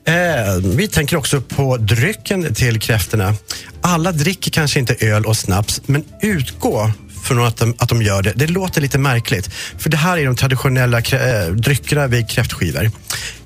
Eh, 0.07 0.55
vi 0.63 0.87
tänker 0.87 1.17
också 1.17 1.41
på 1.41 1.77
drycken 1.77 2.53
till 2.53 2.79
kräftorna. 2.79 3.33
Alla 3.81 4.11
dricker 4.11 4.51
kanske 4.51 4.79
inte 4.79 4.95
öl 4.99 5.25
och 5.25 5.37
snaps, 5.37 5.81
men 5.85 6.03
utgå 6.21 6.91
från 7.23 7.45
att 7.45 7.57
de, 7.57 7.75
att 7.77 7.89
de 7.89 8.01
gör 8.01 8.21
det. 8.21 8.33
Det 8.35 8.47
låter 8.47 8.81
lite 8.81 8.97
märkligt, 8.97 9.49
för 9.77 9.89
det 9.89 9.97
här 9.97 10.17
är 10.17 10.25
de 10.25 10.35
traditionella 10.35 10.97
eh, 10.97 11.51
dryckerna 11.51 12.07
vid 12.07 12.29
kräftskivor. 12.29 12.91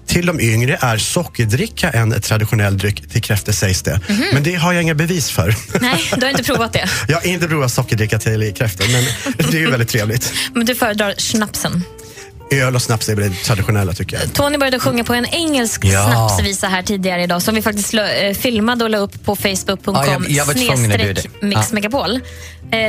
Till 0.07 0.25
de 0.25 0.39
yngre 0.39 0.77
är 0.81 0.97
sockerdricka 0.97 1.89
en 1.89 2.21
traditionell 2.21 2.77
dryck 2.77 3.09
till 3.09 3.21
kräftor 3.21 3.51
sägs 3.51 3.81
det. 3.81 3.99
Men 4.33 4.43
det 4.43 4.55
har 4.55 4.73
jag 4.73 4.83
inga 4.83 4.95
bevis 4.95 5.29
för. 5.31 5.55
Nej, 5.81 6.11
du 6.17 6.25
har 6.25 6.29
inte 6.29 6.43
provat 6.43 6.73
det. 6.73 6.89
Jag 7.07 7.17
har 7.17 7.27
inte 7.27 7.47
provat 7.47 7.71
sockerdricka 7.71 8.19
till 8.19 8.53
kräftor, 8.53 8.85
men 8.91 9.03
det 9.51 9.57
är 9.57 9.61
ju 9.61 9.71
väldigt 9.71 9.89
trevligt. 9.89 10.33
Men 10.53 10.65
du 10.65 10.75
föredrar 10.75 11.13
snapsen. 11.17 11.83
Öl 12.51 12.75
och 12.75 12.81
snaps 12.81 13.09
är 13.09 13.15
väl 13.15 13.29
det 13.31 13.35
traditionella 13.35 13.93
tycker 13.93 14.19
jag. 14.19 14.33
Tony 14.33 14.57
började 14.57 14.79
sjunga 14.79 15.03
på 15.03 15.13
en 15.13 15.25
engelsk 15.25 15.85
Ja. 15.85 16.11
snapsvisa 16.11 16.67
här 16.67 16.83
tidigare 16.83 17.23
idag 17.23 17.41
som 17.41 17.55
vi 17.55 17.61
faktiskt 17.61 17.93
la- 17.93 18.09
eh, 18.11 18.33
filmade 18.33 18.83
och 18.83 18.89
la 18.89 18.97
upp 18.97 19.25
på 19.25 19.35
facebook.com 19.35 19.95
Ja, 19.95 20.05
jag- 20.07 20.29
jag 20.29 20.45
var 20.45 20.53
tvungen 20.53 20.91
att 20.91 20.99
göra 20.99 21.13
det. 21.13 21.21
snedstreck 21.21 21.41
Mix 21.41 21.59
Ja. 21.69 21.73
Megapol. 21.73 22.15
Eh, 22.15 22.21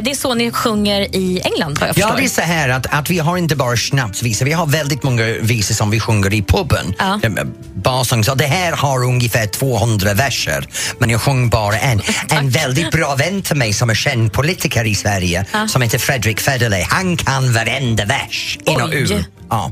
Det 0.05 0.11
är 0.11 0.14
så 0.14 0.35
ni 0.35 0.51
sjunger 0.51 1.01
i 1.16 1.40
England 1.44 1.79
vad 1.81 1.88
jag 1.88 1.98
Ja, 1.98 2.07
förstår. 2.07 2.16
det 2.20 2.25
är 2.25 2.29
så 2.29 2.40
här 2.40 2.68
att, 2.68 2.87
att 2.94 3.11
vi 3.11 3.18
har 3.18 3.37
inte 3.37 3.57
bara 3.57 3.77
snapsvisor, 3.77 4.46
vi 4.46 4.53
har 4.53 4.66
väldigt 4.66 5.03
många 5.03 5.25
visor 5.25 5.75
som 5.75 5.90
vi 5.90 6.01
sjunger 6.01 6.35
i 6.35 6.42
puben. 6.42 6.94
Ja. 6.98 7.20
Ja. 7.22 7.31
Barsång, 7.74 8.24
så 8.24 8.34
det 8.34 8.47
här 8.47 8.72
har 8.72 9.05
ungefär 9.05 9.47
200 9.47 10.14
verser, 10.14 10.68
men 10.99 11.11
jag 11.11 11.20
sjöng 11.20 11.49
bara 11.49 11.78
en. 11.78 12.03
En 12.30 12.51
väldigt 12.51 12.91
bra 12.91 13.14
vän 13.14 13.43
till 13.43 13.57
mig 13.57 13.72
som 13.72 13.91
är 13.91 13.95
känd 13.95 14.32
politiker 14.32 14.84
i 14.84 14.95
Sverige, 14.95 15.47
Ja. 15.53 15.68
som 15.68 15.82
heter 15.82 15.99
Fredrik 15.99 16.41
Federley, 16.41 16.82
han 16.89 17.16
kan 17.16 17.53
varenda 17.53 18.05
vers 18.05 18.59
in 18.66 18.80
och 18.80 18.89
ur. 18.93 19.24
Ja. 19.53 19.70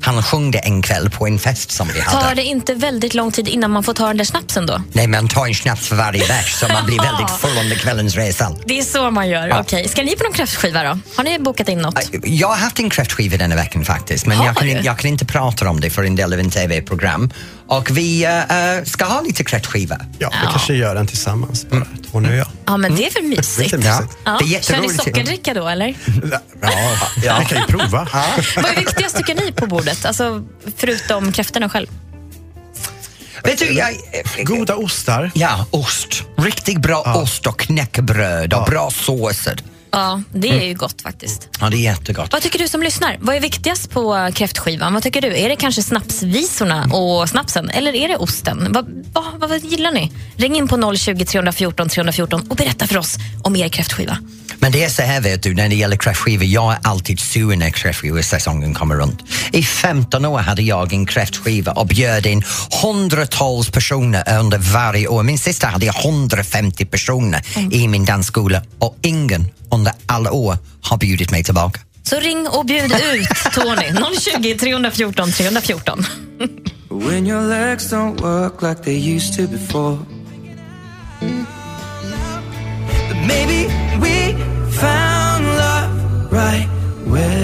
Han 0.00 0.22
sjöng 0.22 0.50
det 0.50 0.58
en 0.58 0.82
kväll 0.82 1.10
på 1.10 1.26
en 1.26 1.38
fest 1.38 1.70
som 1.70 1.88
vi 1.94 2.00
hade. 2.00 2.26
Tar 2.26 2.34
det 2.34 2.42
inte 2.42 2.74
väldigt 2.74 3.14
lång 3.14 3.32
tid 3.32 3.48
innan 3.48 3.70
man 3.70 3.82
får 3.82 3.94
ta 3.94 4.06
den 4.06 4.16
där 4.16 4.24
snapsen 4.24 4.66
då? 4.66 4.82
Nej, 4.92 5.06
man 5.06 5.28
tar 5.28 5.46
en 5.46 5.54
snaps 5.54 5.88
för 5.88 5.96
varje 5.96 6.26
vers 6.26 6.52
så 6.52 6.68
man 6.68 6.86
blir 6.86 6.98
väldigt 6.98 7.30
full 7.30 7.58
under 7.64 7.76
kvällens 7.76 8.14
resa. 8.14 8.56
Det 8.66 8.78
är 8.78 8.82
så 8.82 9.10
man 9.10 9.28
gör. 9.28 9.48
Ja. 9.48 9.60
Okej. 9.60 9.88
Ska 9.88 10.02
ni 10.02 10.16
på 10.16 10.24
någon 10.24 10.32
kräftskiva 10.32 10.82
då? 10.82 10.98
Har 11.16 11.24
ni 11.24 11.38
bokat 11.38 11.68
in 11.68 11.78
något? 11.78 12.10
Jag 12.24 12.48
har 12.48 12.56
haft 12.56 12.78
en 12.78 12.90
kräftskiva 12.90 13.36
denna 13.36 13.56
veckan 13.56 13.84
faktiskt, 13.84 14.26
men 14.26 14.44
jag 14.44 14.56
kan, 14.56 14.82
jag 14.82 14.98
kan 14.98 15.10
inte 15.10 15.24
prata 15.24 15.70
om 15.70 15.80
det 15.80 15.90
för 15.90 16.04
en 16.04 16.16
del 16.16 16.32
av 16.32 16.38
en 16.38 16.50
TV-program. 16.50 17.30
Och 17.66 17.90
vi 17.90 18.24
eh, 18.24 18.84
ska 18.84 19.04
ha 19.04 19.20
lite 19.20 19.44
kräftskiva. 19.44 20.00
Ja, 20.18 20.30
vi 20.42 20.46
kanske 20.50 20.74
gör 20.74 20.94
den 20.94 21.06
tillsammans, 21.06 21.66
bara 21.70 21.86
Tony 22.12 22.28
och 22.28 22.34
jag. 22.34 22.46
Ja, 22.66 22.76
men 22.76 22.94
det 22.94 23.06
är 23.06 23.22
mysigt. 23.22 23.58
Lite 23.58 23.76
mysigt. 23.76 24.18
Ja. 24.24 24.38
Det 24.40 24.56
är 24.56 24.60
Kör 24.60 24.80
ni 24.80 24.88
sockerdricka 24.88 25.54
då 25.54 25.68
eller? 25.68 25.94
Ja, 26.30 26.38
ja. 27.24 27.36
vi 27.40 27.44
kan 27.44 27.58
ju 27.58 27.64
prova. 27.64 28.08
Vad 28.56 28.64
är 28.64 28.76
viktigast 28.76 29.16
tycker 29.16 29.34
ni 29.34 29.52
på 29.52 29.66
bordet? 29.72 30.04
Alltså, 30.04 30.44
förutom 30.76 31.32
kräftorna 31.32 31.68
själv. 31.68 31.86
Vet 33.44 33.58
du, 33.58 33.72
jag, 33.72 33.96
Goda 34.44 34.74
ostar. 34.74 35.30
Ja, 35.34 35.66
ost. 35.70 36.22
Riktigt 36.36 36.78
bra 36.78 37.02
ost 37.22 37.46
och 37.46 37.58
knäckebröd 37.58 38.54
och 38.54 38.64
bra 38.64 38.90
såser. 38.90 39.56
Ja, 39.90 40.22
det 40.32 40.48
är 40.48 40.64
ju 40.64 40.74
gott 40.74 41.02
faktiskt. 41.02 41.48
Ja, 41.60 41.70
det 41.70 41.76
är 41.76 41.92
jättegott. 41.92 42.32
Vad 42.32 42.42
tycker 42.42 42.58
du 42.58 42.68
som 42.68 42.82
lyssnar? 42.82 43.16
Vad 43.20 43.36
är 43.36 43.40
viktigast 43.40 43.90
på 43.90 44.30
kräftskivan? 44.34 44.94
Vad 44.94 45.02
tycker 45.02 45.20
du? 45.20 45.36
Är 45.36 45.48
det 45.48 45.56
kanske 45.56 45.82
snapsvisorna 45.82 46.84
och 46.92 47.28
snapsen 47.28 47.70
eller 47.70 47.94
är 47.94 48.08
det 48.08 48.16
osten? 48.16 48.66
Vad, 48.70 49.04
vad, 49.12 49.24
vad, 49.38 49.50
vad 49.50 49.64
gillar 49.64 49.92
ni? 49.92 50.12
Ring 50.36 50.56
in 50.56 50.68
på 50.68 50.94
020 50.96 51.24
314 51.24 51.88
314 51.88 52.46
och 52.50 52.56
berätta 52.56 52.86
för 52.86 52.98
oss 52.98 53.16
om 53.42 53.56
er 53.56 53.68
kräftskiva. 53.68 54.18
Men 54.62 54.72
det 54.72 54.84
är 54.84 54.88
så 54.88 55.02
här 55.02 55.20
vet 55.20 55.42
du, 55.42 55.54
när 55.54 55.68
det 55.68 55.74
gäller 55.74 55.96
kräftskivor, 55.96 56.44
jag 56.44 56.72
är 56.72 56.78
alltid 56.82 57.20
sur 57.20 57.56
när 57.56 57.70
kräftskivesäsongen 57.70 58.74
kommer 58.74 58.94
runt. 58.94 59.22
I 59.52 59.62
15 59.62 60.24
år 60.24 60.38
hade 60.38 60.62
jag 60.62 60.92
en 60.92 61.06
kräftskiva 61.06 61.72
och 61.72 61.86
bjöd 61.86 62.26
in 62.26 62.42
hundratals 62.82 63.70
personer 63.70 64.38
under 64.40 64.58
varje 64.58 65.08
år. 65.08 65.22
Min 65.22 65.38
sista 65.38 65.66
hade 65.66 65.86
jag 65.86 66.04
150 66.04 66.84
personer 66.84 67.42
i 67.70 67.88
min 67.88 68.04
dansskola 68.04 68.62
och 68.78 68.96
ingen 69.02 69.48
under 69.70 69.92
alla 70.06 70.32
år 70.32 70.58
har 70.82 70.96
bjudit 70.96 71.30
mig 71.30 71.44
tillbaka. 71.44 71.80
Så 72.02 72.20
ring 72.20 72.48
och 72.48 72.66
bjud 72.66 72.92
ut 72.92 73.28
Tony. 73.52 73.92
020 74.20 74.54
314 74.58 75.32
314. 75.32 76.04
When 76.90 77.26
your 77.26 77.48
legs 77.48 77.92
don't 77.92 78.20
work 78.20 78.62
like 78.62 78.82
they 78.84 79.14
used 79.14 79.36
to 79.36 79.52
before. 79.52 79.98
Maybe 83.28 83.68
we 84.00 84.21
found 84.82 85.44
love 85.46 86.32
right 86.32 86.66
where. 87.06 87.41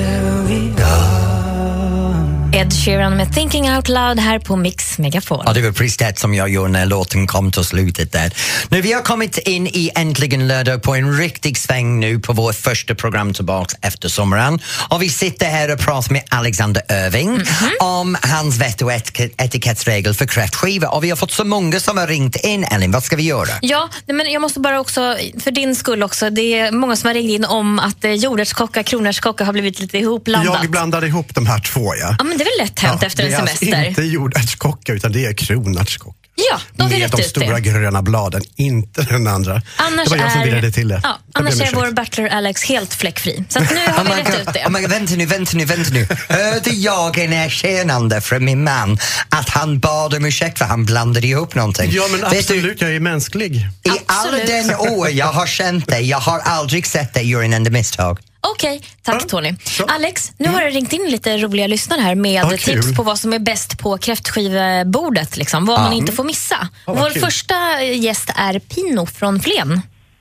Ed 2.59 2.73
Sheeran 2.73 3.17
med 3.17 3.35
Thinking 3.35 3.71
Out 3.71 3.89
Loud 3.89 4.19
här 4.21 4.39
på 4.39 4.57
Mix 4.57 4.99
Megapol. 4.99 5.43
Ja, 5.47 5.53
det 5.53 5.63
var 5.63 5.73
precis 5.73 5.97
det 5.97 6.19
som 6.19 6.35
jag 6.35 6.49
gjorde 6.49 6.69
när 6.69 6.87
låten 6.87 7.27
kom 7.27 7.53
till 7.53 7.65
slutet 7.65 8.13
där. 8.13 8.33
Nu, 8.69 8.81
vi 8.81 8.93
har 8.93 9.03
kommit 9.03 9.39
in 9.39 9.67
i 9.67 9.91
Äntligen 9.95 10.49
lördag 10.49 10.83
på 10.83 10.95
en 10.95 11.19
riktig 11.19 11.59
sväng 11.59 12.01
nu 12.01 12.19
på 12.19 12.33
vårt 12.33 12.55
första 12.55 12.95
program 12.95 13.35
tillbaks 13.35 13.75
efter 13.83 14.09
sommaren. 14.09 14.61
Och 14.89 15.03
vi 15.03 15.09
sitter 15.09 15.47
här 15.47 15.73
och 15.73 15.79
pratar 15.79 16.13
med 16.13 16.23
Alexander 16.29 16.83
Irving 16.91 17.41
om 17.81 18.17
hans 18.23 18.57
vett 18.59 18.83
och 18.83 18.93
etik- 18.93 19.35
etikettsregel 19.39 20.15
för 20.15 20.27
kräftskiva. 20.27 20.89
Och 20.89 21.05
vi 21.05 21.11
har 21.11 21.17
fått 21.17 21.33
så 21.33 21.45
många 21.45 21.81
som 21.81 21.99
har 21.99 22.07
ringt 22.07 22.37
in, 22.37 22.65
Elin. 22.65 22.93
Vad 22.93 23.03
ska 23.03 23.17
vi 23.17 23.23
göra? 23.23 23.49
Ja, 23.61 23.89
men 24.07 24.33
jag 24.33 24.43
måste 24.43 24.61
bara 24.61 24.81
också, 24.81 25.17
för 25.41 25.51
din 25.51 25.77
skull 25.77 26.03
också, 26.03 26.31
det 26.31 26.59
är 26.59 26.73
många 26.73 26.97
som 26.97 27.07
har 27.07 27.15
ringt 27.15 27.31
in 27.31 27.45
om 27.45 27.79
att 27.79 28.05
eh, 28.05 28.13
jordärtskocka, 28.13 28.83
kronärtskocka 28.83 29.45
har 29.45 29.53
blivit 29.53 29.81
lite 29.81 29.99
ihopblandat. 29.99 30.59
Jag 30.63 30.71
blandade 30.71 31.07
ihop 31.07 31.35
de 31.35 31.47
här 31.47 31.61
två, 31.61 31.95
ja. 31.95 32.15
Ja, 32.19 32.25
men 32.25 32.39
det 32.39 32.48
väl 32.59 32.67
lätt 32.67 32.79
hänt 32.79 33.03
efter 33.03 33.23
en 33.25 33.31
det 33.31 33.35
är 33.37 33.39
semester? 33.39 33.67
Alltså 33.67 33.89
inte 33.89 34.03
jordärtskocka, 34.03 34.93
utan 34.93 35.13
det 35.13 35.27
är 35.27 35.33
kronärtskocka. 35.33 36.15
Ja, 36.51 36.61
vi 36.77 36.99
Med 36.99 37.11
de 37.11 37.23
stora 37.23 37.55
det. 37.55 37.61
gröna 37.61 38.03
bladen, 38.03 38.43
inte 38.57 39.03
den 39.03 39.27
andra. 39.27 39.63
Annars 39.77 40.05
det 40.05 40.11
var 40.11 40.17
jag 40.17 40.33
som 40.33 40.41
är, 40.41 40.45
virrade 40.47 40.73
till 40.73 40.89
det. 40.89 41.01
Ja, 41.03 41.19
annars 41.35 41.61
är 41.61 41.75
vår 41.75 41.91
butler 41.91 42.29
Alex 42.29 42.65
helt 42.65 42.95
fläckfri. 42.95 43.45
Så 43.49 43.59
att 43.59 43.71
nu 43.71 43.77
har 43.87 44.05
vi 44.05 44.11
Oh 44.23 44.31
God. 44.31 44.41
ut 44.41 44.55
det. 44.55 44.65
Oh 44.67 44.71
my 44.71 44.81
God, 44.81 44.91
vänta 44.91 45.15
nu, 45.17 45.27
vänta 45.27 45.57
nu, 45.57 45.65
vänta 45.65 45.91
nu. 45.91 46.07
Hörde 46.29 46.71
jag 46.71 47.19
en 47.19 47.33
erkännande 47.33 48.21
från 48.21 48.45
min 48.45 48.65
man 48.65 48.99
att 49.29 49.49
han 49.49 49.79
bad 49.79 50.15
om 50.15 50.25
ursäkt 50.25 50.59
för 50.59 50.65
han 50.65 50.85
blandade 50.85 51.27
ihop 51.27 51.55
någonting? 51.55 51.91
Ja, 51.93 52.05
men 52.11 52.21
Vet 52.21 52.31
du, 52.31 52.39
absolut, 52.39 52.81
jag 52.81 52.95
är 52.95 53.01
mänsklig. 53.01 53.55
I 53.57 53.91
alla 54.07 54.37
den 54.45 54.75
år 54.75 55.11
jag 55.11 55.27
har 55.33 55.47
känt 55.47 55.87
dig, 55.89 56.09
jag 56.09 56.19
har 56.19 56.39
aldrig 56.39 56.87
sett 56.87 57.15
dig 57.15 57.31
göra 57.31 57.45
en 57.45 57.53
enda 57.53 57.71
misstag. 57.71 58.19
Okej, 58.41 58.83
tack 59.03 59.27
Tony. 59.29 59.55
Alex, 59.89 60.33
nu 60.39 60.49
har 60.49 60.61
det 60.61 60.71
ringt 60.71 60.93
in 60.93 61.07
lite 61.11 61.37
roliga 61.39 61.67
lyssnare 61.67 62.01
här 62.01 62.15
med 62.15 62.33
Ja, 62.45 62.49
kul. 62.49 62.59
tips 62.59 62.97
på 62.97 63.03
vad 63.03 63.19
som 63.19 63.33
är 63.33 63.39
bäst 63.39 63.79
på 63.79 63.99
kräftskivebordet. 63.99 65.37
Liksom, 65.37 65.67
vad 65.67 65.79
Ja. 65.79 65.83
man 65.83 65.93
inte 65.93 66.13
får 66.13 66.25
missa. 66.25 66.57
Ja, 66.61 66.93
vad 66.93 66.99
Vår 66.99 67.11
kul. 67.11 67.23
första 67.23 67.83
gäst 67.83 68.31
är 68.37 68.59
Pino 68.59 69.07
från 69.07 69.41
Flen. 69.41 69.81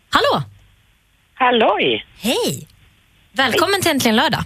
Hallå! 0.09 0.43
Halloj! 1.33 2.05
Hej! 2.19 2.67
Välkommen 3.33 3.81
till 3.81 3.91
Äntligen 3.91 4.15
lördag. 4.15 4.43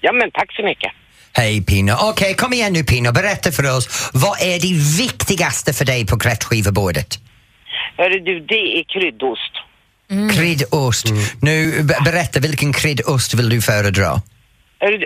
Ja, 0.00 0.12
men 0.12 0.30
tack 0.30 0.52
så 0.56 0.62
mycket. 0.62 0.92
Hej 1.32 1.62
Pino. 1.64 1.92
Okej, 2.00 2.34
kom 2.34 2.52
igen 2.52 2.72
nu 2.72 2.84
Pino, 2.84 3.12
berätta 3.12 3.52
för 3.52 3.76
oss. 3.76 4.10
Vad 4.14 4.40
är 4.42 4.60
det 4.60 4.72
viktigaste 5.06 5.72
för 5.72 5.84
dig 5.84 6.06
på 6.06 6.18
kräftskivebordet? 6.18 7.18
Hörru 7.96 8.20
du, 8.20 8.40
det 8.40 8.78
är 8.78 8.84
kryddost. 8.84 9.52
Kryddost. 10.34 11.06
Nu, 11.40 11.82
be- 11.82 11.98
berätta, 12.04 12.40
vilken 12.40 12.72
kryddost 12.72 13.34
vill 13.34 13.48
du 13.48 13.62
föredra? 13.62 14.22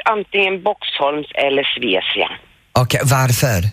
Antingen 0.04 0.62
Boxholms 0.62 1.26
eller 1.34 1.62
Svecia. 1.74 2.28
Okej, 2.72 3.00
varför? 3.04 3.68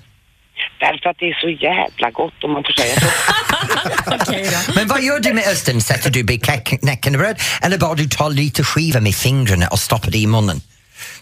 Därför 0.79 1.09
att 1.09 1.15
det 1.19 1.25
är 1.25 1.37
så 1.41 1.49
jävla 1.49 2.11
gott 2.11 2.43
om 2.43 2.51
man 2.53 2.63
får 2.63 2.73
säga 2.73 2.95
så. 2.99 4.73
Men 4.75 4.87
vad 4.87 5.01
gör 5.03 5.19
du 5.19 5.33
med 5.33 5.43
osten? 5.51 5.81
Sätter 5.81 6.09
du 6.09 6.19
i 6.19 6.23
knäck- 6.23 6.79
knäckebröd 6.79 7.39
eller 7.61 7.77
bara 7.77 7.95
du 7.95 8.07
tar 8.09 8.29
lite 8.29 8.63
skiva 8.63 8.99
med 8.99 9.15
fingrarna 9.15 9.67
och 9.67 9.79
stoppar 9.79 10.11
det 10.11 10.17
i 10.17 10.27
munnen? 10.27 10.61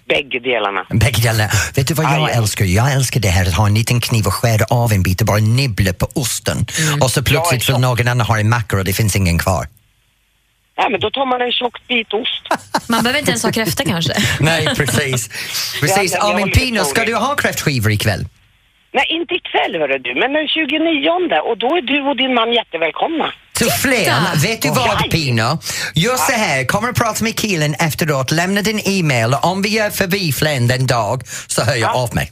Bägge 0.10 0.40
delarna. 0.40 0.86
Bägge 0.90 1.22
delarna. 1.22 1.50
Vet 1.76 1.88
du 1.88 1.94
vad 1.94 2.06
jag 2.06 2.32
älskar? 2.36 2.66
Jag 2.66 2.92
älskar 2.94 3.20
det 3.20 3.30
här 3.30 3.46
att 3.48 3.54
ha 3.54 3.68
en 3.68 3.74
liten 3.74 4.02
kniv 4.02 4.28
och 4.28 4.34
skära 4.34 4.66
av 4.70 4.94
en 4.94 5.04
bit 5.04 5.22
och 5.22 5.28
bara 5.28 5.38
nibbla 5.38 5.94
på 5.94 6.10
osten. 6.14 6.66
Och 7.02 7.12
så 7.12 7.24
plötsligt 7.24 7.70
vill 7.70 7.78
någon 7.78 8.08
annan 8.08 8.28
ha 8.28 8.40
en 8.40 8.50
macka 8.50 8.78
och 8.78 8.86
det 8.86 8.94
finns 8.94 9.16
ingen 9.16 9.38
kvar. 9.40 9.68
Ja, 10.78 10.90
men 10.90 11.00
då 11.00 11.12
tar 11.12 11.26
man 11.26 11.42
en 11.42 11.52
tjock 11.52 11.88
bit 11.88 12.14
ost. 12.14 12.44
Man 12.90 13.04
behöver 13.04 13.20
inte 13.20 13.32
ens 13.32 13.44
ha 13.44 13.52
kräftor 13.52 13.84
kanske. 13.84 14.14
Nej, 14.40 14.68
precis. 14.76 15.28
precis. 15.82 16.14
Ja, 16.14 16.30
Ja, 16.32 16.38
men 16.40 16.52
Pino, 16.52 16.84
ska 16.84 17.06
du 17.06 17.16
ha 17.16 17.36
kräftskivor 17.36 17.92
ikväll? 17.92 18.26
Nej, 18.94 19.06
inte 19.10 19.34
ikväll 19.34 19.82
hörru 19.82 19.98
du, 19.98 20.16
men 20.16 20.34
den 20.34 20.48
29 20.48 21.10
och 21.50 21.58
då 21.58 21.68
är 21.78 21.82
du 21.82 22.02
och 22.10 22.18
din 22.18 22.34
man 22.34 22.54
jättevälkomna. 22.54 23.34
Till 23.54 23.70
Flen, 23.70 24.24
vet 24.44 24.62
du 24.62 24.70
vad 24.70 25.12
Pino? 25.12 25.60
Gör 25.96 26.16
så 26.16 26.32
här, 26.32 26.66
kommer 26.66 26.90
att 26.90 26.96
prata 26.96 27.24
med 27.24 27.36
killen 27.40 27.74
efteråt, 27.80 28.32
lämna 28.32 28.62
din 28.62 28.80
e-mail 28.86 29.34
och 29.34 29.46
om 29.46 29.62
vi 29.62 29.80
är 29.80 29.90
förbi 29.90 30.32
Flen 30.32 30.68
den 30.68 30.88
dag 30.88 31.22
så 31.48 31.64
hör 31.64 31.76
jag 31.76 31.96
av 31.96 32.16
mig. 32.16 32.32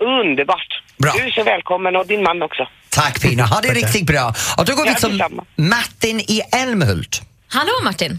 Underbart. 0.00 0.82
Bra. 0.98 1.12
Du 1.16 1.22
är 1.22 1.30
så 1.30 1.42
välkommen 1.42 1.96
och 1.96 2.06
din 2.06 2.22
man 2.22 2.42
också. 2.42 2.68
Tack 2.88 3.22
Pino, 3.22 3.42
ha 3.42 3.60
det 3.60 3.68
riktigt 3.68 4.06
bra. 4.06 4.34
Och 4.58 4.64
då 4.64 4.74
går 4.74 4.84
vi 4.84 4.90
Ja, 4.90 5.08
till. 5.08 5.22
Martin 5.56 6.20
i 6.20 6.40
Älmhult. 6.52 7.22
Hallå 7.48 7.72
Martin! 7.84 8.18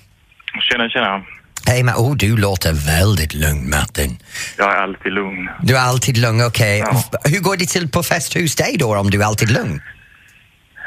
Tjena, 0.61 0.89
tjena. 0.89 1.23
Hej, 1.67 1.83
men 1.83 1.95
oh, 1.95 2.15
du 2.15 2.37
låter 2.37 2.73
väldigt 2.73 3.33
lugn 3.33 3.69
Martin. 3.69 4.17
Jag 4.57 4.71
är 4.71 4.81
alltid 4.81 5.13
lugn. 5.13 5.49
Du 5.61 5.77
är 5.77 5.81
alltid 5.81 6.17
lugn, 6.17 6.45
okej. 6.45 6.83
Hur 7.23 7.39
går 7.39 7.57
det 7.57 7.65
till 7.65 7.89
på 7.89 8.03
fest 8.03 8.33
hos 8.33 8.55
dig 8.55 8.75
då 8.79 8.97
om 8.97 9.09
du 9.09 9.21
är 9.21 9.25
alltid 9.25 9.51
lugn? 9.51 9.81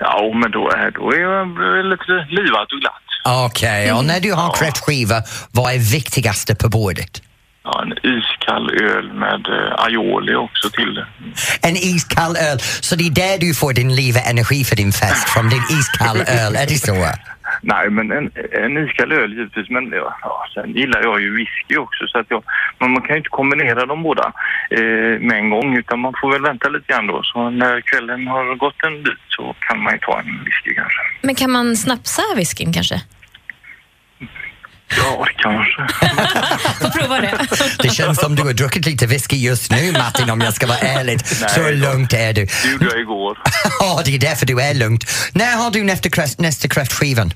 Ja, 0.00 0.32
men 0.42 0.50
då 0.50 0.70
är, 0.70 0.90
då 0.90 1.12
är 1.12 1.20
jag 1.20 1.48
lite 1.90 2.12
livat 2.30 2.72
och 2.72 2.80
glatt. 2.80 3.46
Okej, 3.46 3.92
och 3.92 4.04
när 4.04 4.20
du 4.20 4.32
har 4.32 4.54
kräftskiva, 4.56 5.22
vad 5.50 5.74
är 5.74 5.78
viktigaste 5.78 6.54
på 6.54 6.68
bordet? 6.68 7.22
Ja, 7.64 7.82
en 7.82 7.92
iskall 7.92 8.70
öl 8.70 9.12
med 9.12 9.46
eh, 9.46 9.84
aioli 9.84 10.34
också 10.34 10.70
till 10.70 10.94
det. 10.94 11.06
En 11.68 11.76
iskall 11.76 12.36
öl, 12.36 12.58
så 12.60 12.96
det 12.96 13.06
är 13.06 13.10
där 13.10 13.38
du 13.38 13.54
får 13.54 13.72
din 13.72 13.94
liv 13.94 14.16
och 14.16 14.30
energi 14.30 14.64
för 14.64 14.76
din 14.76 14.92
fest, 14.92 15.28
från 15.28 15.48
din 15.48 15.62
iskall 15.70 16.16
öl, 16.26 16.56
är 16.56 16.66
det 16.66 16.78
så? 16.78 17.06
Nej, 17.60 17.90
men 17.90 18.12
en, 18.12 18.30
en 18.52 18.88
iskall 18.88 19.12
öl 19.12 19.32
givetvis. 19.32 19.68
Men 19.70 19.92
ja, 20.22 20.46
sen 20.54 20.72
gillar 20.72 21.02
jag 21.02 21.20
ju 21.20 21.36
whisky 21.36 21.76
också. 21.76 22.06
Så 22.06 22.18
att 22.18 22.26
jag, 22.28 22.42
men 22.78 22.90
man 22.90 23.02
kan 23.02 23.10
ju 23.10 23.16
inte 23.16 23.28
kombinera 23.28 23.86
de 23.86 24.02
båda 24.02 24.32
eh, 24.70 25.20
med 25.20 25.38
en 25.38 25.50
gång. 25.50 25.76
Utan 25.76 25.98
man 26.00 26.14
får 26.20 26.32
väl 26.32 26.42
vänta 26.42 26.68
lite 26.68 26.92
grann 26.92 27.06
då. 27.06 27.22
Så 27.22 27.50
när 27.50 27.80
kvällen 27.80 28.26
har 28.26 28.54
gått 28.54 28.84
en 28.86 29.02
bit 29.02 29.24
så 29.28 29.54
kan 29.58 29.82
man 29.82 29.92
ju 29.92 29.98
ta 29.98 30.20
en 30.20 30.44
whisky 30.44 30.74
kanske. 30.74 31.00
Men 31.22 31.34
kan 31.34 31.50
man 31.50 31.76
snapsa 31.76 32.22
whiskyn 32.36 32.72
kanske? 32.72 33.00
Ja, 34.96 35.26
kanske. 35.36 35.82
Får 36.80 36.90
prova 37.00 37.20
det. 37.20 37.38
Det 37.82 37.88
känns 37.88 38.20
som 38.20 38.36
du 38.36 38.42
har 38.42 38.52
druckit 38.52 38.86
lite 38.86 39.06
whisky 39.06 39.36
just 39.36 39.70
nu 39.70 39.92
Martin 39.92 40.30
om 40.30 40.40
jag 40.40 40.54
ska 40.54 40.66
vara 40.66 40.78
ärlig. 40.78 41.26
Så 41.26 41.62
Nej, 41.62 41.76
lugnt 41.76 42.12
är 42.12 42.32
du. 42.32 42.44
Det 42.44 42.68
gjorde 42.72 42.84
jag 42.84 43.00
igår. 43.00 43.38
Ja, 43.80 44.02
det 44.04 44.14
är 44.14 44.18
därför 44.18 44.46
du 44.46 44.60
är 44.60 44.74
lugnt. 44.74 45.04
När 45.32 45.56
har 45.56 45.70
du 45.70 45.84
nästa, 45.84 46.10
kräft, 46.10 46.40
nästa 46.40 46.68
kräftskivan? 46.68 47.30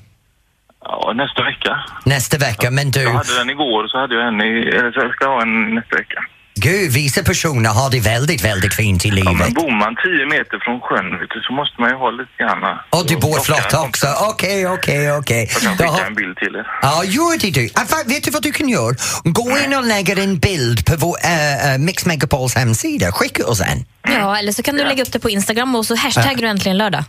Ja, 0.87 1.13
nästa 1.15 1.43
vecka. 1.43 1.79
Nästa 2.03 2.37
vecka, 2.37 2.71
men 2.71 2.91
du... 2.91 3.01
Jag 3.01 3.11
hade 3.13 3.37
den 3.37 3.49
igår 3.49 3.87
så 3.87 3.97
hade 3.99 4.15
jag 4.15 4.27
en 4.27 4.41
i, 4.41 4.67
eller 4.77 4.91
så 4.91 4.99
jag 4.99 5.13
ska 5.13 5.25
ha 5.27 5.41
en 5.41 5.75
nästa 5.75 5.95
vecka. 5.95 6.19
Gud, 6.57 6.91
vissa 6.91 7.23
personer 7.23 7.69
har 7.69 7.89
det 7.91 7.99
väldigt, 7.99 8.43
väldigt 8.45 8.73
fint 8.75 9.05
i 9.05 9.07
Ja, 9.09 9.15
livet. 9.15 9.33
men 9.39 9.53
bor 9.53 9.71
man 9.71 9.95
10 9.95 10.25
meter 10.25 10.57
från 10.65 10.79
sjön 10.81 11.19
vet 11.19 11.29
du, 11.29 11.41
så 11.41 11.53
måste 11.53 11.81
man 11.81 11.89
ju 11.89 11.95
ha 11.95 12.09
lite 12.11 12.31
grann... 12.39 12.77
Och 12.89 13.07
du 13.07 13.15
bor 13.17 13.39
flott 13.39 13.73
också. 13.87 14.07
Okej, 14.31 14.67
okej, 14.67 15.11
okej. 15.17 15.49
Jag 15.53 15.61
kan 15.61 15.71
skicka 15.77 15.91
har- 15.91 16.05
en 16.05 16.15
bild 16.15 16.37
till 16.37 16.55
er. 16.55 16.67
Ja, 16.81 17.03
gör 17.03 17.39
det 17.41 17.51
du. 17.59 17.69
Ah, 17.75 18.03
Vet 18.07 18.23
du 18.23 18.31
vad 18.31 18.43
du 18.43 18.51
kan 18.51 18.69
göra? 18.69 18.95
Gå 19.23 19.57
in 19.65 19.73
och 19.73 19.83
lägga 19.83 20.23
en 20.23 20.37
bild 20.39 20.85
på 20.85 20.95
vår 20.97 21.15
uh, 21.17 21.77
Mix 21.79 22.05
Megapols 22.05 22.55
hemsida. 22.55 23.11
Skicka 23.11 23.45
oss 23.47 23.61
en. 23.61 23.85
Ja, 24.13 24.37
eller 24.37 24.51
så 24.51 24.63
kan 24.63 24.75
du 24.77 24.83
lägga 24.83 25.03
upp 25.03 25.11
det 25.11 25.19
på 25.19 25.29
Instagram 25.29 25.75
och 25.75 25.85
så 25.85 25.95
hashtaggar 25.95 26.35
du 26.41 26.47
äntligen 26.47 26.77
lördag. 26.77 27.03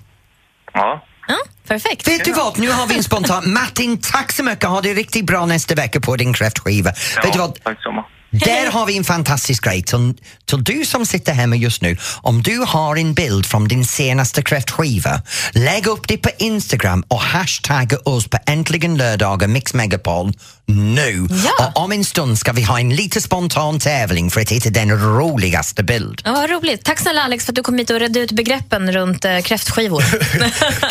Ja. 0.72 1.04
Ja, 1.28 1.36
perfekt. 1.68 2.08
Vet 2.08 2.24
du 2.24 2.32
vad, 2.32 2.58
nu 2.58 2.70
har 2.70 2.86
vi 2.86 2.96
en 2.96 3.04
spontan... 3.04 3.52
Martin, 3.52 4.00
tack 4.00 4.32
så 4.32 4.42
mycket. 4.42 4.64
Ha 4.64 4.80
det 4.80 4.94
riktigt 4.94 5.26
bra 5.26 5.46
nästa 5.46 5.74
vecka 5.74 6.00
på 6.00 6.16
din 6.16 6.32
kräftskiva. 6.32 6.92
Vet 7.22 7.32
du 7.32 7.38
vad? 7.38 7.62
Tack 7.62 7.82
så 7.82 7.92
Där 8.30 8.70
har 8.70 8.86
vi 8.86 8.96
en 8.96 9.04
fantastisk 9.04 9.64
grej. 9.64 9.82
Till, 9.82 10.14
till 10.44 10.64
du 10.64 10.84
som 10.84 11.06
sitter 11.06 11.32
hemma 11.32 11.56
just 11.56 11.82
nu, 11.82 11.96
om 12.22 12.42
du 12.42 12.58
har 12.58 12.96
en 12.96 13.14
bild 13.14 13.46
från 13.46 13.68
din 13.68 13.84
senaste 13.84 14.42
kräftskiva, 14.42 15.22
lägg 15.52 15.86
upp 15.86 16.08
det 16.08 16.16
på 16.16 16.30
Instagram 16.38 17.04
och 17.08 17.20
hashtagga 17.20 17.98
oss 18.04 18.28
på 18.28 18.38
Äntligen 18.46 18.96
lördagar 18.96 19.48
Mix 19.48 19.74
Megapol 19.74 20.32
nu. 20.66 21.28
Och 21.58 21.82
om 21.82 21.92
en 21.92 22.04
stund 22.04 22.38
ska 22.38 22.52
vi 22.52 22.62
ha 22.62 22.80
en 22.80 22.96
lite 22.96 23.20
spontan 23.20 23.78
tävling 23.78 24.30
för 24.30 24.40
att 24.40 24.50
hitta 24.50 24.70
den 24.70 24.90
roligaste 24.90 25.82
bild. 25.82 26.22
Ja, 26.24 26.32
vad 26.32 26.50
roligt. 26.50 26.84
Tack 26.84 26.98
snälla 26.98 27.22
Alex 27.22 27.44
för 27.44 27.52
att 27.52 27.56
du 27.56 27.62
kom 27.62 27.78
hit 27.78 27.90
och 27.90 28.00
redde 28.00 28.20
ut 28.20 28.32
begreppen 28.32 28.92
runt 28.92 29.24
eh, 29.24 29.40
kräftskivor. 29.40 30.04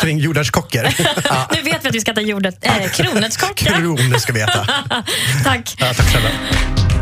Kring 0.00 0.18
jordärtskockor. 0.18 0.82
Nu 1.54 1.62
vet 1.62 1.84
vi 1.84 1.88
att 1.88 1.94
vi 1.94 2.00
ska 2.00 2.10
äta 2.10 2.20
jordet, 2.20 2.66
äh, 2.66 2.90
kronärtskocka. 2.90 3.72
Kronor 3.72 4.18
ska 4.18 4.32
vi 4.32 4.40
äta. 4.40 4.66
Tack. 5.44 5.76
Ja, 5.78 5.94
tack 5.94 6.10
snälla. 6.10 6.30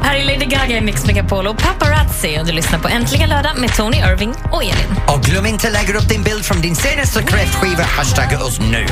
Här 0.04 0.16
är 0.16 0.24
Lady 0.24 0.46
Gaga 0.46 0.78
i 0.78 0.80
Mix 0.80 1.06
Megapol 1.06 1.46
och 1.46 1.58
Paparazzi 1.58 2.38
och 2.40 2.46
du 2.46 2.52
lyssnar 2.52 2.78
på 2.78 2.88
Äntligen 2.88 3.28
lördag 3.28 3.58
med 3.58 3.76
Tony 3.76 3.96
Irving 3.96 4.34
och 4.52 4.62
Elin. 4.62 4.96
Och 5.08 5.22
glöm 5.24 5.46
inte 5.46 5.66
att 5.66 5.72
lägga 5.72 5.98
upp 5.98 6.08
din 6.08 6.22
bild 6.22 6.44
från 6.44 6.60
din 6.60 6.76
senaste 6.76 7.22
kräftskiva. 7.22 7.82
Hashtagga 7.82 8.44
oss 8.44 8.60
nu. 8.60 8.86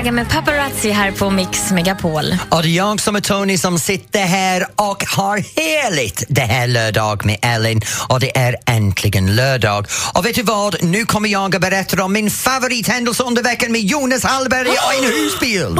Gaga 0.05 0.11
med 0.11 0.29
Paparazzi 0.29 0.91
här 0.91 1.11
på 1.11 1.29
Mix 1.29 1.71
Megapol. 1.71 2.35
Och 2.49 2.61
det 2.61 2.67
är 2.67 2.71
jag 2.71 3.01
som 3.01 3.15
är 3.15 3.21
Tony 3.21 3.57
som 3.57 3.79
sitter 3.79 4.19
här 4.19 4.67
och 4.75 5.05
har 5.07 5.37
heligt 5.37 6.23
det 6.27 6.41
här 6.41 6.67
lördag 6.67 7.25
med 7.25 7.37
Ellen 7.41 7.81
och 8.09 8.19
det 8.19 8.37
är 8.37 8.55
äntligen 8.65 9.35
lördag. 9.35 9.87
Och 10.13 10.25
vet 10.25 10.35
du 10.35 10.43
vad? 10.43 10.83
Nu 10.83 11.05
kommer 11.05 11.29
jag 11.29 11.55
att 11.55 11.61
berätta 11.61 12.03
om 12.03 12.13
min 12.13 12.31
favorithändelse 12.31 13.23
under 13.23 13.43
veckan 13.43 13.71
med 13.71 13.81
Jonas 13.81 14.23
Hallberg 14.23 14.67
och 14.69 15.03
en 15.03 15.11
husbil. 15.11 15.77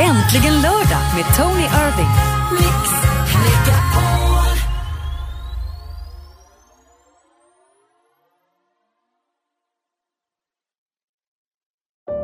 Äntligen 0.00 0.62
lördag 0.62 1.02
med 1.16 1.36
Tony 1.36 1.62
Irving. 1.62 3.21